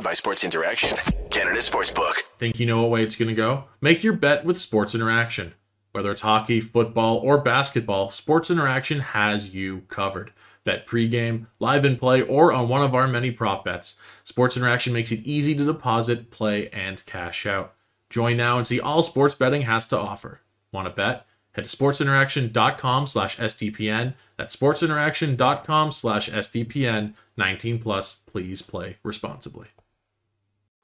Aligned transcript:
Powered 0.00 0.12
by 0.12 0.14
Sports 0.14 0.44
Interaction, 0.44 0.96
Canada 1.28 1.58
Sportsbook. 1.58 2.14
Think 2.38 2.58
you 2.58 2.64
know 2.64 2.80
what 2.80 2.90
way 2.90 3.02
it's 3.02 3.16
going 3.16 3.28
to 3.28 3.34
go? 3.34 3.64
Make 3.82 4.02
your 4.02 4.14
bet 4.14 4.46
with 4.46 4.56
Sports 4.56 4.94
Interaction. 4.94 5.52
Whether 5.92 6.10
it's 6.10 6.22
hockey, 6.22 6.62
football, 6.62 7.18
or 7.18 7.36
basketball, 7.36 8.08
Sports 8.08 8.50
Interaction 8.50 9.00
has 9.00 9.54
you 9.54 9.82
covered. 9.88 10.32
Bet 10.64 10.86
pregame, 10.86 11.48
live 11.58 11.84
in 11.84 11.98
play, 11.98 12.22
or 12.22 12.50
on 12.50 12.66
one 12.68 12.80
of 12.80 12.94
our 12.94 13.06
many 13.06 13.30
prop 13.30 13.62
bets. 13.62 13.98
Sports 14.24 14.56
Interaction 14.56 14.94
makes 14.94 15.12
it 15.12 15.20
easy 15.20 15.54
to 15.54 15.66
deposit, 15.66 16.30
play, 16.30 16.70
and 16.70 17.04
cash 17.04 17.44
out. 17.44 17.74
Join 18.08 18.38
now 18.38 18.56
and 18.56 18.66
see 18.66 18.80
all 18.80 19.02
sports 19.02 19.34
betting 19.34 19.62
has 19.62 19.86
to 19.88 19.98
offer. 19.98 20.40
Want 20.72 20.88
to 20.88 20.94
bet? 20.94 21.26
Head 21.52 21.64
to 21.64 21.76
sportsinteraction.com 21.76 23.06
slash 23.06 23.36
SDPN. 23.36 24.14
That's 24.38 24.56
sportsinteraction.com 24.56 25.92
slash 25.92 26.30
SDPN. 26.30 27.12
19 27.36 27.78
plus. 27.80 28.14
Please 28.14 28.62
play 28.62 28.96
responsibly. 29.02 29.66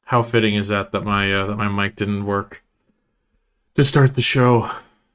How 0.06 0.22
fitting 0.22 0.54
is 0.54 0.68
that 0.68 0.92
that 0.92 1.02
my 1.02 1.32
uh, 1.32 1.46
that 1.46 1.56
my 1.56 1.68
mic 1.68 1.96
didn't 1.96 2.26
work 2.26 2.62
to 3.74 3.84
start 3.84 4.14
the 4.14 4.22
show 4.22 4.70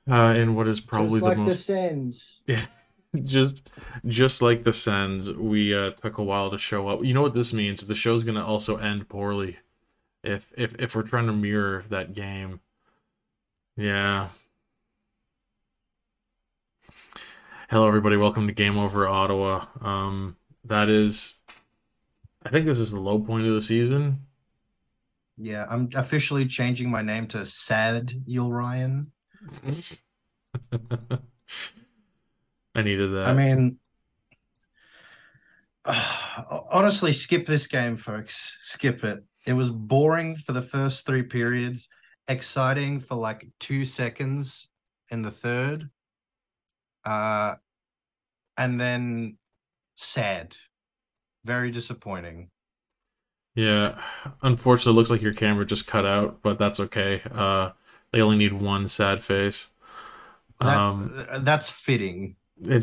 uh, 0.10 0.34
in 0.36 0.54
what 0.54 0.68
is 0.68 0.82
probably 0.82 1.22
Just 1.22 1.24
like 1.24 1.38
the 1.38 1.44
the 1.44 1.96
most 1.96 2.40
yeah, 2.46 2.66
just 3.24 3.70
just 4.06 4.42
like 4.42 4.66
the 4.66 4.74
Sens, 4.74 5.32
we 5.32 5.74
uh, 5.74 5.92
took 5.92 6.18
a 6.18 6.24
while 6.24 6.52
to 6.52 6.58
show 6.58 6.90
up. 6.90 7.06
You 7.06 7.14
know 7.14 7.22
what 7.22 7.34
this 7.34 7.54
means? 7.54 7.88
The 7.88 7.96
show's 7.96 8.26
gonna 8.26 8.46
also 8.46 8.76
end 8.76 9.08
poorly 9.08 9.60
if 10.26 10.52
if 10.58 10.76
if 10.78 10.94
we're 10.94 11.04
trying 11.04 11.28
to 11.28 11.34
mirror 11.34 11.86
that 11.90 12.14
game. 12.14 12.60
Yeah. 13.78 14.28
Hello, 17.70 17.88
everybody. 17.88 18.18
Welcome 18.18 18.46
to 18.48 18.54
Game 18.54 18.78
Over 18.78 19.08
Ottawa. 19.08 19.68
Um, 19.80 20.36
that 20.66 20.90
is, 20.90 21.36
I 22.46 22.50
think 22.50 22.66
this 22.66 22.82
is 22.82 22.92
the 22.92 23.00
low 23.00 23.18
point 23.18 23.48
of 23.48 23.54
the 23.54 23.62
season. 23.62 24.26
Yeah, 25.42 25.66
I'm 25.68 25.90
officially 25.96 26.46
changing 26.46 26.92
my 26.92 27.02
name 27.02 27.26
to 27.30 27.44
Sad 27.46 28.14
Yul 28.30 28.52
Ryan. 28.52 29.12
I 32.76 32.84
needed 32.84 33.12
that. 33.14 33.28
I 33.28 33.34
mean, 33.34 33.80
honestly, 36.72 37.12
skip 37.12 37.48
this 37.48 37.66
game, 37.66 37.98
folks. 37.98 38.60
Skip 38.62 39.04
it. 39.04 39.24
It 39.48 39.54
was 39.54 39.72
boring 39.72 40.36
for 40.36 40.52
the 40.52 40.62
first 40.62 41.08
three 41.08 41.24
periods, 41.24 41.90
exciting 42.28 43.00
for 43.00 43.16
like 43.16 43.48
two 43.60 43.84
seconds 43.84 44.70
in 45.10 45.24
the 45.24 45.32
third, 45.32 45.90
uh, 47.04 47.56
and 48.58 48.80
then 48.80 49.40
sad. 49.96 50.56
Very 51.44 51.72
disappointing. 51.72 52.52
Yeah, 53.56 54.02
unfortunately, 54.42 54.94
it 54.94 54.96
looks 54.96 55.12
like 55.12 55.22
your 55.22 55.34
camera 55.34 55.66
just 55.66 55.88
cut 55.88 56.06
out, 56.06 56.42
but 56.42 56.58
that's 56.58 56.80
okay. 56.80 57.22
Uh, 57.32 57.72
they 58.12 58.22
only 58.22 58.38
need 58.38 58.54
one 58.54 58.88
sad 58.88 59.24
face. 59.24 59.70
That, 60.60 60.78
Um, 60.78 61.26
that's 61.40 61.70
fitting. 61.70 62.36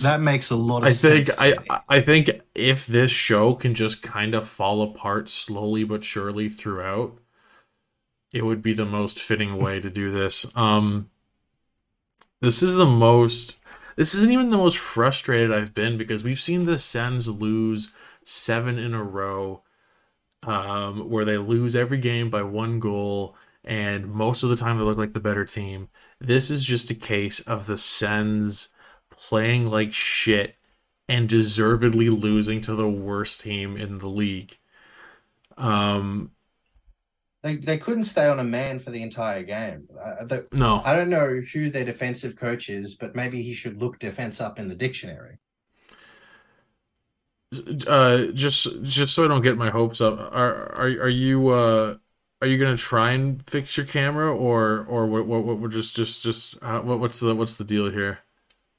That 0.02 0.20
makes 0.20 0.50
a 0.50 0.56
lot 0.56 0.84
of 0.84 0.84
I 0.88 0.92
think 0.92 1.28
I 1.38 1.54
me. 1.56 1.80
I 1.88 2.00
think 2.00 2.30
if 2.54 2.86
this 2.86 3.10
show 3.12 3.54
can 3.54 3.74
just 3.74 4.02
kind 4.02 4.34
of 4.34 4.48
fall 4.48 4.82
apart 4.82 5.28
slowly 5.28 5.84
but 5.84 6.02
surely 6.04 6.48
throughout, 6.48 7.18
it 8.32 8.44
would 8.44 8.62
be 8.62 8.72
the 8.72 8.86
most 8.86 9.18
fitting 9.18 9.56
way 9.58 9.80
to 9.80 9.90
do 9.90 10.10
this. 10.10 10.46
Um, 10.56 11.10
this 12.40 12.62
is 12.62 12.74
the 12.74 12.86
most. 12.86 13.60
This 13.96 14.14
isn't 14.14 14.30
even 14.32 14.48
the 14.48 14.56
most 14.56 14.78
frustrated 14.78 15.52
I've 15.52 15.74
been 15.74 15.98
because 15.98 16.22
we've 16.22 16.38
seen 16.40 16.64
the 16.64 16.78
Sens 16.78 17.28
lose 17.28 17.92
seven 18.24 18.78
in 18.78 18.94
a 18.94 19.02
row, 19.02 19.62
um, 20.42 21.08
where 21.10 21.24
they 21.24 21.38
lose 21.38 21.74
every 21.76 21.98
game 21.98 22.30
by 22.30 22.42
one 22.42 22.80
goal, 22.80 23.36
and 23.64 24.06
most 24.10 24.42
of 24.42 24.50
the 24.50 24.56
time 24.56 24.78
they 24.78 24.84
look 24.84 24.98
like 24.98 25.12
the 25.14 25.20
better 25.20 25.44
team. 25.44 25.88
This 26.20 26.50
is 26.50 26.64
just 26.64 26.90
a 26.90 26.94
case 26.94 27.40
of 27.40 27.66
the 27.66 27.78
Sens 27.78 28.72
playing 29.10 29.66
like 29.68 29.94
shit 29.94 30.56
and 31.08 31.28
deservedly 31.28 32.08
losing 32.10 32.60
to 32.62 32.74
the 32.74 32.88
worst 32.88 33.40
team 33.40 33.76
in 33.76 33.98
the 33.98 34.08
league. 34.08 34.58
Um, 35.56 36.32
They, 37.42 37.56
they 37.56 37.78
couldn't 37.78 38.04
stay 38.04 38.26
on 38.26 38.40
a 38.40 38.44
man 38.44 38.78
for 38.78 38.90
the 38.90 39.02
entire 39.02 39.42
game. 39.42 39.88
Uh, 39.98 40.24
the, 40.24 40.48
no, 40.52 40.82
I 40.82 40.94
don't 40.94 41.08
know 41.08 41.40
who 41.52 41.70
their 41.70 41.84
defensive 41.84 42.36
coach 42.36 42.68
is, 42.68 42.96
but 42.96 43.14
maybe 43.14 43.42
he 43.42 43.54
should 43.54 43.80
look 43.80 43.98
defense 43.98 44.40
up 44.40 44.58
in 44.58 44.68
the 44.68 44.74
dictionary. 44.74 45.38
Uh, 47.86 48.26
just 48.34 48.82
just 48.82 49.14
so 49.14 49.24
I 49.24 49.28
don't 49.28 49.42
get 49.42 49.56
my 49.56 49.70
hopes 49.70 50.00
up, 50.00 50.18
are 50.18 50.72
are 50.74 50.86
are 50.86 51.08
you 51.08 51.48
uh 51.48 51.96
are 52.40 52.46
you 52.46 52.58
gonna 52.58 52.76
try 52.76 53.12
and 53.12 53.42
fix 53.48 53.76
your 53.76 53.86
camera 53.86 54.34
or 54.34 54.84
or 54.88 55.06
what 55.06 55.26
what 55.26 55.44
what 55.44 55.58
we're 55.58 55.68
just 55.68 55.96
just 55.96 56.22
just 56.22 56.56
uh, 56.62 56.80
what 56.80 57.00
what's 57.00 57.20
the 57.20 57.34
what's 57.34 57.56
the 57.56 57.64
deal 57.64 57.90
here? 57.90 58.18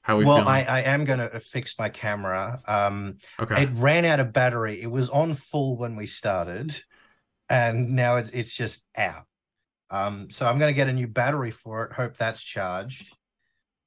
How 0.02 0.18
we 0.18 0.26
well, 0.26 0.38
feeling? 0.38 0.50
I, 0.50 0.66
I 0.66 0.82
am 0.82 1.06
going 1.06 1.20
to 1.20 1.40
fix 1.40 1.78
my 1.78 1.90
camera. 1.90 2.62
Um, 2.68 3.18
okay. 3.40 3.64
It 3.64 3.70
ran 3.74 4.06
out 4.06 4.20
of 4.20 4.34
battery. 4.34 4.82
It 4.82 4.90
was 4.90 5.10
on 5.10 5.34
full 5.34 5.78
when 5.78 5.96
we 5.96 6.08
started, 6.08 6.76
and 7.48 7.96
now 7.96 8.16
it's, 8.16 8.30
it's 8.30 8.56
just 8.56 8.86
out. 8.98 9.26
Um, 9.92 10.30
so 10.32 10.48
I'm 10.48 10.58
going 10.58 10.74
to 10.74 10.76
get 10.76 10.88
a 10.88 10.94
new 10.94 11.08
battery 11.08 11.52
for 11.52 11.86
it. 11.86 11.94
Hope 11.94 12.16
that's 12.16 12.44
charged. 12.44 13.14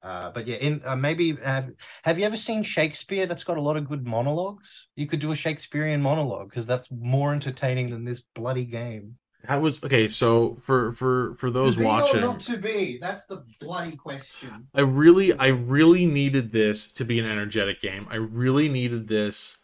Uh, 0.03 0.31
but 0.31 0.45
yeah, 0.45 0.57
in 0.57 0.81
uh, 0.85 0.95
maybe 0.97 1.37
have 1.37 1.69
have 2.03 2.19
you 2.19 2.25
ever 2.25 2.35
seen 2.35 2.61
Shakespeare? 2.61 3.25
That's 3.25 3.45
got 3.45 3.57
a 3.57 3.61
lot 3.61 3.77
of 3.77 3.87
good 3.87 4.05
monologues. 4.05 4.89
You 4.95 5.07
could 5.07 5.19
do 5.19 5.31
a 5.31 5.35
Shakespearean 5.35 6.01
monologue 6.01 6.49
because 6.49 6.67
that's 6.67 6.91
more 6.91 7.31
entertaining 7.31 7.89
than 7.89 8.03
this 8.03 8.21
bloody 8.35 8.65
game. 8.65 9.15
That 9.47 9.61
was 9.61 9.83
okay. 9.83 10.07
So 10.09 10.57
for 10.61 10.93
for 10.93 11.35
for 11.35 11.49
those 11.49 11.77
watching, 11.77 12.21
not 12.21 12.41
to 12.41 12.57
be? 12.57 12.97
That's 13.01 13.25
the 13.25 13.43
bloody 13.59 13.95
question. 13.95 14.67
I 14.73 14.81
really, 14.81 15.33
I 15.33 15.47
really 15.47 16.05
needed 16.05 16.51
this 16.51 16.91
to 16.93 17.05
be 17.05 17.19
an 17.19 17.25
energetic 17.25 17.81
game. 17.81 18.07
I 18.09 18.15
really 18.15 18.69
needed 18.69 19.07
this 19.07 19.59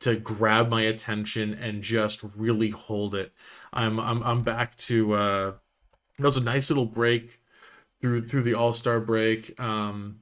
to 0.00 0.16
grab 0.16 0.68
my 0.68 0.82
attention 0.82 1.54
and 1.54 1.82
just 1.82 2.22
really 2.36 2.70
hold 2.70 3.14
it. 3.14 3.32
I'm, 3.72 3.98
I'm, 3.98 4.22
I'm 4.22 4.42
back 4.42 4.76
to. 4.76 5.14
Uh, 5.14 5.52
that 6.18 6.24
was 6.24 6.36
a 6.36 6.42
nice 6.42 6.68
little 6.70 6.86
break 6.86 7.40
through 8.04 8.26
through 8.26 8.42
the 8.42 8.52
All 8.52 8.74
Star 8.74 9.00
break. 9.00 9.58
Um, 9.58 10.20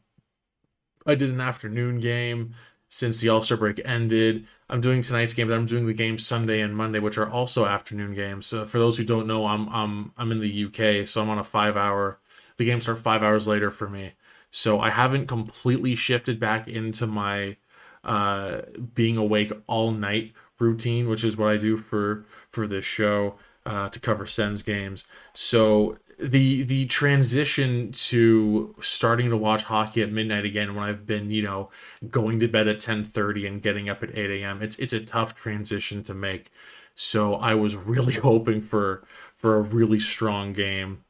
I 1.04 1.16
did 1.16 1.30
an 1.30 1.40
afternoon 1.40 1.98
game 1.98 2.54
since 2.88 3.20
the 3.20 3.28
All 3.28 3.42
Star 3.42 3.58
break 3.58 3.80
ended. 3.84 4.46
I'm 4.70 4.80
doing 4.80 5.02
tonight's 5.02 5.34
game, 5.34 5.48
but 5.48 5.54
I'm 5.54 5.66
doing 5.66 5.86
the 5.88 5.92
game 5.92 6.16
Sunday 6.16 6.60
and 6.60 6.76
Monday, 6.76 7.00
which 7.00 7.18
are 7.18 7.28
also 7.28 7.66
afternoon 7.66 8.14
games. 8.14 8.46
So 8.46 8.66
for 8.66 8.78
those 8.78 8.98
who 8.98 9.04
don't 9.04 9.26
know, 9.26 9.46
I'm 9.46 9.68
I'm 9.70 10.12
I'm 10.16 10.30
in 10.30 10.38
the 10.38 10.64
UK, 10.66 11.08
so 11.08 11.22
I'm 11.22 11.28
on 11.28 11.40
a 11.40 11.44
five 11.44 11.76
hour. 11.76 12.20
The 12.56 12.64
games 12.64 12.84
start 12.84 13.00
five 13.00 13.24
hours 13.24 13.48
later 13.48 13.72
for 13.72 13.88
me, 13.88 14.12
so 14.52 14.78
I 14.78 14.90
haven't 14.90 15.26
completely 15.26 15.96
shifted 15.96 16.38
back 16.38 16.68
into 16.68 17.08
my 17.08 17.56
uh, 18.04 18.60
being 18.94 19.16
awake 19.16 19.52
all 19.66 19.90
night 19.90 20.34
routine, 20.60 21.08
which 21.08 21.24
is 21.24 21.36
what 21.36 21.48
I 21.48 21.56
do 21.56 21.76
for 21.76 22.26
for 22.48 22.68
this 22.68 22.84
show 22.84 23.34
uh, 23.66 23.88
to 23.88 23.98
cover 23.98 24.24
Sens 24.24 24.62
games. 24.62 25.04
So 25.32 25.98
the 26.22 26.62
the 26.62 26.86
transition 26.86 27.92
to 27.92 28.74
starting 28.80 29.30
to 29.30 29.36
watch 29.36 29.64
hockey 29.64 30.02
at 30.02 30.12
midnight 30.12 30.44
again 30.44 30.74
when 30.74 30.84
I've 30.84 31.06
been 31.06 31.30
you 31.30 31.42
know 31.42 31.70
going 32.10 32.40
to 32.40 32.48
bed 32.48 32.68
at 32.68 32.80
ten 32.80 33.04
thirty 33.04 33.46
and 33.46 33.62
getting 33.62 33.88
up 33.88 34.02
at 34.02 34.16
eight 34.16 34.42
a.m. 34.42 34.62
It's 34.62 34.78
it's 34.78 34.92
a 34.92 35.00
tough 35.00 35.34
transition 35.34 36.02
to 36.04 36.14
make. 36.14 36.50
So 36.94 37.34
I 37.36 37.54
was 37.54 37.76
really 37.76 38.14
hoping 38.28 38.60
for 38.60 39.04
for 39.34 39.56
a 39.56 39.62
really 39.62 40.00
strong 40.00 40.52
game. 40.52 41.04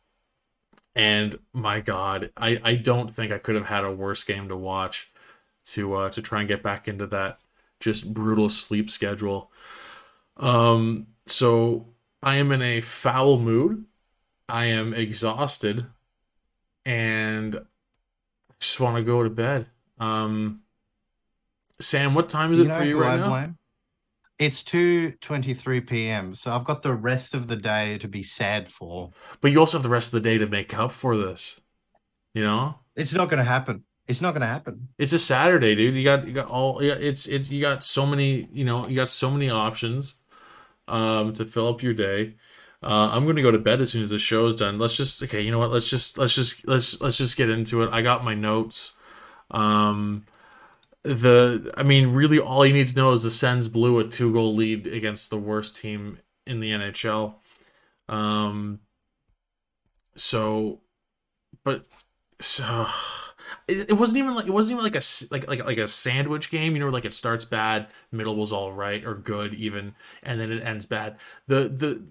And 0.95 1.39
my 1.53 1.81
God, 1.81 2.31
I, 2.37 2.61
I 2.63 2.75
don't 2.75 3.11
think 3.11 3.33
I 3.33 3.39
could 3.39 3.55
have 3.55 3.67
had 3.67 3.85
a 3.85 3.93
worse 3.93 4.25
game 4.25 4.49
to 4.49 4.57
watch 4.57 5.11
to 5.67 5.95
uh, 5.95 6.11
to 6.11 6.23
try 6.23 6.41
and 6.41 6.49
get 6.49 6.63
back 6.63 6.89
into 6.89 7.07
that 7.09 7.39
just 7.81 8.13
brutal 8.15 8.49
sleep 8.49 8.91
schedule. 8.91 9.51
Um, 10.37 11.09
so 11.27 11.89
I 12.23 12.37
am 12.37 12.53
in 12.53 12.63
a 12.63 12.81
foul 12.81 13.39
mood. 13.39 13.85
I 14.53 14.67
am 14.67 14.93
exhausted, 14.93 15.87
and 16.85 17.57
I 17.57 18.55
just 18.61 18.79
want 18.79 18.97
to 18.97 19.03
go 19.03 19.23
to 19.23 19.31
bed. 19.31 19.67
Um, 19.99 20.61
Sam, 21.81 22.15
what 22.15 22.29
time 22.29 22.53
is 22.53 22.59
it 22.59 22.71
for 22.71 22.85
you 22.85 23.01
right 23.01 23.15
I 23.15 23.17
now? 23.17 23.29
blame? 23.31 23.59
It's 24.39 24.63
two 24.63 25.13
twenty 25.23 25.55
three 25.55 25.81
p.m. 25.81 26.35
So 26.35 26.53
I've 26.53 26.65
got 26.65 26.83
the 26.83 26.93
rest 26.93 27.33
of 27.33 27.49
the 27.49 27.57
day 27.57 27.97
to 27.97 28.07
be 28.07 28.23
sad 28.23 28.69
for. 28.69 29.13
But 29.41 29.53
you 29.53 29.59
also 29.59 29.79
have 29.79 29.83
the 29.83 29.89
rest 29.89 30.13
of 30.13 30.23
the 30.23 30.29
day 30.29 30.37
to 30.37 30.47
make 30.47 30.77
up 30.77 30.93
for 30.93 31.17
this. 31.17 31.63
You 32.35 32.43
know, 32.43 32.75
It's 32.95 33.15
not 33.15 33.31
going 33.31 33.39
to 33.39 33.45
happen. 33.45 33.85
It's 34.07 34.21
not 34.21 34.33
going 34.33 34.43
to 34.43 34.47
happen. 34.49 34.89
it's 34.99 35.15
a 35.15 35.19
Saturday, 35.19 35.75
dude. 35.75 35.97
You 35.97 36.05
got 36.05 36.27
you 36.27 36.35
got 36.35 36.49
all 36.49 36.83
you 36.83 36.93
it's 36.93 37.27
it's 37.27 37.51
you 37.51 37.63
got 37.63 37.83
so 37.83 38.05
many 38.05 38.49
you 38.53 38.65
know 38.65 38.87
you 38.87 38.97
got 38.97 39.09
so 39.09 39.31
many 39.31 39.49
options 39.49 40.21
um 40.89 41.33
to 41.35 41.47
fill 41.47 41.69
up 41.69 41.83
your 41.83 41.95
day. 41.95 42.35
Uh, 42.83 43.11
I'm 43.13 43.27
gonna 43.27 43.43
go 43.43 43.51
to 43.51 43.59
bed 43.59 43.81
as 43.81 43.93
soon 43.93 44.03
as 44.03 44.11
the 44.11 44.19
show's 44.19 44.57
done. 44.57 44.79
Let's 44.79 44.97
just 44.97 45.23
okay. 45.23 45.41
You 45.41 45.51
know 45.51 45.59
what? 45.59 45.71
Let's 45.71 45.89
just 45.89 46.19
let's 46.19 46.35
just 46.35 46.67
let's 46.67 47.01
let's 47.01 47.19
just 47.19 47.37
get 47.37 47.49
into 47.49 47.83
it. 47.83 47.93
I 47.93 48.03
got 48.03 48.25
my 48.25 48.35
notes. 48.35 48.97
Um, 49.51 50.27
the 51.05 51.73
I 51.77 51.83
mean, 51.83 52.09
really, 52.09 52.39
all 52.39 52.67
you 52.67 52.73
need 52.73 52.89
to 52.89 52.97
know 52.97 53.13
is 53.13 53.23
the 53.23 53.31
Sens 53.31 53.69
blew 53.69 53.99
a 53.99 54.05
two 54.05 54.33
goal 54.33 54.55
lead 54.55 54.87
against 54.87 55.31
the 55.31 55.39
worst 55.39 55.77
team 55.77 56.19
in 56.47 56.61
the 56.61 56.71
NHL. 56.71 57.35
Um, 58.09 58.81
so, 60.17 60.81
but 61.65 61.87
so 62.41 62.87
it, 63.69 63.91
it 63.91 63.93
wasn't 63.95 64.19
even 64.19 64.35
like 64.35 64.47
it 64.47 64.53
wasn't 64.53 64.79
even 64.79 64.85
like 64.85 64.97
a 64.97 65.03
like 65.31 65.49
like 65.49 65.65
like 65.65 65.79
a 65.79 65.89
sandwich 65.89 66.51
game. 66.51 66.75
You 66.75 66.81
know, 66.81 66.89
like 66.89 67.05
it 67.05 67.13
starts 67.13 67.45
bad, 67.45 67.89
middle 68.11 68.37
was 68.37 68.53
all 68.53 68.73
right 68.73 69.05
or 69.05 69.15
good 69.15 69.55
even, 69.55 69.95
and 70.23 70.41
then 70.41 70.51
it 70.51 70.63
ends 70.63 70.87
bad. 70.87 71.17
The 71.47 71.69
the, 71.69 72.03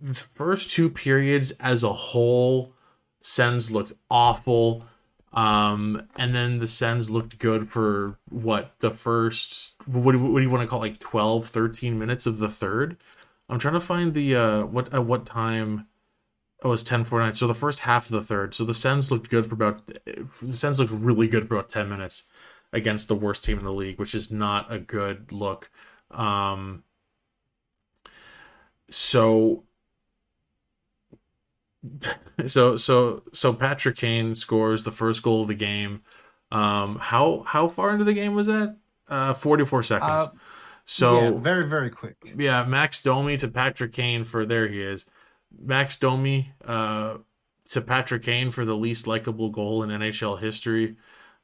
the 0.00 0.14
first 0.14 0.70
two 0.70 0.90
periods 0.90 1.50
as 1.52 1.82
a 1.82 1.92
whole, 1.92 2.72
Sens 3.20 3.70
looked 3.70 3.92
awful. 4.10 4.84
Um, 5.32 6.08
and 6.16 6.34
then 6.34 6.58
the 6.58 6.68
Sens 6.68 7.10
looked 7.10 7.38
good 7.38 7.68
for 7.68 8.18
what 8.30 8.78
the 8.78 8.90
first 8.90 9.74
what 9.86 10.12
do, 10.12 10.18
what 10.18 10.38
do 10.38 10.42
you 10.42 10.50
want 10.50 10.62
to 10.62 10.68
call 10.68 10.82
it, 10.82 10.90
like 10.90 10.98
12, 11.00 11.46
13 11.46 11.98
minutes 11.98 12.26
of 12.26 12.38
the 12.38 12.48
third? 12.48 12.96
I'm 13.48 13.58
trying 13.58 13.74
to 13.74 13.80
find 13.80 14.14
the 14.14 14.36
uh 14.36 14.64
what 14.64 14.92
at 14.92 15.04
what 15.04 15.26
time 15.26 15.86
Oh, 16.62 16.70
it 16.70 16.72
was 16.72 16.84
10:49. 16.84 17.36
So 17.36 17.46
the 17.46 17.54
first 17.54 17.80
half 17.80 18.06
of 18.06 18.12
the 18.12 18.22
third. 18.22 18.52
So 18.54 18.64
the 18.64 18.74
Sens 18.74 19.10
looked 19.12 19.30
good 19.30 19.46
for 19.46 19.54
about 19.54 19.86
the 19.86 20.52
Sens 20.52 20.80
looked 20.80 20.92
really 20.92 21.28
good 21.28 21.46
for 21.46 21.54
about 21.54 21.68
10 21.68 21.88
minutes 21.88 22.24
against 22.72 23.08
the 23.08 23.14
worst 23.14 23.44
team 23.44 23.58
in 23.58 23.64
the 23.64 23.72
league, 23.72 23.98
which 23.98 24.14
is 24.14 24.30
not 24.32 24.72
a 24.72 24.78
good 24.78 25.30
look. 25.30 25.70
Um 26.10 26.82
so 28.90 29.64
so 32.46 32.76
so 32.76 33.22
so 33.32 33.52
Patrick 33.52 33.96
Kane 33.96 34.34
scores 34.34 34.84
the 34.84 34.90
first 34.90 35.22
goal 35.22 35.42
of 35.42 35.48
the 35.48 35.54
game. 35.54 36.02
Um 36.50 36.96
how 36.96 37.44
how 37.46 37.68
far 37.68 37.90
into 37.90 38.04
the 38.04 38.14
game 38.14 38.34
was 38.34 38.46
that? 38.46 38.76
Uh 39.08 39.34
44 39.34 39.82
seconds. 39.82 40.10
Uh, 40.10 40.26
so 40.84 41.20
yeah, 41.20 41.30
very 41.32 41.68
very 41.68 41.90
quick. 41.90 42.16
yeah, 42.36 42.64
Max 42.64 43.02
Domi 43.02 43.36
to 43.38 43.48
Patrick 43.48 43.92
Kane 43.92 44.24
for 44.24 44.46
there 44.46 44.66
he 44.68 44.82
is. 44.82 45.04
Max 45.60 45.96
Domi 45.98 46.52
uh, 46.64 47.18
to 47.70 47.80
Patrick 47.80 48.22
Kane 48.22 48.50
for 48.50 48.64
the 48.64 48.76
least 48.76 49.06
likable 49.06 49.50
goal 49.50 49.82
in 49.82 49.90
NHL 49.90 50.38
history. 50.38 50.96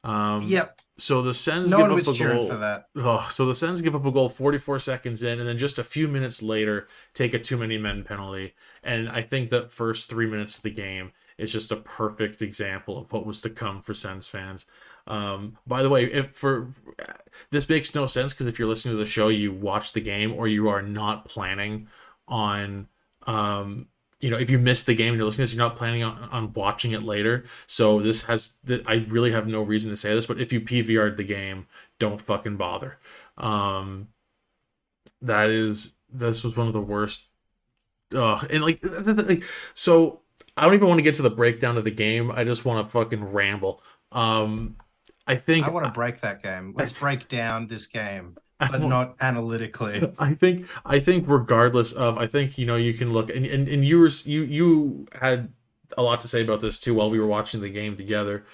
Um, 0.03 0.43
Yep, 0.45 0.81
So 0.97 1.23
the 1.23 1.35
Sens 1.35 1.71
no 1.71 1.79
give 1.79 1.83
one 1.83 1.91
up 1.91 2.07
was 2.07 2.21
a 2.21 2.25
goal. 2.25 2.49
for 2.49 2.57
that. 2.57 2.89
Oh, 2.97 3.27
so 3.31 3.47
the 3.47 3.55
Sens 3.55 3.81
give 3.81 3.97
up 3.97 4.05
a 4.07 4.13
goal 4.13 4.29
44 4.29 4.79
seconds 4.79 5.23
in, 5.23 5.41
and 5.41 5.49
then 5.49 5.59
just 5.59 5.79
a 5.79 5.85
few 5.85 6.07
minutes 6.07 6.43
later, 6.43 6.87
take 7.15 7.35
a 7.35 7.39
too 7.39 7.57
many 7.57 7.79
men 7.79 8.05
penalty. 8.05 8.55
And 8.83 9.09
I 9.09 9.23
think 9.23 9.51
that 9.51 9.73
first 9.73 10.09
three 10.09 10.27
minutes 10.27 10.57
of 10.57 10.63
the 10.63 10.71
game 10.71 11.13
is 11.37 11.53
just 11.53 11.73
a 11.73 11.77
perfect 11.77 12.41
example 12.41 12.97
of 12.97 13.13
what 13.13 13.27
was 13.27 13.41
to 13.41 13.51
come 13.51 13.83
for 13.83 13.93
Sens 13.93 14.29
fans. 14.29 14.67
Um, 15.07 15.59
by 15.67 15.83
the 15.83 15.91
way, 15.91 16.05
if 16.05 16.31
for 16.31 16.73
this 17.51 17.69
makes 17.69 17.95
no 17.95 18.07
sense 18.07 18.33
because 18.33 18.47
if 18.47 18.59
you're 18.59 18.69
listening 18.69 18.95
to 18.95 18.99
the 18.99 19.07
show, 19.07 19.29
you 19.29 19.53
watch 19.53 19.93
the 19.93 20.01
game 20.01 20.33
or 20.33 20.47
you 20.47 20.69
are 20.69 20.83
not 20.83 21.29
planning 21.29 21.89
on 22.29 22.89
um 23.27 23.89
you 24.25 24.31
know 24.31 24.39
if 24.39 24.49
you 24.49 24.59
miss 24.59 24.85
the 24.85 24.95
game 24.95 25.09
and 25.09 25.17
you're 25.19 25.27
listening 25.27 25.47
to 25.47 25.51
this 25.51 25.55
you're 25.55 25.69
not 25.69 25.77
planning 25.77 26.03
on, 26.03 26.17
on 26.33 26.51
watching 26.55 26.93
it 26.93 27.03
later 27.03 27.45
so 27.67 28.01
this 28.01 28.25
has 28.25 28.55
i 28.87 29.05
really 29.11 29.31
have 29.31 29.47
no 29.47 29.63
reason 29.63 29.91
to 29.91 29.97
say 29.99 30.15
this 30.15 30.25
but 30.25 30.41
if 30.41 30.51
you 30.51 30.63
pvr'd 30.63 31.19
the 31.19 31.25
game 31.25 31.67
don't 31.99 32.23
fucking 32.23 32.57
bother 32.57 32.99
um 33.37 34.09
that 35.21 35.51
is 35.51 35.97
this 36.11 36.43
was 36.43 36.57
one 36.57 36.67
of 36.67 36.73
the 36.73 36.81
worst 36.81 37.29
Ugh. 38.15 38.47
and 38.49 38.65
like, 38.65 38.81
like 38.83 39.43
so 39.75 40.21
i 40.57 40.65
don't 40.65 40.73
even 40.73 40.89
want 40.89 40.99
to 40.99 41.03
get 41.03 41.17
to 41.17 41.23
the 41.23 41.29
breakdown 41.29 41.77
of 41.77 41.85
the 41.85 41.91
game 41.91 42.31
i 42.31 42.45
just 42.45 42.65
want 42.65 42.87
to 42.87 42.91
fucking 42.91 43.23
ramble 43.23 43.83
um 44.11 44.77
i 45.27 45.37
think 45.37 45.67
I 45.67 45.71
want 45.71 45.85
to 45.85 45.93
break 45.93 46.21
that 46.21 46.43
game. 46.43 46.73
Let's 46.75 46.99
break 46.99 47.29
down 47.29 47.67
this 47.67 47.87
game, 47.87 48.37
but 48.59 48.81
not 48.81 49.17
analytically. 49.21 50.13
I 50.19 50.35
think 50.35 50.67
I 50.85 51.01
think 51.01 51.27
regardless 51.29 51.93
of 51.93 52.19
I 52.19 52.27
think 52.27 52.59
you 52.59 52.67
know 52.67 52.77
you 52.77 52.95
can 52.95 53.13
look 53.13 53.31
and 53.31 53.45
and, 53.47 53.69
and 53.69 53.85
you 53.85 53.99
were 53.99 54.11
you 54.25 54.43
you 54.43 55.07
had 55.21 55.53
a 55.97 56.03
lot 56.03 56.21
to 56.21 56.29
say 56.29 56.43
about 56.43 56.61
this 56.61 56.79
too 56.79 56.95
while 56.95 57.11
we 57.11 57.19
were 57.19 57.27
watching 57.27 57.61
the 57.61 57.71
game 57.71 57.97
together. 57.97 58.45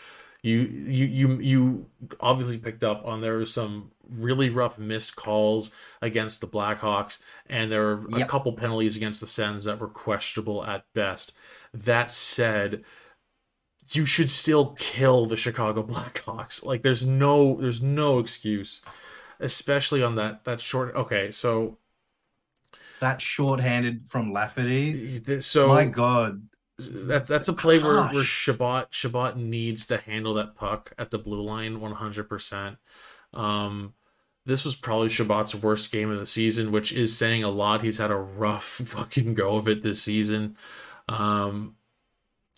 You 0.42 0.60
you 0.60 1.06
you 1.06 1.40
you 1.40 1.86
obviously 2.18 2.58
picked 2.58 2.82
up 2.82 3.06
on 3.06 3.20
there 3.20 3.36
were 3.36 3.46
some 3.46 3.90
really 4.08 4.48
rough 4.48 4.78
missed 4.78 5.14
calls 5.16 5.72
against 6.02 6.40
the 6.40 6.46
Blackhawks 6.46 7.22
and 7.46 7.70
there 7.70 7.96
were 7.96 8.18
a 8.18 8.24
couple 8.24 8.52
penalties 8.52 8.96
against 8.96 9.20
the 9.20 9.26
Sens 9.26 9.64
that 9.64 9.78
were 9.78 9.88
questionable 9.88 10.64
at 10.64 10.84
best. 10.94 11.32
That 11.74 12.10
said, 12.10 12.82
you 13.90 14.06
should 14.06 14.30
still 14.30 14.74
kill 14.78 15.26
the 15.26 15.36
Chicago 15.36 15.82
Blackhawks. 15.86 16.64
Like 16.64 16.82
there's 16.82 17.04
no 17.04 17.60
there's 17.60 17.82
no 17.82 18.18
excuse, 18.18 18.82
especially 19.40 20.02
on 20.02 20.14
that 20.16 20.44
that 20.44 20.60
short. 20.60 20.94
Okay, 20.94 21.30
so 21.30 21.78
That 23.00 23.20
shorthanded 23.20 24.02
from 24.02 24.32
Lafferty. 24.32 25.40
so 25.40 25.68
My 25.68 25.84
God, 25.86 26.48
that 26.78 27.26
that's 27.26 27.48
a 27.48 27.52
play 27.52 27.78
where, 27.78 28.04
where. 28.04 28.24
Chabot 28.24 28.86
Chabot 28.90 29.36
needs 29.36 29.86
to 29.86 29.96
handle 29.98 30.34
that 30.34 30.54
puck 30.54 30.92
at 30.98 31.10
the 31.10 31.18
blue 31.18 31.42
line 31.42 31.78
100%. 31.80 32.76
Um 33.34 33.94
this 34.46 34.64
was 34.64 34.74
probably 34.74 35.08
Chabot's 35.08 35.54
worst 35.54 35.92
game 35.92 36.10
of 36.10 36.18
the 36.18 36.26
season, 36.26 36.72
which 36.72 36.92
is 36.92 37.16
saying 37.16 37.44
a 37.44 37.50
lot. 37.50 37.82
He's 37.82 37.98
had 37.98 38.10
a 38.10 38.16
rough 38.16 38.64
fucking 38.84 39.34
go 39.34 39.56
of 39.56 39.68
it 39.68 39.82
this 39.82 40.02
season. 40.02 40.56
Um 41.08 41.76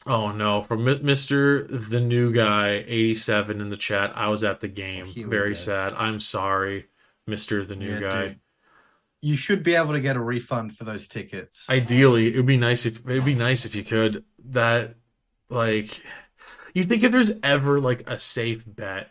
Oh 0.07 0.33
no, 0.33 0.63
from 0.63 0.81
Mr. 0.81 1.67
the 1.89 2.01
new 2.01 2.33
guy 2.33 2.85
87 2.87 3.61
in 3.61 3.71
the 3.71 3.77
chat. 3.77 4.13
I 4.17 4.29
was 4.29 4.43
at 4.43 4.61
the 4.61 4.69
game. 4.69 5.07
Very 5.07 5.55
sad. 5.55 5.93
I'm 5.95 6.19
sorry, 6.19 6.87
Mr. 7.29 7.67
the 7.67 7.77
new 7.77 7.93
Yeah, 7.95 8.01
guy. 8.01 8.27
dude. 8.29 8.41
you 9.21 9.37
should 9.37 9.63
be 9.63 9.75
able 9.77 9.93
to 9.93 10.01
get 10.01 10.17
a 10.17 10.21
refund 10.21 10.77
for 10.77 10.85
those 10.85 11.07
tickets. 11.07 11.67
Ideally, 11.71 12.33
it 12.33 12.37
would 12.37 12.47
be 12.47 12.57
nice 12.57 12.85
if 12.85 12.99
it'd 13.09 13.25
be 13.25 13.35
nice 13.35 13.65
if 13.65 13.75
you 13.77 13.85
could. 13.85 14.25
That 14.45 14.97
like 15.49 16.03
you 16.75 16.83
think 16.83 17.03
if 17.05 17.13
there's 17.13 17.31
ever 17.43 17.81
like 17.81 18.09
a 18.11 18.19
safe 18.19 18.65
bet 18.67 19.11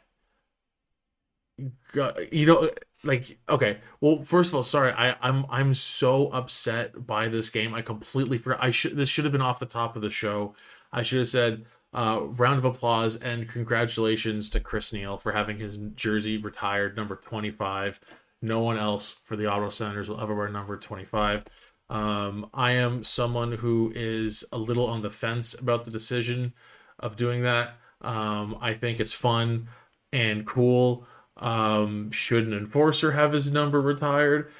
you 2.31 2.45
know 2.45 2.69
like 3.03 3.37
okay 3.49 3.77
well 3.99 4.21
first 4.23 4.49
of 4.49 4.55
all 4.55 4.63
sorry 4.63 4.91
i 4.93 5.15
i'm 5.21 5.45
i'm 5.49 5.73
so 5.73 6.27
upset 6.29 7.05
by 7.05 7.27
this 7.27 7.49
game 7.49 7.73
i 7.73 7.81
completely 7.81 8.37
forgot 8.37 8.63
i 8.63 8.71
should 8.71 8.95
this 8.95 9.09
should 9.09 9.25
have 9.25 9.31
been 9.31 9.41
off 9.41 9.59
the 9.59 9.65
top 9.65 9.95
of 9.95 10.01
the 10.01 10.09
show 10.09 10.55
i 10.91 11.01
should 11.01 11.19
have 11.19 11.27
said 11.27 11.65
uh 11.93 12.19
round 12.21 12.57
of 12.57 12.65
applause 12.65 13.15
and 13.17 13.49
congratulations 13.49 14.49
to 14.49 14.59
chris 14.59 14.93
neil 14.93 15.17
for 15.17 15.31
having 15.31 15.59
his 15.59 15.77
jersey 15.95 16.37
retired 16.37 16.95
number 16.95 17.15
25 17.15 17.99
no 18.43 18.59
one 18.59 18.77
else 18.77 19.21
for 19.25 19.35
the 19.35 19.45
Ottawa 19.45 19.69
Senators 19.69 20.09
will 20.09 20.19
ever 20.19 20.33
wear 20.33 20.49
number 20.49 20.77
25 20.77 21.45
um 21.89 22.49
i 22.53 22.71
am 22.71 23.03
someone 23.03 23.53
who 23.53 23.91
is 23.95 24.43
a 24.51 24.57
little 24.57 24.87
on 24.87 25.01
the 25.01 25.09
fence 25.09 25.53
about 25.53 25.85
the 25.85 25.91
decision 25.91 26.53
of 26.99 27.15
doing 27.15 27.41
that. 27.43 27.75
Um 28.01 28.57
i 28.61 28.73
think 28.73 28.99
it's 28.99 29.13
fun 29.13 29.67
and 30.13 30.45
cool. 30.45 31.05
Um, 31.37 32.11
should 32.11 32.45
an 32.45 32.53
enforcer 32.53 33.11
have 33.11 33.33
his 33.33 33.51
number 33.51 33.81
retired? 33.81 34.51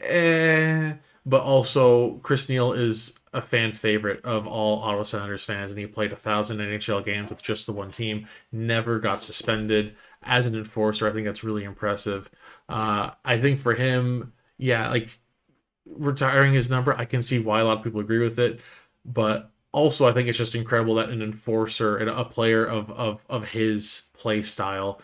Eh, 0.00 0.94
but 1.26 1.42
also, 1.42 2.14
Chris 2.18 2.48
Neil 2.48 2.72
is 2.72 3.17
a 3.32 3.42
fan 3.42 3.72
favorite 3.72 4.24
of 4.24 4.46
all 4.46 4.82
Ottawa 4.82 5.02
Senators 5.02 5.44
fans, 5.44 5.70
and 5.72 5.78
he 5.80 5.86
played 5.86 6.12
a 6.12 6.16
thousand 6.16 6.58
NHL 6.58 7.04
games 7.04 7.30
with 7.30 7.42
just 7.42 7.66
the 7.66 7.72
one 7.72 7.90
team. 7.90 8.26
Never 8.52 8.98
got 8.98 9.20
suspended 9.20 9.96
as 10.22 10.46
an 10.46 10.54
enforcer. 10.54 11.08
I 11.08 11.12
think 11.12 11.26
that's 11.26 11.44
really 11.44 11.64
impressive. 11.64 12.30
Uh, 12.68 13.10
I 13.24 13.38
think 13.38 13.58
for 13.58 13.74
him, 13.74 14.32
yeah, 14.58 14.88
like 14.90 15.18
retiring 15.86 16.54
his 16.54 16.70
number, 16.70 16.94
I 16.94 17.04
can 17.04 17.22
see 17.22 17.38
why 17.38 17.60
a 17.60 17.64
lot 17.64 17.78
of 17.78 17.84
people 17.84 18.00
agree 18.00 18.18
with 18.18 18.38
it. 18.38 18.60
But 19.04 19.50
also, 19.72 20.08
I 20.08 20.12
think 20.12 20.28
it's 20.28 20.38
just 20.38 20.54
incredible 20.54 20.94
that 20.96 21.10
an 21.10 21.22
enforcer 21.22 21.96
and 21.98 22.10
a 22.10 22.24
player 22.24 22.64
of 22.64 22.90
of 22.90 23.24
of 23.28 23.50
his 23.50 24.10
play 24.14 24.42
style 24.42 25.00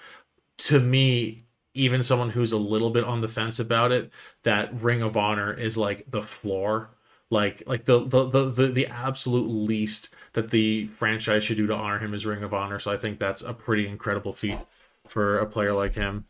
to 0.57 0.81
me, 0.81 1.47
even 1.75 2.03
someone 2.03 2.31
who's 2.31 2.53
a 2.53 2.59
little 2.59 2.91
bit 2.91 3.05
on 3.05 3.21
the 3.21 3.29
fence 3.29 3.59
about 3.59 3.93
it, 3.93 4.11
that 4.43 4.81
Ring 4.81 5.03
of 5.03 5.17
Honor 5.17 5.53
is 5.53 5.77
like 5.79 6.11
the 6.11 6.23
floor, 6.23 6.91
like 7.31 7.63
like 7.67 7.85
the 7.85 8.05
the 8.05 8.29
the 8.29 8.45
the, 8.51 8.67
the 8.69 8.87
absolute 8.87 9.49
least 9.49 10.15
that 10.35 10.51
the 10.51 10.87
franchise 10.89 11.45
should 11.45 11.57
do 11.57 11.67
to 11.67 11.75
honor 11.75 11.99
him 11.99 12.15
is 12.15 12.27
Ring 12.27 12.43
of 12.43 12.53
Honor. 12.53 12.79
So 12.79 12.93
I 12.93 12.97
think 12.97 13.19
that's 13.19 13.43
a 13.43 13.55
pretty 13.55 13.87
incredible 13.87 14.33
feat 14.33 14.59
for 15.07 15.39
a 15.39 15.47
player 15.47 15.73
like 15.73 15.95
him. 15.95 16.27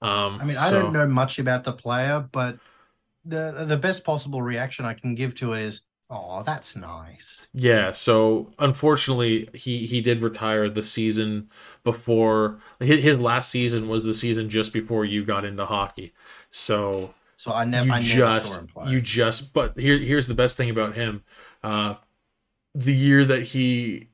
Um, 0.00 0.38
I 0.40 0.44
mean, 0.44 0.56
I 0.56 0.70
don't 0.70 0.92
know 0.92 1.06
much 1.06 1.38
about 1.38 1.64
the 1.64 1.72
player, 1.72 2.28
but 2.32 2.58
the 3.24 3.64
the 3.66 3.76
best 3.76 4.04
possible 4.04 4.42
reaction 4.42 4.84
I 4.84 4.94
can 4.94 5.14
give 5.14 5.34
to 5.36 5.52
it 5.52 5.62
is, 5.62 5.82
"Oh, 6.10 6.42
that's 6.42 6.76
nice." 6.76 7.46
Yeah, 7.54 7.92
so 7.92 8.52
unfortunately, 8.58 9.48
he 9.54 9.86
he 9.86 10.00
did 10.00 10.20
retire 10.20 10.68
the 10.68 10.82
season 10.82 11.48
before 11.84 12.58
his, 12.80 13.02
his 13.02 13.20
last 13.20 13.50
season 13.50 13.88
was 13.88 14.04
the 14.04 14.14
season 14.14 14.48
just 14.48 14.72
before 14.72 15.04
you 15.04 15.24
got 15.24 15.44
into 15.44 15.66
hockey. 15.66 16.12
So 16.50 17.14
So 17.42 17.50
I 17.50 17.64
never, 17.64 17.86
you 17.86 17.92
I 17.92 17.98
never 17.98 18.04
just 18.04 18.66
you 18.86 19.00
just 19.00 19.52
but 19.52 19.76
here 19.76 19.98
here's 19.98 20.28
the 20.28 20.34
best 20.34 20.56
thing 20.56 20.70
about 20.70 20.94
him. 20.94 21.24
Uh 21.64 21.96
the 22.72 22.94
year 22.94 23.24
that 23.24 23.42
he 23.42 24.10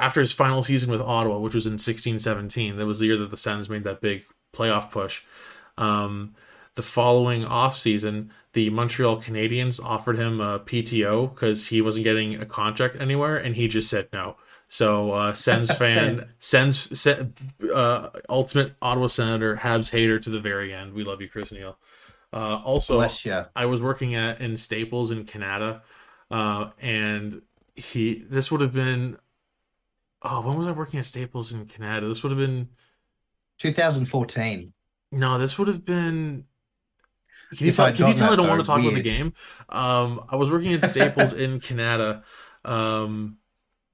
after 0.00 0.18
his 0.18 0.32
final 0.32 0.64
season 0.64 0.90
with 0.90 1.00
Ottawa, 1.00 1.38
which 1.38 1.54
was 1.54 1.66
in 1.66 1.76
16-17, 1.76 2.76
that 2.76 2.84
was 2.84 2.98
the 2.98 3.06
year 3.06 3.16
that 3.16 3.30
the 3.30 3.36
Sens 3.36 3.68
made 3.68 3.84
that 3.84 4.00
big 4.00 4.24
playoff 4.52 4.90
push. 4.90 5.22
Um 5.76 6.34
the 6.74 6.82
following 6.82 7.44
off 7.44 7.78
season, 7.78 8.32
the 8.54 8.70
Montreal 8.70 9.22
Canadiens 9.22 9.80
offered 9.80 10.18
him 10.18 10.40
a 10.40 10.58
PTO 10.58 11.32
because 11.32 11.68
he 11.68 11.80
wasn't 11.80 12.02
getting 12.02 12.34
a 12.40 12.44
contract 12.44 12.96
anywhere, 12.98 13.36
and 13.36 13.54
he 13.54 13.68
just 13.68 13.88
said 13.88 14.08
no. 14.12 14.36
So 14.66 15.12
uh, 15.12 15.32
Sens 15.32 15.72
fan, 15.78 16.28
Sens 16.40 17.06
uh, 17.06 18.10
ultimate 18.28 18.74
Ottawa 18.82 19.06
Senator, 19.06 19.58
Habs 19.58 19.92
hater 19.92 20.18
to 20.18 20.30
the 20.30 20.40
very 20.40 20.74
end. 20.74 20.94
We 20.94 21.04
love 21.04 21.20
you, 21.20 21.28
Chris 21.28 21.52
Neil. 21.52 21.78
Uh, 22.32 22.56
also. 22.64 23.12
I 23.56 23.66
was 23.66 23.80
working 23.82 24.14
at 24.14 24.40
in 24.40 24.56
Staples 24.56 25.10
in 25.10 25.24
Canada, 25.24 25.82
uh, 26.30 26.70
and 26.80 27.42
he 27.74 28.24
this 28.28 28.50
would 28.50 28.60
have 28.60 28.72
been 28.72 29.18
oh 30.22 30.40
when 30.42 30.56
was 30.56 30.66
I 30.66 30.72
working 30.72 30.98
at 30.98 31.06
Staples 31.06 31.52
in 31.52 31.66
Canada? 31.66 32.08
This 32.08 32.22
would 32.22 32.30
have 32.32 32.38
been 32.38 32.68
2014. 33.58 34.72
no, 35.12 35.38
this 35.38 35.58
would 35.58 35.68
have 35.68 35.84
been. 35.84 36.44
Can 37.56 37.66
you 37.66 37.70
If 37.70 37.76
tell, 37.76 37.86
I'd 37.86 37.94
can 37.94 38.06
you 38.06 38.14
tell 38.14 38.32
I 38.32 38.36
don't 38.36 38.48
want 38.48 38.60
to 38.60 38.66
talk 38.66 38.80
about 38.80 38.94
the 38.94 39.00
game? 39.00 39.32
Um, 39.68 40.24
I 40.28 40.36
was 40.36 40.50
working 40.50 40.72
at 40.74 40.84
Staples 40.84 41.32
in 41.32 41.60
Canada. 41.60 42.22
Um, 42.64 43.38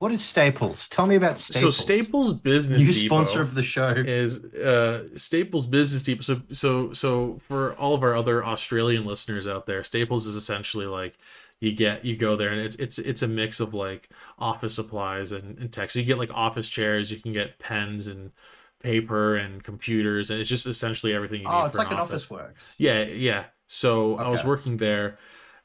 What 0.04 0.12
is 0.12 0.22
Staples? 0.22 0.86
Tell 0.90 1.06
me 1.06 1.16
about 1.16 1.40
Staples. 1.40 1.76
so 1.78 1.82
Staples 1.82 2.34
Business 2.34 2.86
new 2.86 2.92
Depot 2.92 3.06
sponsor 3.06 3.40
of 3.40 3.54
the 3.54 3.62
show. 3.62 3.88
is 3.88 4.44
uh, 4.54 5.08
Staples 5.16 5.64
Business 5.64 6.02
Depot. 6.02 6.20
So, 6.20 6.42
so, 6.52 6.92
so 6.92 7.38
for 7.38 7.72
all 7.76 7.94
of 7.94 8.02
our 8.02 8.14
other 8.14 8.44
Australian 8.44 9.06
listeners 9.06 9.48
out 9.48 9.64
there, 9.64 9.82
Staples 9.82 10.26
is 10.26 10.36
essentially 10.36 10.84
like 10.84 11.14
you 11.58 11.72
get 11.72 12.04
you 12.04 12.18
go 12.18 12.36
there 12.36 12.50
and 12.50 12.60
it's 12.60 12.76
it's 12.76 12.98
it's 12.98 13.22
a 13.22 13.26
mix 13.28 13.60
of 13.60 13.72
like 13.72 14.10
office 14.38 14.74
supplies 14.74 15.32
and, 15.32 15.58
and 15.58 15.72
tech. 15.72 15.90
So 15.90 16.00
you 16.00 16.04
get 16.04 16.18
like 16.18 16.30
office 16.34 16.68
chairs, 16.68 17.10
you 17.10 17.16
can 17.16 17.32
get 17.32 17.58
pens 17.58 18.06
and 18.06 18.32
paper 18.80 19.36
and 19.36 19.64
computers, 19.64 20.28
and 20.30 20.38
it's 20.38 20.50
just 20.50 20.66
essentially 20.66 21.14
everything 21.14 21.40
you 21.40 21.46
need 21.48 21.54
Oh, 21.54 21.62
for 21.62 21.68
it's 21.68 21.78
like 21.78 21.90
an 21.90 21.94
office. 21.94 22.10
office 22.10 22.30
works. 22.30 22.74
Yeah, 22.76 23.04
yeah. 23.04 23.44
So 23.68 24.18
I 24.18 24.28
was 24.28 24.44
working 24.44 24.76
there, 24.76 25.16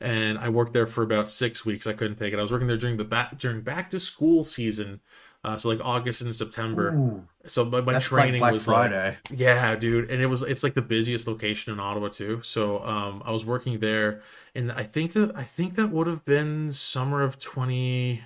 and 0.02 0.38
I 0.38 0.50
worked 0.50 0.74
there 0.74 0.88
for 0.88 1.04
about 1.04 1.30
six 1.30 1.66
weeks. 1.66 1.86
I 1.88 1.94
couldn't 1.94 2.18
take 2.18 2.34
it. 2.34 2.40
I 2.40 2.42
was 2.42 2.52
working 2.52 2.68
there 2.68 2.78
during 2.78 2.98
the 2.98 3.04
back 3.04 3.38
during 3.38 3.62
back 3.62 3.90
to 3.92 4.00
school 4.00 4.44
season, 4.44 5.02
uh, 5.44 5.58
so 5.58 5.70
like 5.70 5.80
August 5.84 6.22
and 6.22 6.34
September. 6.36 6.90
Ooh, 6.94 7.28
So 7.46 7.66
my, 7.66 7.82
my 7.82 8.00
training 8.00 8.42
like 8.42 8.54
was 8.54 8.68
like 8.68 8.90
Friday. 8.92 9.18
yeah, 9.36 9.76
dude, 9.76 10.10
and 10.10 10.22
it 10.22 10.28
was 10.28 10.42
it's 10.44 10.64
like 10.64 10.74
the 10.74 10.82
busiest 10.82 11.28
location 11.28 11.74
in 11.74 11.80
Ottawa 11.80 12.10
too. 12.10 12.42
So 12.44 12.84
um, 12.84 13.22
I 13.26 13.32
was 13.32 13.46
working 13.46 13.80
there, 13.80 14.22
and 14.56 14.72
I 14.72 14.84
think 14.84 15.14
that 15.14 15.36
I 15.36 15.44
think 15.44 15.76
that 15.76 15.90
would 15.92 16.08
have 16.08 16.26
been 16.26 16.72
summer 16.72 17.22
of 17.22 17.40
twenty 17.40 18.24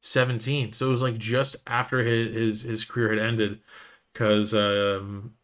seventeen. 0.00 0.72
So 0.72 0.88
it 0.88 0.90
was 0.90 1.02
like 1.02 1.18
just 1.18 1.56
after 1.66 2.02
his 2.04 2.32
his, 2.34 2.62
his 2.62 2.84
career 2.84 3.10
had 3.10 3.18
ended, 3.18 3.60
because 4.12 4.54
um, 4.54 5.34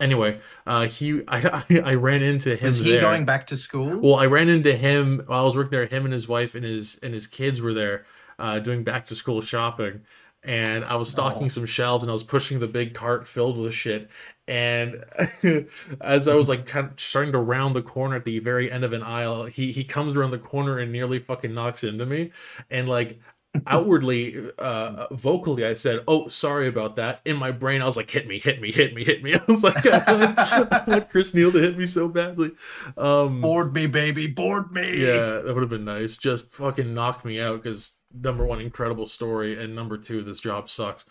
anyway, 0.00 0.38
uh, 0.66 0.86
he 0.88 1.22
I 1.28 1.64
I, 1.70 1.80
I 1.84 1.94
ran 1.94 2.22
into 2.22 2.56
him 2.56 2.64
Was 2.66 2.78
he 2.80 2.92
there. 2.92 3.00
going 3.00 3.24
back 3.24 3.46
to 3.48 3.56
school? 3.56 4.00
Well, 4.00 4.16
I 4.16 4.26
ran 4.26 4.48
into 4.48 4.74
him 4.76 5.22
while 5.26 5.42
I 5.42 5.44
was 5.44 5.56
working 5.56 5.70
there. 5.70 5.86
Him 5.86 6.04
and 6.04 6.12
his 6.12 6.28
wife 6.28 6.54
and 6.54 6.64
his 6.64 6.98
and 7.02 7.14
his 7.14 7.26
kids 7.26 7.60
were 7.60 7.74
there, 7.74 8.04
uh, 8.38 8.58
doing 8.58 8.84
back 8.84 9.04
to 9.06 9.14
school 9.14 9.40
shopping. 9.40 10.02
And 10.42 10.84
I 10.86 10.96
was 10.96 11.10
stocking 11.10 11.44
Oh. 11.44 11.48
some 11.48 11.66
shelves, 11.66 12.02
and 12.02 12.10
I 12.10 12.14
was 12.14 12.22
pushing 12.22 12.60
the 12.60 12.66
big 12.66 12.94
cart 12.94 13.28
filled 13.28 13.58
with 13.58 13.74
shit. 13.74 14.08
And 14.48 15.04
as 16.00 16.26
I 16.28 16.34
was 16.34 16.48
like 16.48 16.66
kind 16.66 16.86
of 16.90 16.98
starting 16.98 17.32
to 17.32 17.38
round 17.38 17.74
the 17.76 17.82
corner 17.82 18.16
at 18.16 18.24
the 18.24 18.38
very 18.38 18.70
end 18.72 18.82
of 18.84 18.92
an 18.92 19.02
aisle, 19.02 19.44
he 19.44 19.70
he 19.70 19.84
comes 19.84 20.14
around 20.16 20.30
the 20.30 20.38
corner 20.38 20.78
and 20.78 20.90
nearly 20.90 21.18
fucking 21.18 21.52
knocks 21.54 21.84
into 21.84 22.06
me. 22.06 22.32
And 22.70 22.88
like 22.88 23.20
outwardly, 23.66 24.50
uh, 24.58 25.06
vocally, 25.12 25.64
I 25.64 25.74
said, 25.74 26.00
"Oh, 26.06 26.28
sorry 26.28 26.68
about 26.68 26.96
that." 26.96 27.20
In 27.24 27.36
my 27.36 27.50
brain, 27.50 27.82
I 27.82 27.86
was 27.86 27.96
like, 27.96 28.10
"Hit 28.10 28.26
me, 28.26 28.38
hit 28.38 28.60
me, 28.60 28.72
hit 28.72 28.94
me, 28.94 29.04
hit 29.04 29.22
me." 29.22 29.34
I 29.36 29.40
was 29.48 29.64
like, 29.64 29.86
"I 29.86 30.12
want, 30.12 30.72
I 30.72 30.84
want 30.86 31.10
Chris 31.10 31.34
Neil 31.34 31.52
to 31.52 31.58
hit 31.58 31.76
me 31.76 31.86
so 31.86 32.08
badly." 32.08 32.52
Um, 32.96 33.40
board 33.40 33.74
me, 33.74 33.86
baby, 33.86 34.26
board 34.26 34.72
me. 34.72 35.02
yeah, 35.02 35.40
that 35.40 35.52
would 35.54 35.62
have 35.62 35.70
been 35.70 35.84
nice. 35.84 36.16
Just 36.16 36.52
fucking 36.52 36.94
knocked 36.94 37.24
me 37.24 37.40
out 37.40 37.62
because 37.62 37.98
number 38.14 38.44
one, 38.44 38.60
incredible 38.60 39.06
story, 39.06 39.62
and 39.62 39.74
number 39.74 39.98
two, 39.98 40.22
this 40.22 40.40
job 40.40 40.68
sucks. 40.68 41.04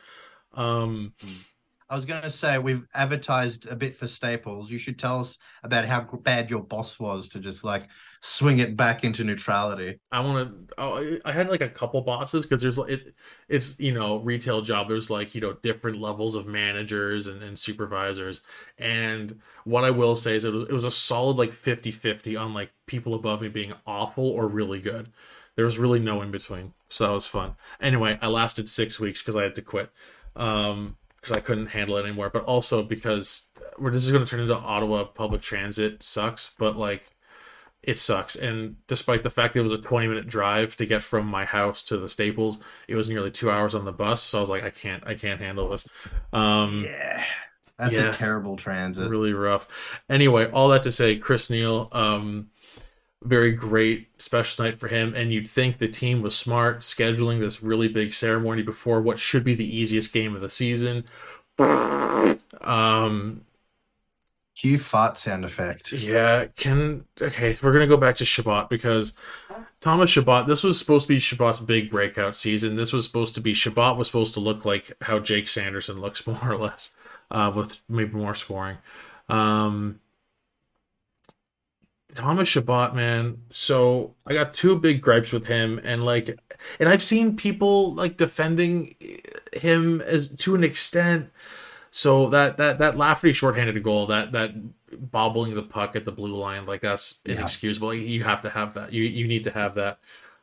Um, 0.53 1.13
I 1.89 1.95
was 1.95 2.05
going 2.05 2.21
to 2.21 2.29
say 2.29 2.57
we've 2.59 2.85
advertised 2.93 3.67
a 3.67 3.75
bit 3.75 3.95
for 3.95 4.05
Staples. 4.07 4.69
You 4.69 4.77
should 4.77 4.99
tell 4.99 5.19
us 5.19 5.39
about 5.63 5.85
how 5.85 6.01
bad 6.01 6.49
your 6.49 6.61
boss 6.61 6.99
was 6.99 7.29
to 7.29 7.39
just 7.39 7.63
like 7.63 7.87
swing 8.21 8.59
it 8.59 8.75
back 8.75 9.03
into 9.03 9.23
neutrality. 9.23 9.99
I 10.11 10.19
want 10.19 10.69
to. 10.77 11.21
I 11.25 11.31
had 11.31 11.49
like 11.49 11.61
a 11.61 11.69
couple 11.69 12.01
bosses 12.01 12.45
because 12.45 12.61
there's 12.61 12.77
like 12.77 12.89
it. 12.89 13.15
It's 13.47 13.79
you 13.79 13.93
know 13.93 14.17
retail 14.17 14.61
job. 14.61 14.89
There's 14.89 15.09
like 15.09 15.35
you 15.35 15.41
know 15.41 15.53
different 15.53 16.01
levels 16.01 16.35
of 16.35 16.45
managers 16.45 17.27
and, 17.27 17.41
and 17.41 17.57
supervisors. 17.57 18.41
And 18.77 19.39
what 19.63 19.83
I 19.83 19.91
will 19.91 20.15
say 20.15 20.35
is 20.35 20.45
it 20.45 20.53
was, 20.53 20.67
it 20.67 20.73
was 20.73 20.83
a 20.83 20.91
solid 20.91 21.37
like 21.37 21.51
50-50 21.51 22.39
on 22.39 22.53
like 22.53 22.71
people 22.87 23.13
above 23.13 23.41
me 23.41 23.47
being 23.47 23.73
awful 23.85 24.25
or 24.25 24.47
really 24.47 24.79
good. 24.79 25.09
There 25.55 25.65
was 25.65 25.77
really 25.77 25.99
no 25.99 26.21
in 26.21 26.31
between, 26.31 26.73
so 26.87 27.07
that 27.07 27.13
was 27.13 27.27
fun. 27.27 27.55
Anyway, 27.81 28.17
I 28.21 28.27
lasted 28.27 28.69
six 28.69 28.99
weeks 28.99 29.21
because 29.21 29.35
I 29.35 29.43
had 29.43 29.55
to 29.55 29.61
quit. 29.61 29.91
Um, 30.35 30.95
because 31.19 31.35
I 31.35 31.41
couldn't 31.41 31.67
handle 31.67 31.97
it 31.97 32.05
anymore, 32.05 32.29
but 32.29 32.45
also 32.45 32.81
because 32.81 33.49
we're 33.77 33.91
this 33.91 34.05
is 34.05 34.11
going 34.11 34.23
to 34.23 34.29
turn 34.29 34.39
into 34.39 34.55
Ottawa 34.55 35.03
public 35.03 35.41
transit 35.41 36.01
sucks, 36.01 36.55
but 36.57 36.77
like 36.77 37.11
it 37.83 37.97
sucks. 37.97 38.35
And 38.35 38.75
despite 38.87 39.23
the 39.23 39.29
fact 39.29 39.53
that 39.53 39.61
it 39.61 39.63
was 39.63 39.71
a 39.71 39.77
20 39.81 40.07
minute 40.07 40.27
drive 40.27 40.75
to 40.77 40.85
get 40.85 41.01
from 41.03 41.25
my 41.25 41.45
house 41.45 41.81
to 41.83 41.97
the 41.97 42.09
Staples, 42.09 42.59
it 42.87 42.95
was 42.95 43.09
nearly 43.09 43.31
two 43.31 43.49
hours 43.49 43.73
on 43.75 43.85
the 43.85 43.91
bus. 43.91 44.21
So 44.21 44.37
I 44.37 44.41
was 44.41 44.49
like, 44.49 44.63
I 44.63 44.69
can't, 44.69 45.01
I 45.07 45.15
can't 45.15 45.39
handle 45.39 45.69
this. 45.69 45.87
Um, 46.33 46.83
Yeah. 46.85 47.23
That's 47.77 47.95
Yeah. 47.95 48.09
a 48.09 48.13
terrible 48.13 48.57
transit. 48.57 49.09
really 49.09 49.31
rough. 49.31 49.65
Anyway, 50.09 50.49
all 50.51 50.67
that 50.69 50.83
to 50.83 50.91
say, 50.91 51.15
Chris 51.15 51.49
Neil, 51.49 51.87
um, 51.93 52.49
very 53.23 53.53
great 53.53 54.09
special 54.21 54.65
night 54.65 54.77
for 54.77 54.89
him. 54.89 55.13
And 55.15 55.31
you'd 55.31 55.49
think 55.49 55.77
the 55.77 55.87
team 55.87 56.21
was 56.21 56.35
smart 56.35 56.81
scheduling 56.81 57.39
this 57.39 57.63
really 57.63 57.87
big 57.87 58.13
ceremony 58.13 58.61
before 58.63 59.01
what 59.01 59.17
should 59.19 59.45
be 59.45 59.55
the 59.55 59.77
easiest 59.79 60.11
game 60.11 60.35
of 60.35 60.41
the 60.41 60.49
season. 60.49 61.05
Um, 62.61 63.41
Cue 64.59 64.77
fart 64.77 65.17
sound 65.17 65.45
effect. 65.45 65.93
Yeah, 65.93 66.47
can 66.57 67.05
okay, 67.21 67.57
we're 67.63 67.71
gonna 67.71 67.87
go 67.87 67.95
back 67.95 68.17
to 68.17 68.25
Chabot 68.25 68.69
because 68.69 69.13
Thomas 69.79 70.09
Chabot, 70.09 70.47
this 70.47 70.65
was 70.65 70.77
supposed 70.77 71.07
to 71.07 71.13
be 71.13 71.19
Chabot's 71.21 71.61
big 71.61 71.89
breakout 71.89 72.35
season. 72.35 72.75
This 72.75 72.91
was 72.91 73.05
supposed 73.05 73.35
to 73.35 73.41
be 73.41 73.53
Chabot 73.53 73.95
was 73.95 74.07
supposed 74.07 74.33
to 74.33 74.41
look 74.41 74.65
like 74.65 74.91
how 75.03 75.19
Jake 75.19 75.47
Sanderson 75.47 76.01
looks 76.01 76.27
more 76.27 76.51
or 76.51 76.57
less, 76.57 76.93
uh, 77.31 77.49
with 77.55 77.79
maybe 77.87 78.11
more 78.11 78.35
scoring. 78.35 78.79
Um 79.29 80.01
Thomas 82.13 82.49
Chabot, 82.49 82.93
man. 82.93 83.37
So 83.47 84.13
I 84.27 84.33
got 84.33 84.53
two 84.53 84.77
big 84.77 84.99
gripes 85.01 85.31
with 85.31 85.47
him, 85.47 85.79
and 85.85 86.03
like, 86.03 86.37
and 86.81 86.89
I've 86.89 87.01
seen 87.01 87.37
people 87.37 87.93
like 87.93 88.17
defending 88.17 88.95
him 89.53 90.01
as 90.01 90.27
to 90.27 90.53
an 90.55 90.65
extent. 90.65 91.29
So 91.91 92.29
that 92.29 92.57
that 92.57 92.79
that 92.79 92.97
Lafferty 92.97 93.33
shorthanded 93.33 93.75
a 93.77 93.79
goal, 93.79 94.07
that 94.07 94.31
that 94.33 94.51
bobbling 95.11 95.55
the 95.55 95.63
puck 95.63 95.95
at 95.95 96.05
the 96.05 96.11
blue 96.11 96.35
line, 96.35 96.65
like 96.65 96.81
that's 96.81 97.21
Yeah. 97.25 97.33
inexcusable. 97.33 97.93
You 97.93 98.23
have 98.23 98.41
to 98.41 98.49
have 98.49 98.73
that. 98.75 98.93
You 98.93 99.03
you 99.03 99.27
need 99.27 99.43
to 99.45 99.51
have 99.51 99.75
that. 99.75 99.99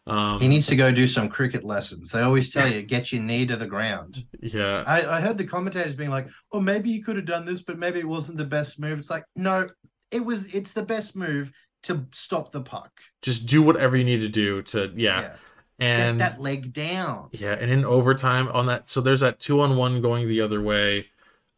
Um, 0.09 0.39
He 0.41 0.47
needs 0.47 0.69
to 0.69 0.77
go 0.77 0.93
do 0.93 1.07
some 1.09 1.29
cricket 1.29 1.65
lessons. 1.65 2.13
They 2.13 2.21
always 2.21 2.53
tell 2.53 2.69
you, 2.73 2.81
get 2.83 3.13
your 3.13 3.23
knee 3.23 3.45
to 3.47 3.57
the 3.57 3.67
ground. 3.67 4.25
yeah, 4.41 4.85
I, 4.87 5.17
I 5.17 5.21
heard 5.21 5.37
the 5.37 5.45
commentators 5.45 5.97
being 5.97 6.11
like, 6.11 6.29
"Oh, 6.53 6.61
maybe 6.61 6.91
you 6.91 7.03
could 7.03 7.17
have 7.17 7.25
done 7.27 7.45
this, 7.45 7.61
but 7.63 7.77
maybe 7.77 7.99
it 7.99 8.07
wasn't 8.09 8.39
the 8.39 8.45
best 8.45 8.79
move." 8.79 9.01
It's 9.01 9.11
like, 9.11 9.25
no, 9.35 9.69
it 10.13 10.25
was. 10.25 10.55
It's 10.55 10.73
the 10.73 10.83
best 10.85 11.17
move 11.17 11.51
to 11.85 12.07
stop 12.13 12.53
the 12.53 12.61
puck. 12.61 12.91
just 13.23 13.47
do 13.47 13.63
whatever 13.63 13.97
you 13.97 14.05
need 14.05 14.21
to 14.21 14.29
do 14.29 14.63
to 14.63 14.93
yeah, 14.97 15.23
Get 15.23 15.39
and 15.81 16.21
that 16.21 16.41
leg 16.41 16.73
down. 16.73 17.29
Yeah, 17.33 17.53
and 17.61 17.69
in 17.71 17.85
overtime 17.85 18.47
on 18.49 18.67
that, 18.67 18.89
so 18.89 19.01
there's 19.01 19.21
that 19.21 19.41
two 19.41 19.61
on 19.61 19.77
one 19.77 20.01
going 20.01 20.29
the 20.29 20.41
other 20.41 20.61
way. 20.63 21.09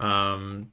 Um, 0.01 0.73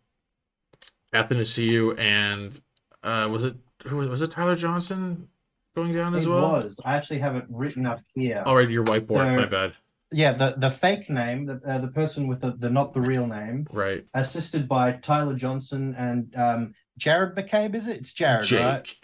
Athanasiou 1.14 1.98
and 1.98 2.60
uh, 3.04 3.28
was 3.32 3.44
it 3.44 3.56
who 3.88 3.98
was 3.98 4.22
it 4.22 4.32
Tyler 4.32 4.56
Johnson 4.56 5.28
going 5.76 5.94
down 5.94 6.16
as 6.16 6.26
it 6.26 6.30
well? 6.30 6.54
was. 6.54 6.80
I 6.84 6.96
actually 6.96 7.20
have 7.20 7.36
it 7.36 7.46
written 7.50 7.86
up 7.86 8.00
here. 8.14 8.44
All 8.46 8.56
right, 8.56 8.70
your 8.70 8.84
whiteboard. 8.84 9.34
No. 9.34 9.36
My 9.38 9.46
bad. 9.46 9.74
Yeah, 10.12 10.34
the 10.34 10.56
the 10.58 10.72
fake 10.72 11.10
name, 11.10 11.46
the 11.46 11.62
uh, 11.66 11.80
the 11.80 11.88
person 11.88 12.28
with 12.28 12.42
the, 12.42 12.52
the 12.52 12.70
not 12.70 12.94
the 12.94 13.02
real 13.02 13.28
name, 13.28 13.68
Right, 13.72 14.06
assisted 14.14 14.68
by 14.68 14.94
Tyler 14.94 15.36
Johnson 15.36 15.96
and 15.98 16.34
um 16.36 16.74
Jared 16.98 17.36
McCabe. 17.36 17.76
Is 17.76 17.88
it? 17.88 17.98
It's 17.98 18.14
Jared, 18.14 18.50
right? 18.52 18.84
Jake. 18.84 18.98